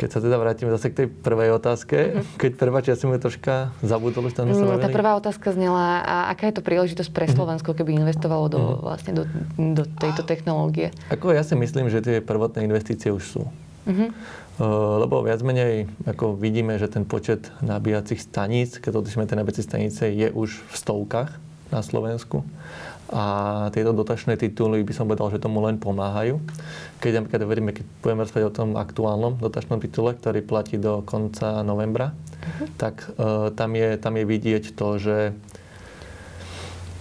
Keď 0.00 0.08
sa 0.08 0.24
teda 0.24 0.40
vrátime 0.40 0.72
zase 0.72 0.88
k 0.88 1.04
tej 1.04 1.06
prvej 1.12 1.52
otázke, 1.52 1.96
mm-hmm. 2.00 2.40
keď 2.40 2.50
prvá, 2.56 2.80
ja 2.80 2.96
som 2.96 3.12
ju 3.12 3.20
troška 3.20 3.68
zabudol, 3.84 4.32
už 4.32 4.32
tam 4.32 4.48
no, 4.48 4.80
Tá 4.80 4.88
prvá 4.88 5.12
otázka 5.20 5.52
znela, 5.52 6.00
a 6.00 6.16
aká 6.32 6.48
je 6.48 6.56
to 6.56 6.64
príležitosť 6.64 7.12
pre 7.12 7.28
mhm. 7.28 7.36
Slovensko, 7.36 7.76
keby 7.76 8.00
investovalo 8.00 8.48
do, 8.48 8.60
mm-hmm. 8.60 8.80
vlastne 8.80 9.12
do, 9.12 9.28
do 9.60 9.84
tejto 9.84 10.24
technológie? 10.24 10.88
Ako 11.12 11.36
ja 11.36 11.44
si 11.44 11.52
myslím, 11.52 11.92
že 11.92 12.00
tie 12.00 12.16
prvotné 12.24 12.64
investície 12.64 13.12
už 13.12 13.24
sú. 13.28 13.42
Mm-hmm. 13.84 14.08
Lebo 15.04 15.24
viac 15.24 15.40
menej 15.40 15.88
ako 16.04 16.36
vidíme, 16.36 16.76
že 16.76 16.88
ten 16.88 17.08
počet 17.08 17.48
nabíjacích 17.64 18.20
staníc, 18.20 18.76
keď 18.76 19.00
odlišíme 19.00 19.24
tie 19.24 19.36
nabíjacie 19.36 19.64
stanice, 19.64 20.02
je 20.12 20.28
už 20.32 20.64
v 20.64 20.74
stovkách 20.76 21.32
na 21.72 21.80
Slovensku. 21.80 22.44
A 23.10 23.24
tieto 23.74 23.90
dotačné 23.90 24.38
tituly 24.38 24.86
by 24.86 24.94
som 24.94 25.10
povedal, 25.10 25.34
že 25.34 25.42
tomu 25.42 25.58
len 25.66 25.82
pomáhajú. 25.82 26.38
Keď 27.02 27.12
napríklad 27.18 27.42
veríme, 27.42 27.70
keď 27.74 27.84
budeme 28.06 28.22
rozprávať 28.22 28.46
o 28.46 28.54
tom 28.54 28.68
aktuálnom 28.78 29.34
dotačnom 29.42 29.82
titule, 29.82 30.14
ktorý 30.14 30.46
platí 30.46 30.78
do 30.78 31.02
konca 31.02 31.66
novembra, 31.66 32.14
uh-huh. 32.14 32.70
tak 32.78 33.10
uh, 33.18 33.50
tam, 33.50 33.74
je, 33.74 33.98
tam 33.98 34.14
je 34.14 34.24
vidieť 34.24 34.64
to, 34.78 34.88
že... 35.02 35.16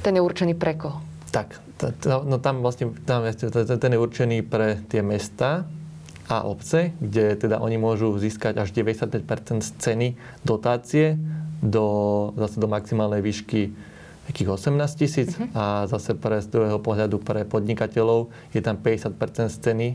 Ten 0.02 0.18
je 0.18 0.22
určený 0.26 0.58
pre 0.58 0.74
koho? 0.82 0.98
Tak, 1.30 1.62
t- 1.78 1.94
no 2.10 2.42
tam 2.42 2.66
vlastne 2.66 2.90
tam, 3.06 3.30
ten 3.30 3.92
je 3.94 4.00
určený 4.02 4.42
pre 4.42 4.82
tie 4.90 5.06
mesta 5.06 5.70
a 6.26 6.46
obce, 6.46 6.94
kde 6.98 7.38
teda 7.38 7.62
oni 7.62 7.78
môžu 7.78 8.18
získať 8.18 8.58
až 8.58 8.74
95% 8.74 9.62
z 9.62 9.70
ceny 9.78 10.08
dotácie 10.42 11.22
do, 11.62 11.86
zase 12.38 12.58
do 12.58 12.66
maximálnej 12.66 13.22
výšky 13.22 13.74
takých 14.30 14.62
18 14.62 14.78
tisíc 14.94 15.34
uh-huh. 15.34 15.50
a 15.58 15.90
zase 15.90 16.14
pre 16.14 16.38
z 16.38 16.54
druhého 16.54 16.78
pohľadu 16.78 17.18
pre 17.18 17.50
podnikateľov 17.50 18.30
je 18.54 18.62
tam 18.62 18.78
50% 18.78 19.18
z 19.50 19.58
ceny 19.58 19.88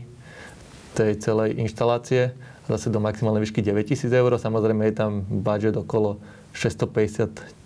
tej 0.91 1.11
celej 1.23 1.55
inštalácie 1.55 2.35
zase 2.67 2.91
do 2.91 2.99
maximálnej 2.99 3.47
výšky 3.47 3.63
9 3.63 3.87
tisíc 3.87 4.11
eur. 4.11 4.35
Samozrejme 4.35 4.83
je 4.91 4.95
tam 4.95 5.23
budget 5.23 5.79
okolo 5.79 6.19
650 6.51 7.63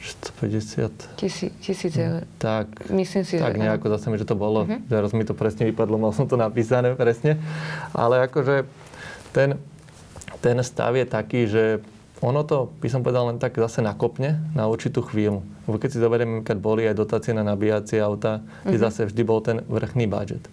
650... 0.00 1.20
Tisí, 1.20 1.52
tisíc 1.60 1.92
eur. 1.92 2.24
Tak, 2.40 2.88
Myslím 2.88 3.20
si, 3.20 3.36
tak 3.36 3.52
že 3.52 3.68
nejako 3.68 3.92
zase 3.92 4.08
mi, 4.08 4.16
že 4.16 4.24
to 4.24 4.32
bolo. 4.32 4.64
Uh-huh. 4.64 4.80
Teraz 4.88 5.12
mi 5.12 5.28
to 5.28 5.36
presne 5.36 5.68
vypadlo, 5.68 6.00
mal 6.00 6.16
som 6.16 6.24
to 6.24 6.40
napísané 6.40 6.96
presne. 6.96 7.36
Ale 7.92 8.24
akože 8.24 8.64
ten, 9.36 9.60
ten 10.40 10.56
stav 10.64 10.96
je 10.96 11.04
taký, 11.04 11.44
že 11.44 11.84
ono 12.20 12.44
to, 12.44 12.68
by 12.84 12.88
som 12.92 13.00
povedal, 13.00 13.32
len 13.32 13.40
tak 13.40 13.56
zase 13.56 13.80
nakopne 13.80 14.36
na 14.52 14.68
určitú 14.68 15.00
chvíľu. 15.00 15.40
Lebo 15.64 15.80
keď 15.80 15.88
si 15.88 15.98
zoberieme, 16.04 16.44
keď 16.44 16.56
boli 16.60 16.84
aj 16.84 17.00
dotácie 17.00 17.32
na 17.32 17.40
nabíjacie 17.40 17.96
auta, 17.96 18.44
kde 18.64 18.76
mm-hmm. 18.76 18.84
zase 18.84 19.08
vždy 19.08 19.22
bol 19.24 19.40
ten 19.40 19.64
vrchný 19.64 20.04
budget. 20.04 20.44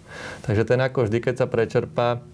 Takže 0.48 0.64
ten 0.64 0.80
ako 0.80 1.04
vždy, 1.04 1.18
keď 1.20 1.34
sa 1.44 1.46
prečerpá, 1.46 2.24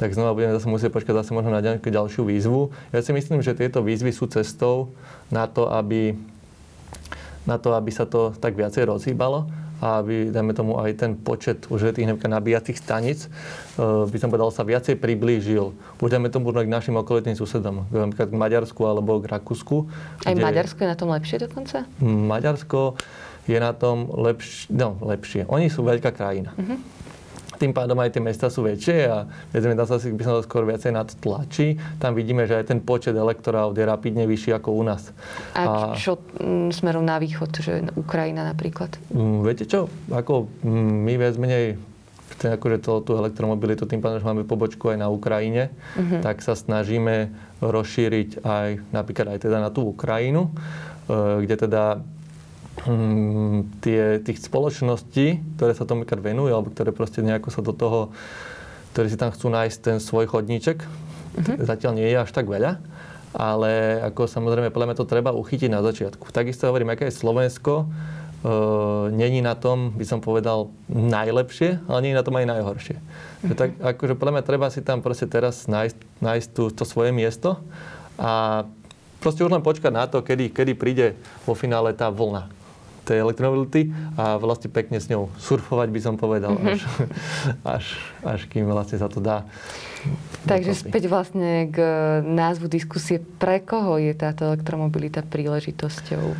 tak 0.00 0.14
znova 0.14 0.32
budeme 0.32 0.56
zase 0.56 0.70
musieť 0.70 0.94
počkať 0.94 1.20
zase 1.20 1.36
možno 1.36 1.52
na 1.52 1.60
nejakú 1.60 1.90
ďalšiu 1.90 2.22
výzvu. 2.24 2.72
Ja 2.94 3.04
si 3.04 3.12
myslím, 3.12 3.44
že 3.44 3.52
tieto 3.52 3.84
výzvy 3.84 4.14
sú 4.14 4.24
cestou 4.30 4.94
na 5.28 5.44
to, 5.44 5.68
aby, 5.68 6.16
na 7.44 7.60
to, 7.60 7.76
aby 7.76 7.90
sa 7.92 8.08
to 8.08 8.32
tak 8.40 8.56
viacej 8.56 8.88
rozhýbalo 8.88 9.67
a 9.78 10.02
aby, 10.02 10.30
dajme 10.30 10.52
tomu, 10.54 10.78
aj 10.78 10.90
ten 10.98 11.12
počet 11.14 11.70
už 11.70 11.94
tých 11.94 12.06
nabíjacích 12.06 12.78
stanic, 12.78 13.30
uh, 13.78 14.04
by 14.06 14.18
som 14.18 14.28
povedal, 14.28 14.50
sa 14.50 14.66
viacej 14.66 14.98
priblížil. 14.98 15.74
Už 16.02 16.08
dajme 16.10 16.28
tomu 16.28 16.50
k 16.50 16.66
našim 16.66 16.98
okolitým 16.98 17.38
susedom, 17.38 17.86
napríklad 17.90 18.28
k 18.30 18.36
Maďarsku 18.36 18.80
alebo 18.82 19.22
k 19.22 19.30
Rakúsku. 19.30 19.86
Aj 20.26 20.34
kde... 20.34 20.42
Maďarsko 20.42 20.78
je 20.82 20.88
na 20.88 20.98
tom 20.98 21.08
lepšie 21.14 21.36
dokonca? 21.38 21.86
Maďarsko 22.02 22.98
je 23.46 23.58
na 23.58 23.72
tom 23.72 24.10
lepš... 24.12 24.68
no, 24.68 24.98
lepšie. 25.00 25.48
Oni 25.48 25.72
sú 25.72 25.86
veľká 25.86 26.12
krajina. 26.12 26.52
Uh-huh 26.58 26.97
tým 27.58 27.74
pádom 27.74 27.98
aj 27.98 28.14
tie 28.14 28.22
mesta 28.22 28.46
sú 28.46 28.62
väčšie 28.62 28.96
a 29.10 29.26
vieme, 29.50 29.74
dá 29.74 29.84
sa 29.84 29.98
si, 29.98 30.14
by 30.14 30.22
som 30.22 30.34
to 30.38 30.46
skôr 30.46 30.62
viacej 30.62 30.94
na 30.94 31.02
to 31.02 31.18
tlačí. 31.18 31.76
Tam 31.98 32.14
vidíme, 32.14 32.46
že 32.46 32.54
aj 32.54 32.70
ten 32.70 32.78
počet 32.78 33.18
elektorát 33.18 33.74
je 33.74 33.82
rapidne 33.82 34.24
vyšší 34.24 34.54
ako 34.54 34.78
u 34.78 34.82
nás. 34.86 35.10
A, 35.58 35.92
a 35.92 35.98
čo 35.98 36.22
m, 36.38 36.70
mm, 36.70 36.78
smerom 36.78 37.02
na 37.02 37.18
východ, 37.18 37.50
že 37.58 37.82
Ukrajina 37.98 38.46
napríklad? 38.46 38.94
M, 39.10 39.18
mm, 39.18 39.38
viete 39.42 39.66
čo, 39.66 39.90
ako 40.14 40.46
m, 40.62 40.70
mm, 40.70 40.96
my 41.02 41.14
viac 41.18 41.34
menej 41.36 41.64
ten, 42.38 42.54
akože 42.54 42.78
to, 42.78 43.02
tú 43.02 43.18
elektromobilitu, 43.18 43.82
tým 43.84 43.98
pádom, 43.98 44.22
že 44.22 44.28
máme 44.30 44.46
pobočku 44.46 44.94
aj 44.94 44.98
na 45.02 45.10
Ukrajine, 45.10 45.74
uh-huh. 45.98 46.22
tak 46.22 46.38
sa 46.38 46.54
snažíme 46.54 47.34
rozšíriť 47.58 48.46
aj 48.46 48.68
napríklad 48.94 49.34
aj 49.34 49.38
teda 49.42 49.58
na 49.58 49.74
tú 49.74 49.90
Ukrajinu, 49.90 50.54
e, 51.10 51.42
kde 51.42 51.66
teda 51.66 51.98
tie, 53.82 54.22
tých 54.22 54.38
spoločností, 54.44 55.42
ktoré 55.58 55.72
sa 55.74 55.84
tomu 55.88 56.06
venujú, 56.06 56.52
alebo 56.54 56.70
ktoré 56.70 56.94
proste 56.94 57.20
nejako 57.24 57.48
sa 57.50 57.60
do 57.64 57.74
toho, 57.74 58.14
ktorí 58.94 59.06
si 59.10 59.18
tam 59.20 59.30
chcú 59.30 59.52
nájsť 59.52 59.78
ten 59.78 59.96
svoj 60.02 60.30
chodníček, 60.30 60.82
uh-huh. 60.82 61.56
zatiaľ 61.62 61.92
nie 61.98 62.08
je 62.08 62.18
až 62.18 62.30
tak 62.30 62.46
veľa, 62.46 62.80
ale 63.36 64.02
ako 64.02 64.26
samozrejme, 64.26 64.72
podľa 64.72 64.88
mňa 64.90 64.98
to 64.98 65.10
treba 65.10 65.36
uchytiť 65.36 65.70
na 65.70 65.84
začiatku. 65.84 66.32
Takisto 66.32 66.66
hovorím, 66.66 66.90
aké 66.90 67.12
je 67.12 67.20
Slovensko, 67.20 67.84
e, 67.84 67.86
není 69.12 69.44
na 69.44 69.52
tom, 69.54 69.92
by 69.94 70.04
som 70.08 70.24
povedal, 70.24 70.72
najlepšie, 70.88 71.84
ale 71.86 72.10
je 72.10 72.16
na 72.16 72.24
tom 72.26 72.34
aj 72.40 72.46
najhoršie. 72.48 72.96
Uh-huh. 72.98 73.54
Tak 73.54 73.70
akože 73.78 74.16
podľa 74.16 74.40
mňa 74.40 74.44
treba 74.48 74.66
si 74.72 74.80
tam 74.80 75.04
proste 75.04 75.28
teraz 75.28 75.68
nájsť, 75.68 75.98
nájsť 76.24 76.48
tú, 76.56 76.72
to 76.72 76.82
svoje 76.88 77.12
miesto 77.12 77.60
a 78.18 78.64
proste 79.22 79.46
už 79.46 79.52
len 79.52 79.62
počkať 79.62 79.92
na 79.94 80.10
to, 80.10 80.24
kedy, 80.24 80.50
kedy 80.50 80.72
príde 80.74 81.06
vo 81.46 81.54
finále 81.54 81.94
tá 81.94 82.10
vlna 82.10 82.57
tej 83.08 83.24
elektromobility 83.24 83.88
a 84.20 84.36
vlastne 84.36 84.68
pekne 84.68 85.00
s 85.00 85.08
ňou 85.08 85.32
surfovať 85.40 85.88
by 85.88 86.00
som 86.04 86.14
povedal, 86.20 86.52
mm-hmm. 86.52 86.68
až, 86.68 86.80
až, 87.64 87.84
až 88.20 88.40
kým 88.52 88.68
vlastne 88.68 89.00
sa 89.00 89.08
to 89.08 89.24
dá. 89.24 89.48
Takže 90.44 90.76
späť 90.76 91.08
vlastne 91.08 91.72
k 91.72 91.78
názvu 92.22 92.68
diskusie. 92.68 93.18
Pre 93.18 93.64
koho 93.64 93.96
je 93.96 94.12
táto 94.12 94.46
elektromobilita 94.52 95.24
príležitosťou? 95.24 96.36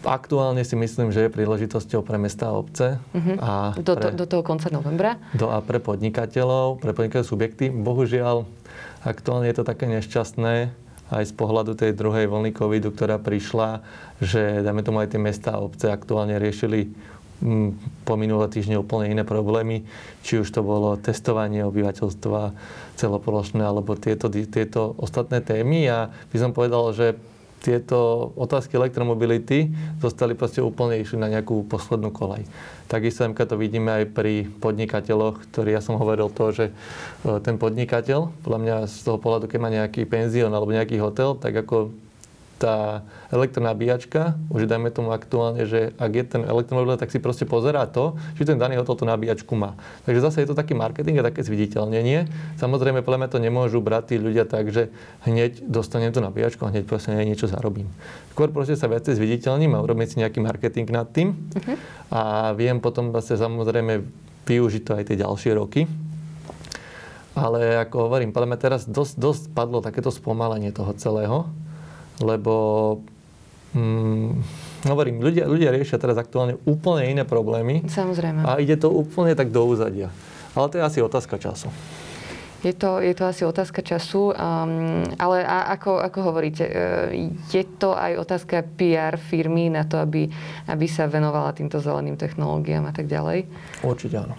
Aktuálne 0.00 0.64
si 0.64 0.80
myslím, 0.80 1.12
že 1.12 1.28
je 1.28 1.34
príležitosťou 1.34 2.00
pre 2.00 2.16
mesta 2.16 2.48
a 2.48 2.56
obce. 2.56 2.96
Uh-huh. 3.12 3.36
A 3.36 3.76
do, 3.76 3.92
pre, 3.92 4.16
do, 4.16 4.24
do 4.24 4.26
toho 4.28 4.40
konca 4.40 4.72
novembra? 4.72 5.20
Do, 5.36 5.52
a 5.52 5.60
pre 5.60 5.76
podnikateľov, 5.76 6.80
pre 6.80 6.96
podnikateľov 6.96 7.28
subjekty. 7.28 7.68
Bohužiaľ, 7.68 8.48
aktuálne 9.04 9.44
je 9.52 9.56
to 9.60 9.64
také 9.68 9.84
nešťastné, 9.92 10.72
aj 11.10 11.30
z 11.30 11.34
pohľadu 11.34 11.74
tej 11.74 11.92
druhej 11.94 12.30
vlny 12.30 12.54
covidu, 12.54 12.94
ktorá 12.94 13.18
prišla, 13.18 13.82
že 14.22 14.62
dajme 14.62 14.82
tomu 14.86 15.02
aj 15.02 15.14
tie 15.14 15.20
mesta 15.20 15.58
a 15.58 15.62
obce 15.62 15.90
aktuálne 15.90 16.38
riešili 16.38 16.90
mm, 17.42 18.02
po 18.06 18.14
minulé 18.14 18.46
týždne 18.46 18.78
úplne 18.78 19.10
iné 19.10 19.26
problémy, 19.26 19.82
či 20.22 20.38
už 20.38 20.48
to 20.54 20.62
bolo 20.62 20.94
testovanie 20.96 21.66
obyvateľstva 21.66 22.54
celopoločné, 22.94 23.62
alebo 23.64 23.98
tieto, 23.98 24.30
tieto 24.30 24.94
ostatné 25.00 25.42
témy. 25.42 25.88
A 25.90 26.14
by 26.30 26.36
som 26.38 26.54
povedal, 26.54 26.94
že 26.94 27.06
tieto 27.60 28.32
otázky 28.40 28.80
elektromobility 28.80 29.68
zostali 30.00 30.32
proste 30.32 30.64
úplne 30.64 30.96
išli 30.98 31.20
na 31.20 31.28
nejakú 31.28 31.68
poslednú 31.68 32.08
kolaj. 32.08 32.48
Takisto 32.90 33.28
to 33.30 33.54
vidíme 33.54 34.02
aj 34.02 34.04
pri 34.10 34.50
podnikateľoch, 34.58 35.46
ktorí 35.52 35.76
ja 35.76 35.84
som 35.84 36.00
hovoril 36.00 36.26
to, 36.32 36.50
že 36.50 36.66
e, 36.68 36.72
ten 37.44 37.54
podnikateľ, 37.54 38.42
podľa 38.42 38.58
mňa 38.58 38.76
z 38.90 38.96
toho 39.06 39.22
pohľadu, 39.22 39.46
keď 39.46 39.58
má 39.62 39.70
nejaký 39.70 40.08
penzión 40.10 40.50
alebo 40.50 40.74
nejaký 40.74 40.98
hotel, 40.98 41.38
tak 41.38 41.54
ako 41.54 41.94
tá 42.60 43.00
elektronabíjačka, 43.32 44.36
už 44.52 44.68
dajme 44.68 44.92
tomu 44.92 45.16
aktuálne, 45.16 45.64
že 45.64 45.96
ak 45.96 46.12
je 46.12 46.24
ten 46.28 46.42
elektromobil, 46.44 47.00
tak 47.00 47.08
si 47.08 47.16
proste 47.16 47.48
pozerá 47.48 47.88
to, 47.88 48.20
že 48.36 48.44
ten 48.44 48.60
daný 48.60 48.76
hotel 48.76 49.00
tú 49.00 49.08
nabíjačku 49.08 49.56
má. 49.56 49.80
Takže 50.04 50.20
zase 50.20 50.36
je 50.44 50.52
to 50.52 50.54
taký 50.54 50.76
marketing 50.76 51.16
a 51.18 51.24
také 51.24 51.40
zviditeľnenie. 51.40 52.28
Samozrejme, 52.60 53.00
podľa 53.00 53.24
mňa 53.24 53.30
to 53.32 53.38
nemôžu 53.40 53.80
brať 53.80 54.12
tí 54.12 54.16
ľudia 54.20 54.44
tak, 54.44 54.68
že 54.68 54.92
hneď 55.24 55.64
dostanem 55.64 56.12
tú 56.12 56.20
nabíjačku 56.20 56.60
a 56.60 56.68
hneď 56.68 56.84
proste 56.84 57.16
niečo 57.16 57.48
zarobím. 57.48 57.88
Skôr 58.36 58.52
proste 58.52 58.76
sa 58.76 58.92
viacej 58.92 59.16
zviditeľním 59.16 59.72
a 59.72 59.80
urobím 59.80 60.04
si 60.04 60.20
nejaký 60.20 60.44
marketing 60.44 60.84
nad 60.92 61.08
tým 61.08 61.32
uh-huh. 61.32 61.76
a 62.12 62.20
viem 62.52 62.76
potom 62.76 63.08
zase 63.16 63.40
samozrejme 63.40 64.04
využiť 64.44 64.82
to 64.84 64.92
aj 65.00 65.04
tie 65.08 65.16
ďalšie 65.16 65.52
roky. 65.56 65.88
Ale 67.30 67.78
ako 67.88 68.10
hovorím, 68.10 68.34
podľa 68.34 68.48
mňa 68.52 68.58
teraz 68.58 68.82
dosť, 68.84 69.14
dosť 69.16 69.42
padlo 69.54 69.78
takéto 69.80 70.10
spomalenie 70.10 70.74
toho 70.74 70.92
celého 70.98 71.48
lebo 72.20 72.54
hm, 73.72 74.40
hovorím, 74.86 75.20
ľudia, 75.20 75.44
ľudia 75.48 75.72
riešia 75.72 76.00
teraz 76.00 76.16
aktuálne 76.16 76.60
úplne 76.68 77.08
iné 77.08 77.24
problémy. 77.24 77.84
Samozrejme. 77.88 78.44
A 78.44 78.60
ide 78.60 78.76
to 78.76 78.92
úplne 78.92 79.32
tak 79.36 79.52
do 79.52 79.64
úzadia. 79.64 80.12
Ale 80.56 80.66
to 80.68 80.78
je 80.80 80.84
asi 80.84 80.98
otázka 81.00 81.36
času. 81.40 81.68
Je 82.60 82.76
to, 82.76 83.00
je 83.00 83.16
to 83.16 83.24
asi 83.24 83.48
otázka 83.48 83.80
času, 83.80 84.36
um, 84.36 85.00
ale 85.16 85.40
a, 85.40 85.72
ako, 85.72 85.96
ako 85.96 86.18
hovoríte, 86.28 86.68
e, 86.68 86.72
je 87.48 87.64
to 87.80 87.96
aj 87.96 88.20
otázka 88.20 88.60
PR 88.76 89.16
firmy 89.16 89.72
na 89.72 89.88
to, 89.88 89.96
aby, 89.96 90.28
aby 90.68 90.84
sa 90.84 91.08
venovala 91.08 91.56
týmto 91.56 91.80
zeleným 91.80 92.20
technológiám 92.20 92.84
a 92.84 92.92
tak 92.92 93.08
ďalej? 93.08 93.48
Určite 93.80 94.28
áno. 94.28 94.36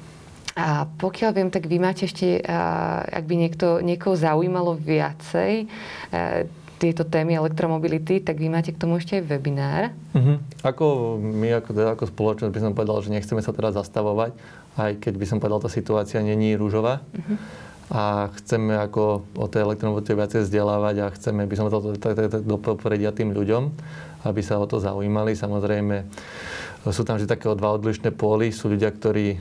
A 0.54 0.86
pokiaľ 0.86 1.32
viem, 1.34 1.50
tak 1.50 1.66
vy 1.66 1.82
máte 1.82 2.06
ešte, 2.06 2.44
ak 2.44 3.24
by 3.24 3.36
niekto, 3.40 3.80
niekoho 3.82 4.20
zaujímalo 4.20 4.76
viacej, 4.76 5.66
tieto 6.82 7.06
témy 7.06 7.38
elektromobility, 7.38 8.26
tak 8.26 8.42
vy 8.42 8.50
máte 8.50 8.74
k 8.74 8.82
tomu 8.82 8.98
ešte 8.98 9.22
aj 9.22 9.30
webinár. 9.30 9.94
Uh-huh. 10.18 10.42
Ako 10.66 11.16
my 11.22 11.62
ako, 11.62 11.70
teda, 11.78 11.94
ako 11.94 12.10
spoločnosť 12.10 12.50
by 12.50 12.62
som 12.66 12.74
povedal, 12.74 12.98
že 13.06 13.14
nechceme 13.14 13.46
sa 13.46 13.54
teraz 13.54 13.78
zastavovať, 13.78 14.34
aj 14.82 14.98
keď 14.98 15.14
by 15.22 15.26
som 15.30 15.38
povedal, 15.38 15.62
tá 15.62 15.70
situácia 15.70 16.18
není 16.26 16.58
rúžová. 16.58 17.06
Uh-huh. 17.14 17.38
A 17.92 18.34
chceme 18.42 18.82
ako 18.82 19.30
o 19.38 19.46
tej 19.46 19.68
elektromobilite 19.68 20.18
viacej 20.18 20.50
vzdelávať 20.50 20.96
a 21.06 21.14
chceme, 21.14 21.46
by 21.46 21.56
som 21.60 21.70
to 21.70 21.94
do 22.42 22.58
popredia 22.58 23.14
tým 23.14 23.36
ľuďom, 23.36 23.70
aby 24.26 24.42
sa 24.42 24.58
o 24.58 24.66
to 24.66 24.82
zaujímali. 24.82 25.38
Samozrejme, 25.38 26.08
sú 26.88 27.04
tam 27.06 27.20
vždy 27.20 27.28
také 27.30 27.46
dva 27.52 27.76
odlišné 27.76 28.16
póly. 28.16 28.50
Sú 28.50 28.72
ľudia, 28.72 28.90
ktorí 28.90 29.38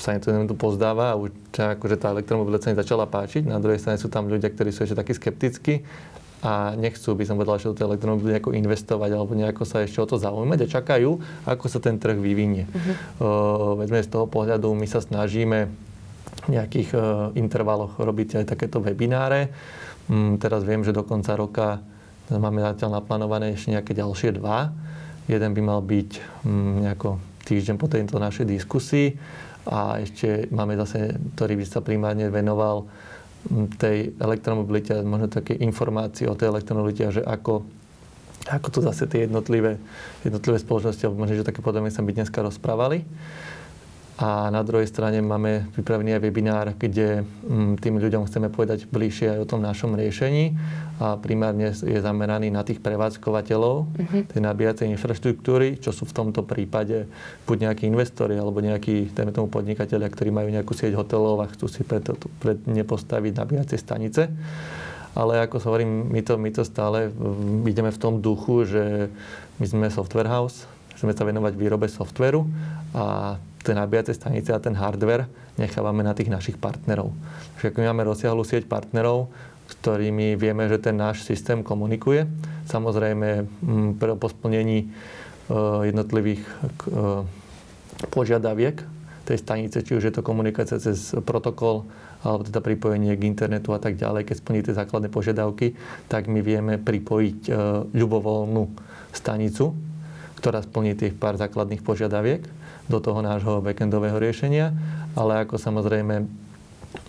sa 0.00 0.16
im 0.16 0.20
to 0.48 0.56
pozdáva 0.56 1.12
a 1.12 1.20
už 1.20 1.32
akože 1.52 1.96
tá 2.00 2.12
elektromobilita 2.16 2.68
sa 2.68 2.72
im 2.72 2.80
začala 2.80 3.04
páčiť. 3.08 3.44
Na 3.44 3.60
druhej 3.60 3.80
strane 3.80 4.00
sú 4.00 4.08
tam 4.08 4.28
ľudia, 4.28 4.48
ktorí 4.52 4.72
sú 4.72 4.84
ešte 4.84 4.96
takí 4.96 5.12
skeptickí 5.12 5.84
a 6.46 6.78
nechcú, 6.78 7.18
by 7.18 7.26
som 7.26 7.34
povedal, 7.34 7.58
že 7.58 7.74
do 7.74 7.74
tej 7.74 7.90
elektromobily 7.90 8.38
nejako 8.38 8.54
investovať 8.54 9.10
alebo 9.10 9.34
nejako 9.34 9.66
sa 9.66 9.82
ešte 9.82 9.98
o 9.98 10.06
to 10.06 10.14
zaujímať 10.14 10.62
a 10.62 10.72
čakajú, 10.78 11.10
ako 11.42 11.66
sa 11.66 11.82
ten 11.82 11.98
trh 11.98 12.14
vyvinie. 12.14 12.70
Uh-huh. 12.70 13.74
veďme 13.74 14.06
z 14.06 14.10
toho 14.14 14.30
pohľadu, 14.30 14.70
my 14.78 14.86
sa 14.86 15.02
snažíme 15.02 15.66
v 16.46 16.48
nejakých 16.54 16.94
uh, 16.94 17.34
intervaloch 17.34 17.98
robiť 17.98 18.38
aj 18.38 18.54
takéto 18.54 18.78
webináre. 18.78 19.50
Um, 20.06 20.38
teraz 20.38 20.62
viem, 20.62 20.86
že 20.86 20.94
do 20.94 21.02
konca 21.02 21.34
roka 21.34 21.82
máme 22.30 22.62
zatiaľ 22.62 23.02
naplánované 23.02 23.58
ešte 23.58 23.74
nejaké 23.74 23.92
ďalšie 23.98 24.38
dva. 24.38 24.70
Jeden 25.26 25.50
by 25.50 25.62
mal 25.66 25.82
byť 25.82 26.10
um, 26.46 26.86
nejako 26.86 27.18
týždeň 27.42 27.74
po 27.74 27.90
tejto 27.90 28.22
našej 28.22 28.46
diskusii 28.46 29.18
a 29.66 29.98
ešte 29.98 30.46
máme 30.54 30.78
zase, 30.78 31.18
ktorý 31.34 31.58
by 31.58 31.64
sa 31.66 31.82
primárne 31.82 32.30
venoval 32.30 32.86
tej 33.78 34.12
elektromobilite, 34.18 35.02
možno 35.02 35.30
také 35.30 35.54
informácie 35.56 36.26
o 36.26 36.38
tej 36.38 36.50
elektromobilite, 36.50 37.10
že 37.10 37.22
ako, 37.22 37.62
ako 38.50 38.68
to 38.70 38.80
zase 38.82 39.06
tie 39.06 39.26
jednotlivé, 39.26 39.78
jednotlivé 40.26 40.58
spoločnosti, 40.60 41.02
alebo 41.06 41.22
možno, 41.24 41.40
že 41.40 41.48
také 41.48 41.62
podobne 41.62 41.90
sa 41.90 42.02
by 42.02 42.12
dneska 42.12 42.42
rozprávali. 42.42 43.06
A 44.16 44.48
na 44.48 44.64
druhej 44.64 44.88
strane 44.88 45.20
máme 45.20 45.68
pripravený 45.76 46.16
aj 46.16 46.24
webinár, 46.24 46.72
kde 46.72 47.20
mm, 47.20 47.76
tým 47.84 48.00
ľuďom 48.00 48.24
chceme 48.24 48.48
povedať 48.48 48.88
bližšie 48.88 49.36
aj 49.36 49.38
o 49.44 49.48
tom 49.48 49.60
našom 49.60 49.92
riešení. 49.92 50.56
A 50.96 51.20
primárne 51.20 51.76
je 51.76 52.00
zameraný 52.00 52.48
na 52.48 52.64
tých 52.64 52.80
prevádzkovateľov 52.80 53.76
uh-huh. 53.84 54.22
tej 54.32 54.40
nabíjacej 54.40 54.88
infraštruktúry, 54.96 55.76
čo 55.76 55.92
sú 55.92 56.08
v 56.08 56.16
tomto 56.16 56.48
prípade 56.48 57.04
buď 57.44 57.68
nejakí 57.68 57.84
investori 57.84 58.40
alebo 58.40 58.64
nejakí, 58.64 59.12
dajme 59.12 59.36
tomu 59.36 59.52
podnikatelia, 59.52 60.08
ktorí 60.08 60.32
majú 60.32 60.48
nejakú 60.48 60.72
sieť 60.72 60.96
hotelov 60.96 61.44
a 61.44 61.52
chcú 61.52 61.68
si 61.68 61.84
pred, 61.84 62.00
pred 62.40 62.56
nepostaviť 62.64 63.32
nabíjacie 63.36 63.76
stanice. 63.76 64.32
Ale 65.12 65.44
ako 65.44 65.60
sa 65.60 65.68
hovorím, 65.68 66.08
my 66.08 66.20
to, 66.24 66.40
my 66.40 66.48
to 66.56 66.64
stále 66.64 67.12
ideme 67.68 67.92
v 67.92 68.00
tom 68.00 68.24
duchu, 68.24 68.64
že 68.64 69.12
my 69.60 69.66
sme 69.68 69.86
software 69.92 70.28
house, 70.28 70.64
chceme 70.96 71.12
sa 71.12 71.28
venovať 71.28 71.52
výrobe 71.52 71.92
softveru 71.92 72.48
a 72.96 73.36
tie 73.66 73.74
nabíjacie 73.74 74.14
stanice 74.14 74.54
a 74.54 74.62
ten 74.62 74.78
hardware 74.78 75.26
nechávame 75.58 76.06
na 76.06 76.14
tých 76.14 76.30
našich 76.30 76.54
partnerov. 76.54 77.10
Takže 77.58 77.74
my 77.82 77.90
máme 77.90 78.06
rozsiahlu 78.06 78.46
sieť 78.46 78.70
partnerov, 78.70 79.26
ktorými 79.66 80.38
vieme, 80.38 80.70
že 80.70 80.78
ten 80.78 80.94
náš 80.94 81.26
systém 81.26 81.66
komunikuje. 81.66 82.30
Samozrejme, 82.70 83.28
mm, 83.42 83.90
po 83.98 84.28
splnení 84.30 84.86
e, 84.86 84.86
jednotlivých 85.90 86.42
e, 86.46 86.52
požiadaviek 88.14 88.86
tej 89.26 89.38
stanice, 89.42 89.82
či 89.82 89.98
už 89.98 90.06
je 90.06 90.14
to 90.14 90.22
komunikácia 90.22 90.78
cez 90.78 91.10
protokol, 91.26 91.82
alebo 92.22 92.46
teda 92.46 92.62
pripojenie 92.62 93.18
k 93.18 93.26
internetu 93.26 93.74
a 93.74 93.82
tak 93.82 93.98
ďalej, 93.98 94.30
keď 94.30 94.36
splní 94.38 94.60
tie 94.62 94.78
základné 94.78 95.10
požiadavky, 95.10 95.74
tak 96.06 96.30
my 96.30 96.38
vieme 96.46 96.78
pripojiť 96.78 97.38
e, 97.46 97.52
ľubovoľnú 97.90 98.62
stanicu, 99.10 99.74
ktorá 100.36 100.60
splní 100.62 100.94
tých 100.94 101.16
pár 101.16 101.40
základných 101.40 101.80
požiadaviek 101.80 102.44
do 102.86 102.98
toho 103.02 103.24
nášho 103.24 103.64
backendového 103.64 104.20
riešenia, 104.20 104.70
ale 105.16 105.42
ako 105.42 105.58
samozrejme 105.58 106.28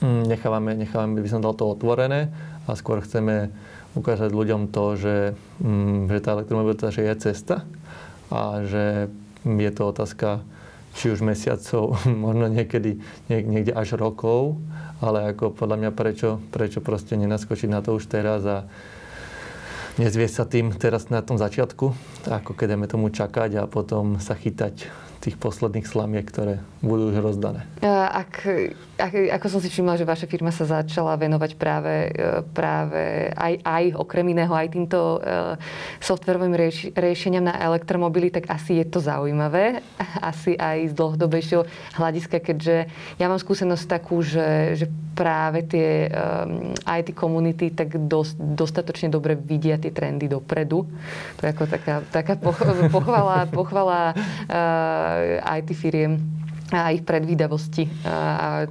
mm, 0.02 0.24
nechávame, 0.26 0.74
nechávame, 0.74 1.22
by 1.22 1.30
som 1.30 1.44
dal 1.44 1.54
to 1.54 1.68
otvorené 1.68 2.32
a 2.66 2.74
skôr 2.74 3.04
chceme 3.04 3.52
ukázať 3.94 4.30
ľuďom 4.32 4.70
to, 4.74 4.86
že, 4.98 5.18
mm, 5.62 6.10
že 6.10 6.24
tá 6.24 6.34
elektromobilita 6.38 6.94
že 6.94 7.06
je 7.06 7.16
cesta 7.30 7.68
a 8.32 8.64
že 8.66 9.12
je 9.44 9.72
to 9.72 9.84
otázka 9.90 10.44
či 10.98 11.14
už 11.14 11.22
mesiacov, 11.22 11.94
možno 12.26 12.50
niekedy 12.50 12.98
niekde 13.30 13.72
až 13.76 14.02
rokov, 14.02 14.58
ale 14.98 15.30
ako 15.36 15.54
podľa 15.54 15.78
mňa 15.78 15.92
prečo, 15.94 16.42
prečo 16.50 16.82
proste 16.82 17.14
nenaskočiť 17.14 17.70
na 17.70 17.86
to 17.86 17.94
už 17.94 18.10
teraz 18.10 18.42
a 18.50 18.66
nezvie 19.98 20.30
sa 20.30 20.46
tým 20.46 20.74
teraz 20.74 21.10
na 21.10 21.26
tom 21.26 21.42
začiatku, 21.42 21.86
ako 22.30 22.52
keď 22.54 22.78
tomu 22.88 23.10
čakať 23.10 23.62
a 23.62 23.64
potom 23.66 24.22
sa 24.22 24.38
chytať 24.38 24.88
tých 25.22 25.36
posledných 25.42 25.90
slamiek, 25.90 26.24
ktoré 26.24 26.62
budú 26.82 27.10
už 27.10 27.18
rozdané. 27.22 27.66
Ak, 27.82 28.46
ak, 28.98 29.14
ako 29.14 29.46
som 29.50 29.60
si 29.62 29.70
všimla, 29.70 29.98
že 29.98 30.06
vaša 30.06 30.30
firma 30.30 30.54
sa 30.54 30.66
začala 30.66 31.18
venovať 31.18 31.58
práve, 31.58 32.14
e, 32.14 32.42
práve 32.54 33.34
aj, 33.34 33.54
aj 33.66 33.84
okrem 33.98 34.34
iného 34.34 34.54
aj 34.54 34.74
týmto 34.74 35.18
uh, 35.18 35.54
softverovým 36.02 36.54
rieš, 36.54 36.94
riešeniam 36.94 37.46
na 37.46 37.56
elektromobily, 37.58 38.30
tak 38.30 38.50
asi 38.50 38.82
je 38.82 38.86
to 38.90 39.02
zaujímavé. 39.02 39.82
Asi 40.22 40.54
aj 40.58 40.92
z 40.92 40.94
dlhodobejšieho 40.94 41.64
hľadiska, 41.98 42.38
keďže 42.42 42.90
ja 43.18 43.26
mám 43.26 43.42
skúsenosť 43.42 43.86
takú, 43.86 44.22
že, 44.22 44.78
že 44.78 44.86
práve 45.18 45.66
tie 45.66 46.14
um, 46.14 46.78
IT 46.86 47.18
komunity 47.18 47.74
tak 47.74 47.98
dos, 48.06 48.38
dostatočne 48.38 49.10
dobre 49.10 49.34
vidia 49.34 49.82
tie 49.82 49.90
trendy 49.90 50.30
dopredu. 50.30 50.86
To 51.38 51.42
je 51.42 51.50
ako 51.50 51.66
taká, 51.66 52.06
taká 52.14 52.38
pochvala, 52.38 53.50
pochvala 53.50 54.14
uh, 54.14 55.58
IT 55.58 55.74
firiem 55.74 56.38
a 56.72 56.92
ich 56.92 57.04
predvídavosti 57.08 57.88
a, 58.04 58.68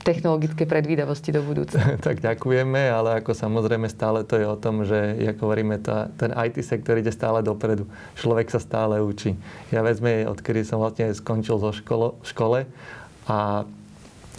technologické 0.00 0.64
predvídavosti 0.64 1.30
do 1.32 1.44
budúcna. 1.44 1.96
tak 2.06 2.24
ďakujeme, 2.24 2.88
ale 2.88 3.20
ako 3.20 3.36
samozrejme 3.36 3.88
stále 3.92 4.24
to 4.24 4.40
je 4.40 4.46
o 4.48 4.56
tom, 4.56 4.88
že, 4.88 5.16
ako 5.36 5.52
hovoríme, 5.52 5.76
tá, 5.84 6.08
ten 6.16 6.32
IT 6.32 6.64
sektor 6.64 6.96
ide 6.96 7.12
stále 7.12 7.44
dopredu. 7.44 7.84
Človek 8.16 8.48
sa 8.48 8.60
stále 8.62 9.04
učí. 9.04 9.36
Ja 9.68 9.84
vezme, 9.84 10.24
odkedy 10.24 10.64
som 10.64 10.80
vlastne 10.80 11.12
skončil 11.12 11.60
zo 11.60 11.70
školo, 11.74 12.16
škole 12.24 12.64
a 13.28 13.68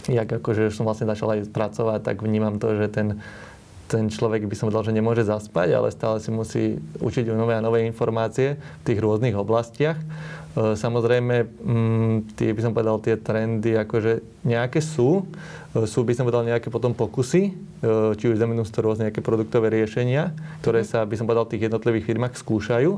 jak 0.08 0.28
akože 0.28 0.68
som 0.68 0.84
vlastne 0.84 1.08
začal 1.08 1.38
aj 1.38 1.48
pracovať, 1.48 2.00
tak 2.04 2.20
vnímam 2.20 2.60
to, 2.60 2.76
že 2.76 2.92
ten 2.92 3.22
ten 3.94 4.10
človek 4.10 4.50
by 4.50 4.54
som 4.58 4.66
povedal, 4.66 4.90
že 4.90 4.98
nemôže 4.98 5.22
zaspať, 5.22 5.78
ale 5.78 5.94
stále 5.94 6.18
si 6.18 6.34
musí 6.34 6.64
učiť 6.98 7.30
nové 7.30 7.54
a 7.54 7.62
nové 7.62 7.86
informácie 7.86 8.58
v 8.58 8.82
tých 8.82 8.98
rôznych 8.98 9.38
oblastiach. 9.38 9.94
E, 9.94 10.74
samozrejme, 10.74 11.46
mm, 11.46 12.34
tie 12.34 12.50
by 12.50 12.60
som 12.62 12.74
povedal, 12.74 12.98
tie 12.98 13.14
trendy 13.14 13.78
akože 13.78 14.42
nejaké 14.42 14.82
sú. 14.82 15.22
E, 15.78 15.86
sú 15.86 16.02
by 16.02 16.18
som 16.18 16.26
povedal 16.26 16.42
nejaké 16.42 16.74
potom 16.74 16.90
pokusy, 16.90 17.42
e, 17.46 17.52
či 18.18 18.34
už 18.34 18.42
znamenú 18.42 18.66
to 18.66 18.82
rôzne 18.82 19.06
nejaké 19.10 19.22
produktové 19.22 19.70
riešenia, 19.70 20.34
ktoré 20.62 20.82
sa 20.82 21.06
by 21.06 21.14
som 21.14 21.30
povedal 21.30 21.46
v 21.46 21.54
tých 21.54 21.70
jednotlivých 21.70 22.06
firmách 22.10 22.34
skúšajú. 22.34 22.90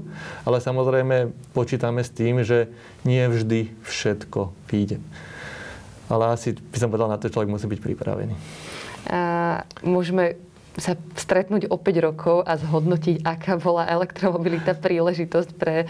Ale 0.49 0.65
samozrejme 0.65 1.33
počítame 1.53 2.01
s 2.01 2.09
tým, 2.09 2.41
že 2.41 2.73
nie 3.05 3.25
vždy 3.29 3.69
všetko 3.85 4.53
vyjde. 4.73 4.97
Ale 6.09 6.33
asi 6.33 6.57
by 6.57 6.79
som 6.81 6.89
povedal, 6.89 7.13
na 7.13 7.21
to 7.21 7.29
človek 7.29 7.53
musí 7.53 7.69
byť 7.69 7.81
pripravený. 7.85 8.33
A 9.07 9.63
môžeme 9.87 10.37
sa 10.77 10.93
stretnúť 11.17 11.73
o 11.73 11.77
5 11.81 12.07
rokov 12.07 12.37
a 12.45 12.61
zhodnotiť, 12.61 13.25
aká 13.25 13.57
bola 13.57 13.89
elektromobilita 13.89 14.77
príležitosť 14.77 15.51
pre, 15.57 15.89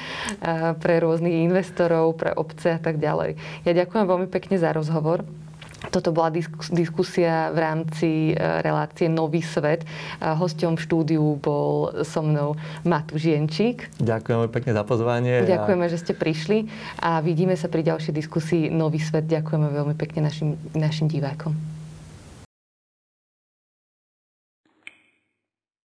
pre 0.78 0.94
rôznych 1.02 1.46
investorov, 1.50 2.14
pre 2.14 2.30
obce 2.32 2.78
a 2.78 2.80
tak 2.80 3.02
ďalej. 3.02 3.34
Ja 3.66 3.72
ďakujem 3.74 4.06
veľmi 4.06 4.28
pekne 4.30 4.56
za 4.56 4.70
rozhovor. 4.70 5.26
Toto 5.92 6.10
bola 6.10 6.32
diskusia 6.72 7.52
v 7.54 7.58
rámci 7.62 8.10
e, 8.32 8.34
relácie 8.64 9.06
Nový 9.06 9.44
svet. 9.44 9.86
Hosťom 10.18 10.74
v 10.74 10.82
štúdiu 10.82 11.24
bol 11.38 11.92
so 12.02 12.24
mnou 12.24 12.58
Žienčík. 13.14 13.92
Ďakujem 14.00 14.50
pekne 14.50 14.72
za 14.74 14.82
pozvanie. 14.82 15.46
Ďakujeme, 15.46 15.86
a... 15.86 15.92
že 15.92 16.00
ste 16.00 16.12
prišli 16.16 16.66
a 16.98 17.20
vidíme 17.22 17.54
sa 17.54 17.70
pri 17.70 17.86
ďalšej 17.86 18.12
diskusii 18.16 18.62
Nový 18.72 18.98
svet. 18.98 19.30
Ďakujeme 19.30 19.68
veľmi 19.68 19.94
pekne 19.94 20.26
našim, 20.26 20.58
našim 20.74 21.06
divákom. 21.06 21.75